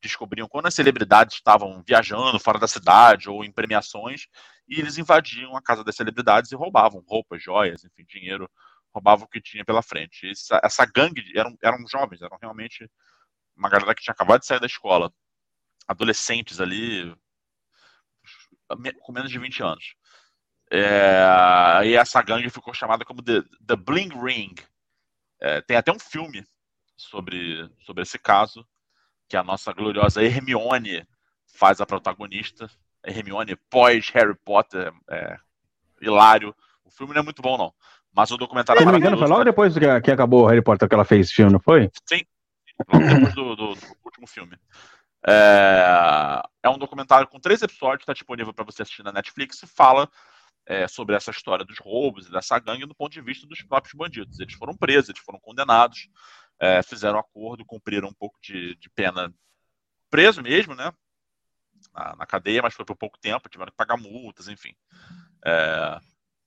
[0.03, 4.27] descobriam quando as celebridades estavam viajando fora da cidade ou em premiações,
[4.69, 8.51] e eles invadiam a casa das celebridades e roubavam roupas, joias, enfim, dinheiro,
[8.93, 10.29] roubavam o que tinha pela frente.
[10.29, 12.91] Essa, essa gangue eram, eram jovens, eram realmente
[13.57, 15.13] uma galera que tinha acabado de sair da escola,
[15.87, 17.15] adolescentes ali,
[19.01, 19.95] com menos de 20 anos.
[20.71, 24.55] É, e essa gangue ficou chamada como The, The Bling Ring.
[25.41, 26.45] É, tem até um filme
[26.97, 28.67] sobre, sobre esse caso,
[29.33, 31.07] que a nossa gloriosa Hermione
[31.47, 32.69] faz a protagonista.
[33.03, 35.39] Hermione pós Harry Potter, é,
[36.03, 36.55] hilário.
[36.85, 37.73] O filme não é muito bom, não.
[38.15, 40.61] Mas o documentário Se não me engano, foi logo depois que, que acabou o Harry
[40.61, 41.91] Potter que ela fez esse filme, não foi?
[42.07, 42.27] Sim,
[42.93, 44.55] logo depois do, do, do último filme.
[45.27, 49.67] É, é um documentário com três episódios, está disponível para você assistir na Netflix e
[49.67, 50.11] fala
[50.67, 53.95] é, sobre essa história dos roubos e dessa gangue do ponto de vista dos próprios
[53.95, 54.39] bandidos.
[54.41, 56.11] Eles foram presos, eles foram condenados,
[56.63, 59.35] é, fizeram acordo, cumpriram um pouco de, de pena
[60.09, 60.93] preso mesmo, né?
[61.93, 64.73] Na, na, cadeia, mas foi por pouco tempo, tiveram que pagar multas, enfim.
[65.45, 65.99] É,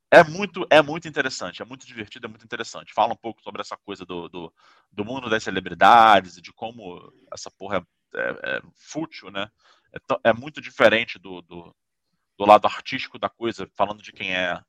[0.09, 2.93] é muito, é muito interessante, é muito divertido, é muito interessante.
[2.93, 4.53] Fala um pouco sobre essa coisa do, do,
[4.89, 9.51] do mundo das celebridades e de como essa porra é, é, é fútil, né?
[9.91, 11.75] É, é muito diferente do, do,
[12.37, 14.63] do, lado artístico da coisa, falando de quem é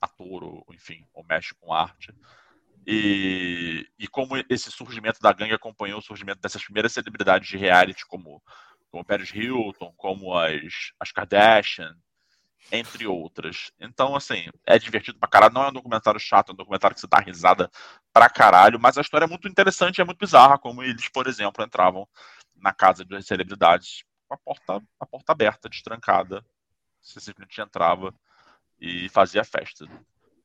[0.00, 2.12] ator ou, enfim, ou mexe com arte.
[2.86, 8.06] E, e como esse surgimento da gangue acompanhou o surgimento dessas primeiras celebridades de reality,
[8.06, 8.42] como,
[8.90, 11.94] como Paris Hilton, como as, as Kardashian,
[12.72, 13.72] entre outras.
[13.80, 15.54] Então, assim, é divertido pra caralho.
[15.54, 17.70] Não é um documentário chato, é um documentário que você dá risada
[18.12, 21.26] pra caralho, mas a história é muito interessante e é muito bizarra, como eles, por
[21.26, 22.08] exemplo, entravam
[22.56, 26.44] na casa das celebridades com a porta, a porta aberta, destrancada.
[27.00, 28.14] Você simplesmente entrava
[28.80, 29.86] e fazia festa.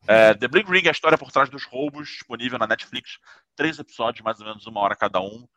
[0.08, 3.18] É, The Bling Ring é a história por trás dos roubos, disponível na Netflix.
[3.56, 5.48] Três episódios, mais ou menos uma hora cada um.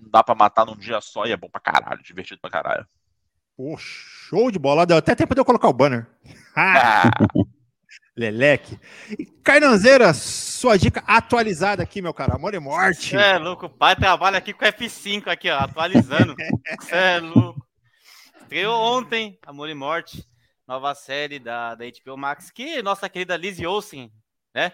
[0.00, 2.86] Não dá pra matar num dia só e é bom pra caralho, divertido pra caralho.
[3.56, 4.86] Pô, show de bola.
[4.86, 6.06] Deu até tempo de eu colocar o banner.
[6.54, 7.10] Ah.
[8.14, 8.78] Leleque.
[9.18, 12.34] E Carnanzeira, sua dica atualizada aqui, meu cara.
[12.34, 13.16] Amor e morte.
[13.16, 16.34] É louco, o pai trabalha aqui com F5 aqui, ó, atualizando.
[16.92, 17.66] é louco.
[18.42, 20.28] Estreou ontem, Amor e Morte,
[20.72, 24.10] nova série da, da HBO Max, que nossa querida Lizzie Olsen,
[24.54, 24.72] né?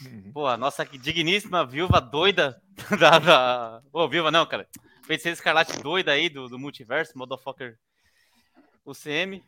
[0.00, 0.32] Uhum.
[0.32, 2.62] Pô, a nossa digníssima viúva doida
[2.98, 3.18] da.
[3.18, 3.82] da...
[3.90, 4.68] Pô, viúva não, cara.
[5.04, 7.76] Feiticeira Escarlate doida aí do, do multiverso, Motherfucker
[8.84, 9.42] o CM.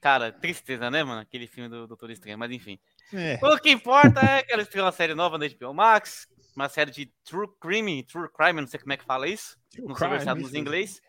[0.00, 1.20] Cara, tristeza, né, mano?
[1.20, 2.78] Aquele filme do Doutor Estranho, mas enfim.
[3.12, 3.38] É.
[3.42, 6.90] O que importa é que ela estreou uma série nova da HBO Max, uma série
[6.90, 9.58] de True Crime, True Crime, não sei como é que fala isso.
[9.70, 11.00] True não sei versado nos inglês.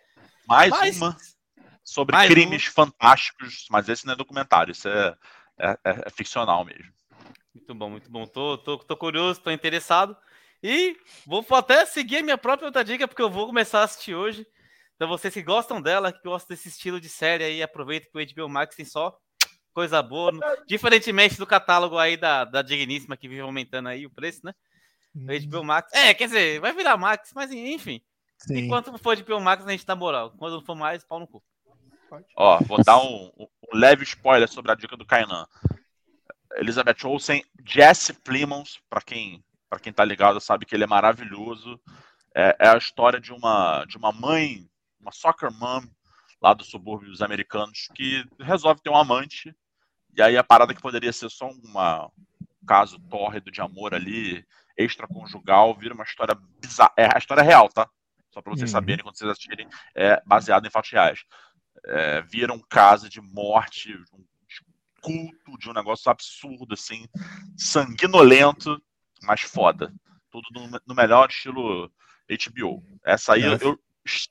[0.45, 0.97] Mais mas...
[0.97, 1.17] uma
[1.87, 2.71] sobre mais crimes um...
[2.71, 5.15] fantásticos, mas esse não é documentário, isso é,
[5.57, 6.91] é, é, é ficcional mesmo.
[7.55, 8.27] Muito bom, muito bom.
[8.27, 10.15] Tô, tô, tô curioso, tô interessado.
[10.61, 14.13] E vou até seguir a minha própria outra dica, porque eu vou começar a assistir
[14.13, 14.45] hoje.
[14.95, 18.35] Então, vocês que gostam dela, que gostam desse estilo de série aí, aproveita que o
[18.35, 19.17] HBO Max tem só
[19.73, 20.31] coisa boa.
[20.67, 24.53] Diferentemente do catálogo aí da, da Digníssima, que vive aumentando aí o preço, né?
[25.15, 25.63] O HBO uhum.
[25.63, 25.93] Max.
[25.93, 28.01] É, quer dizer, vai virar Max, mas enfim.
[28.37, 28.57] Sim.
[28.57, 30.31] Enquanto for HBO Max, a gente dá moral.
[30.37, 31.43] Quando não for mais, pau no cu.
[32.35, 35.47] Ó, vou dar um, um, leve spoiler sobre a dica do Kainan.
[36.55, 41.79] Elizabeth Olsen, Jesse Plimons, para quem, pra quem tá ligado, sabe que ele é maravilhoso.
[42.35, 44.67] É, é a história de uma, de uma mãe
[44.99, 45.83] uma soccer mom
[46.41, 49.55] lá dos subúrbios americanos que resolve ter um amante
[50.17, 54.43] e aí a parada que poderia ser só uma, um caso tórrido de amor ali,
[54.75, 56.91] extraconjugal, vira uma história bizarra.
[56.97, 57.87] É a história real, tá?
[58.31, 58.79] Só para vocês uhum.
[58.79, 61.23] saberem quando vocês assistirem, é baseado em fatos reais.
[61.85, 64.23] É, vira um caso de morte, um
[65.01, 67.07] culto, de um negócio absurdo, assim,
[67.55, 68.81] sanguinolento,
[69.23, 69.93] mas foda.
[70.29, 71.91] Tudo no, no melhor estilo
[72.29, 72.83] HBO.
[73.05, 73.79] Essa aí eu,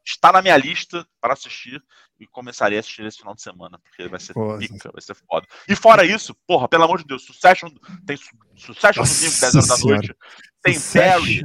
[0.05, 1.83] está na minha lista para assistir
[2.19, 5.47] e começarei a assistir esse final de semana, porque vai ser pica, vai ser foda.
[5.69, 7.69] E fora isso, porra, pelo amor de Deus, Succession
[8.07, 8.17] tem
[8.57, 10.17] Succession Nossa domingo, 10 horas da noite.
[10.63, 11.43] Tem Barry,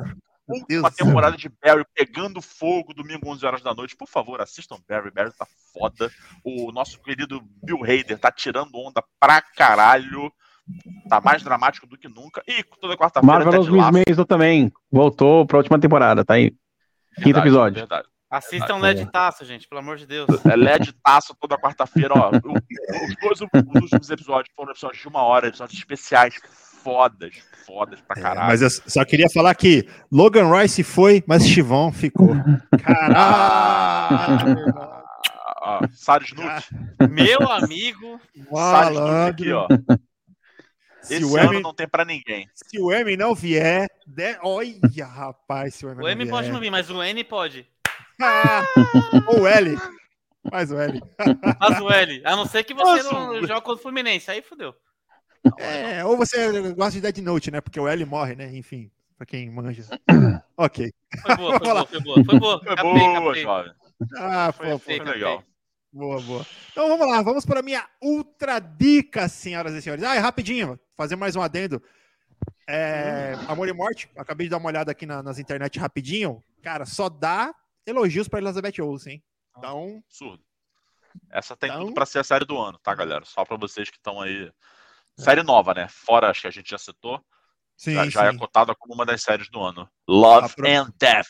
[0.79, 3.95] uma temporada de Barry pegando fogo domingo, 11 horas da noite.
[3.95, 6.11] Por favor, assistam Barry, Barry tá foda.
[6.43, 10.31] O nosso querido Bill Hader tá tirando onda pra caralho.
[11.09, 12.41] Tá mais dramático do que nunca.
[12.47, 13.45] E toda quarta-feira.
[13.45, 16.51] Marvelous Miss Maisel também voltou pra última temporada, tá aí.
[17.15, 17.79] Quinto verdade, episódio.
[17.79, 18.07] Verdade.
[18.29, 20.29] Assistam LED Taço, gente, pelo amor de Deus.
[20.45, 22.29] É LED Taço toda quarta-feira, ó.
[22.29, 26.39] Os dois os últimos episódios foram episódios de uma hora, episódios especiais
[26.83, 27.33] fodas,
[27.65, 28.45] fodas pra é, caralho.
[28.45, 32.29] É, mas eu só queria falar que Logan Royce foi, mas Chivon ficou.
[32.83, 34.55] Caralho!
[35.63, 36.69] Ah, Sara Snoot.
[37.09, 38.19] Meu amigo.
[38.35, 39.67] Snoot aqui, ó.
[41.01, 42.47] Se Esse o ano M, não tem pra ninguém.
[42.53, 44.37] Se o M não vier, de...
[44.43, 47.67] olha, rapaz, se o M O M pode não vir, mas o N pode.
[48.21, 48.63] Ah,
[49.35, 49.77] o L.
[50.51, 51.01] Mas o L.
[51.59, 52.21] Mas o L.
[52.23, 53.13] A não ser que você Nossa.
[53.13, 54.29] não joga contra o Fluminense.
[54.29, 54.75] Aí fodeu.
[55.57, 57.61] É, ou você gosta de Dead Note, né?
[57.61, 58.55] Porque o L morre, né?
[58.55, 59.83] Enfim, pra quem manja.
[60.55, 60.91] ok.
[61.21, 62.23] Foi boa, foi boa, foi boa.
[62.23, 63.73] Foi boa, foi boa, jovem.
[64.17, 65.43] Ah, foi, foi, foi legal.
[65.93, 66.45] Boa, boa.
[66.71, 70.03] Então vamos lá, vamos para a minha ultra dica, senhoras e senhores.
[70.03, 71.81] Ah, é rapidinho, fazer mais um adendo.
[72.67, 76.41] É, Amor e Morte, acabei de dar uma olhada aqui na, nas internet rapidinho.
[76.61, 77.53] Cara, só dá
[77.85, 79.21] elogios para Elizabeth Olsen.
[79.57, 80.01] Então.
[80.05, 80.43] Absurdo.
[81.29, 81.83] Essa tem então...
[81.83, 83.25] tudo para ser a série do ano, tá, galera?
[83.25, 84.49] Só para vocês que estão aí.
[85.23, 85.87] Série nova, né?
[85.89, 87.21] Fora, acho que a gente já citou.
[87.77, 89.89] Sim, já, já é cotada como uma das séries do ano.
[90.07, 90.67] Love Apro...
[90.67, 91.27] and Death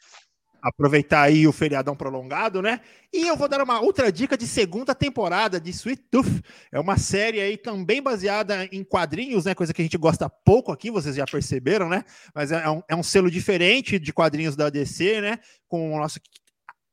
[0.62, 2.82] aproveitar aí o feriadão prolongado, né?
[3.12, 6.42] E eu vou dar uma outra dica de segunda temporada de Sweet Tooth.
[6.72, 9.56] É uma série aí também baseada em quadrinhos, né?
[9.56, 12.06] Coisa que a gente gosta pouco aqui, vocês já perceberam, né?
[12.34, 15.40] Mas é um, é um selo diferente de quadrinhos da DC, né?
[15.68, 16.20] Com o nosso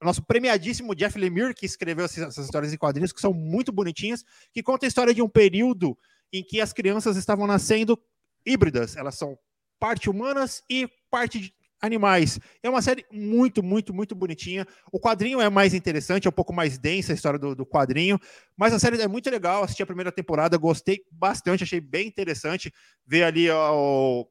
[0.01, 4.63] nosso premiadíssimo Jeff Lemire, que escreveu essas histórias em quadrinhos, que são muito bonitinhas, que
[4.63, 5.99] conta a história de um período
[6.33, 7.99] em que as crianças estavam nascendo
[8.45, 8.97] híbridas.
[8.97, 9.39] Elas são
[9.79, 12.41] parte humanas e parte Animais.
[12.61, 14.67] É uma série muito, muito, muito bonitinha.
[14.93, 18.19] O quadrinho é mais interessante, é um pouco mais densa a história do, do quadrinho,
[18.57, 19.63] mas a série é muito legal.
[19.63, 22.73] Assisti a primeira temporada, gostei bastante, achei bem interessante
[23.07, 24.29] ver ali ó, o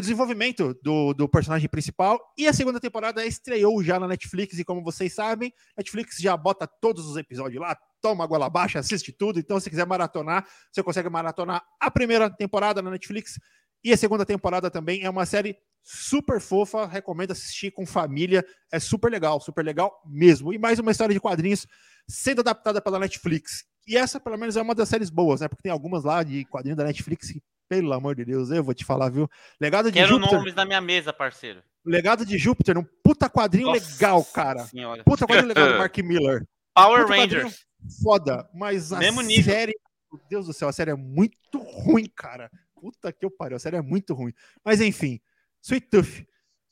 [0.00, 2.20] desenvolvimento do, do, personagem principal.
[2.36, 6.66] E a segunda temporada estreou já na Netflix, e como vocês sabem, Netflix já bota
[6.66, 9.38] todos os episódios lá, toma a goela baixa, assiste tudo.
[9.38, 13.38] Então, se quiser maratonar, você consegue maratonar a primeira temporada na Netflix.
[13.84, 18.80] E a segunda temporada também é uma série super fofa, recomendo assistir com família, é
[18.80, 20.52] super legal, super legal mesmo.
[20.52, 21.66] E mais uma história de quadrinhos
[22.08, 23.64] sendo adaptada pela Netflix.
[23.86, 25.48] E essa, pelo menos, é uma das séries boas, né?
[25.48, 28.74] Porque tem algumas lá de quadrinhos da Netflix que, pelo amor de Deus, eu vou
[28.74, 29.28] te falar, viu?
[29.60, 30.38] Legado de Quero Júpiter.
[30.38, 31.62] nomes na minha mesa, parceiro.
[31.84, 34.60] Legado de Júpiter, um puta quadrinho Nossa legal, cara.
[34.64, 35.04] Senhora.
[35.04, 36.46] Puta quadrinho legal do Mark Miller.
[36.74, 37.66] Power puta Rangers.
[38.02, 39.74] Foda, mas a Mesmo série,
[40.12, 42.50] meu Deus do céu, a série é muito ruim, cara.
[42.74, 44.32] Puta que eu pariu, a série é muito ruim.
[44.64, 45.20] Mas enfim,
[45.62, 46.26] Sweet Tooth.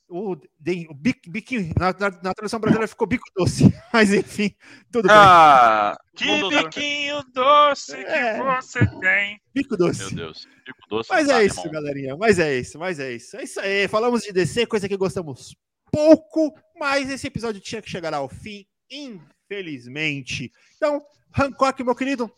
[0.09, 4.55] O, o bico, biquinho, na, na, na, tradução brasileira ficou bico doce, mas enfim,
[4.93, 6.43] tudo ah, bem.
[6.43, 9.41] Que biquinho doce é, que você tem.
[9.55, 10.01] Bico doce.
[10.01, 11.09] Meu Deus, bico doce.
[11.11, 11.73] Mas é isso, irmão.
[11.73, 13.37] galerinha, mas é isso, mas é isso.
[13.37, 15.57] É isso aí, falamos de DC, coisa que gostamos
[15.91, 20.53] pouco, mas esse episódio tinha que chegar ao fim, infelizmente.
[20.77, 21.01] Então,
[21.39, 22.31] Hancock, meu querido,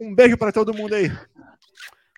[0.00, 1.10] um beijo para todo mundo aí.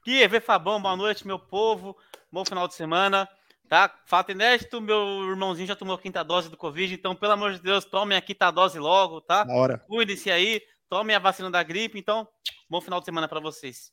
[0.07, 1.97] Gui, Fabão, boa noite, meu povo,
[2.31, 3.29] bom final de semana.
[3.69, 3.91] Tá?
[4.07, 7.61] Fato inédito, meu irmãozinho já tomou a quinta dose do Covid, então, pelo amor de
[7.61, 9.47] Deus, tomem a quinta dose logo, tá?
[9.87, 12.29] Cuide-se aí, tomem a vacina da gripe, então,
[12.69, 13.91] bom final de semana para vocês.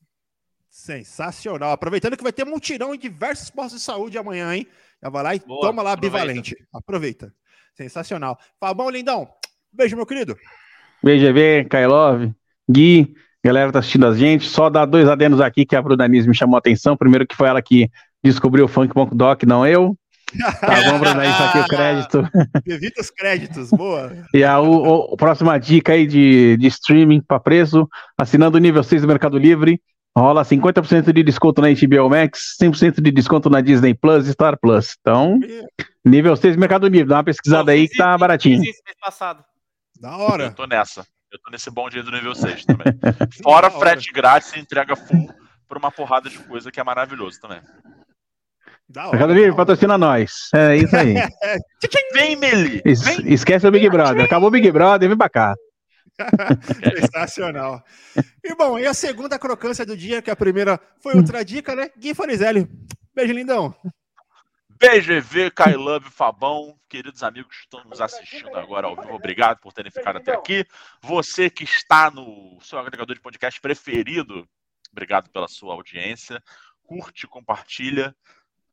[0.69, 1.71] Sensacional.
[1.71, 4.67] Aproveitando que vai ter mutirão em diversos postos de saúde amanhã, hein?
[5.01, 6.25] Já vai lá e Boa, toma lá aproveita.
[6.25, 6.55] bivalente.
[6.73, 7.33] Aproveita.
[7.73, 8.37] Sensacional.
[8.59, 9.27] Fabão, lindão.
[9.71, 10.37] Beijo, meu querido.
[11.03, 12.31] Beijo, EV, Kailov,
[12.69, 14.47] Gui, galera tá assistindo a gente.
[14.47, 16.95] Só dar dois adendos aqui que a Brudanise me chamou a atenção.
[16.95, 17.89] Primeiro que foi ela que
[18.23, 19.95] descobriu o Funk Punk Doc, não eu.
[20.61, 22.23] Tá bom, Bruno, isso aqui o crédito.
[22.65, 24.11] Evita os créditos, boa.
[24.33, 27.87] E a, o, o, próxima dica aí de, de streaming para preço,
[28.17, 29.81] assinando o nível 6 do Mercado Livre,
[30.17, 34.57] rola 50% de desconto na HBO Max, 100% de desconto na Disney Plus e Star
[34.59, 34.95] Plus.
[34.99, 35.39] Então,
[36.05, 38.61] nível 6 do Mercado Livre, dá uma pesquisada aí que tá baratinho.
[39.01, 39.43] passado.
[39.99, 40.45] Da hora.
[40.45, 41.05] Eu tô nessa.
[41.31, 42.87] Eu tô nesse bom dia do nível 6 também.
[43.43, 45.29] Fora frete grátis e entrega full
[45.67, 47.61] por uma porrada de coisa que é maravilhoso também.
[48.93, 50.49] Mercado Livre, patrocina nós.
[50.53, 51.15] É isso aí.
[52.13, 52.81] vem, Meli!
[52.85, 53.33] Es, vem.
[53.33, 54.25] Esquece o Big Brother.
[54.25, 55.55] Acabou o Big Brother, vem pra cá.
[56.99, 57.81] Sensacional.
[58.43, 61.89] E bom, e a segunda crocância do dia, que a primeira foi outra dica, né?
[61.97, 62.67] Gui Farizelli.
[63.13, 63.75] Beijo, lindão.
[64.79, 69.71] Beijo, EV, Kailove, Fabão, queridos amigos que estão nos assistindo agora ao vivo, obrigado por
[69.71, 70.65] terem ficado até aqui.
[71.03, 74.47] Você que está no seu agregador de podcast preferido,
[74.91, 76.41] obrigado pela sua audiência.
[76.81, 78.15] Curte, compartilha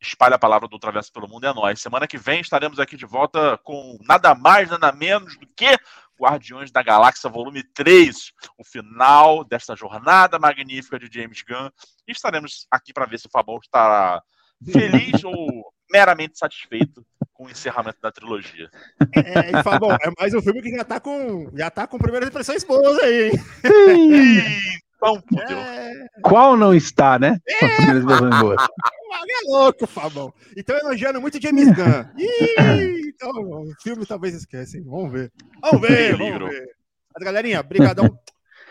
[0.01, 1.81] espalha a palavra do Ultraverso pelo Mundo é nós.
[1.81, 5.79] Semana que vem estaremos aqui de volta com nada mais, nada menos do que
[6.19, 11.70] Guardiões da Galáxia Volume 3, o final desta jornada magnífica de James Gunn.
[12.07, 14.23] E estaremos aqui para ver se o Fabão está
[14.70, 18.69] feliz ou meramente satisfeito com o encerramento da trilogia.
[19.15, 21.99] É, e fala, bom, é mais um filme que já tá com, já tá com
[21.99, 24.79] primeiras impressões boas aí, hein?
[24.99, 26.07] Então, é...
[26.23, 27.41] Qual não está, né?
[28.41, 28.61] Boas.
[28.61, 30.35] é louco, Fabão.
[30.57, 32.05] Então elogiando muito James Gunn.
[32.19, 34.83] Ih, então, o filme talvez esquecem.
[34.83, 35.33] Vamos ver.
[35.62, 36.77] Vamos ver, vamos ver.
[37.15, 38.19] Mas, galerinha, brigadão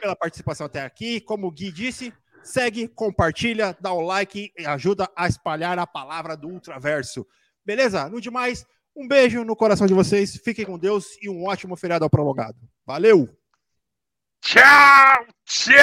[0.01, 1.21] pela participação até aqui.
[1.21, 2.13] Como o Gui disse,
[2.43, 7.25] segue, compartilha, dá o like e ajuda a espalhar a palavra do Ultraverso.
[7.65, 8.09] Beleza?
[8.09, 10.35] No demais, um beijo no coração de vocês.
[10.37, 12.57] Fiquem com Deus e um ótimo feriado ao prolongado.
[12.85, 13.36] Valeu!
[14.41, 15.77] Tchau, tchau!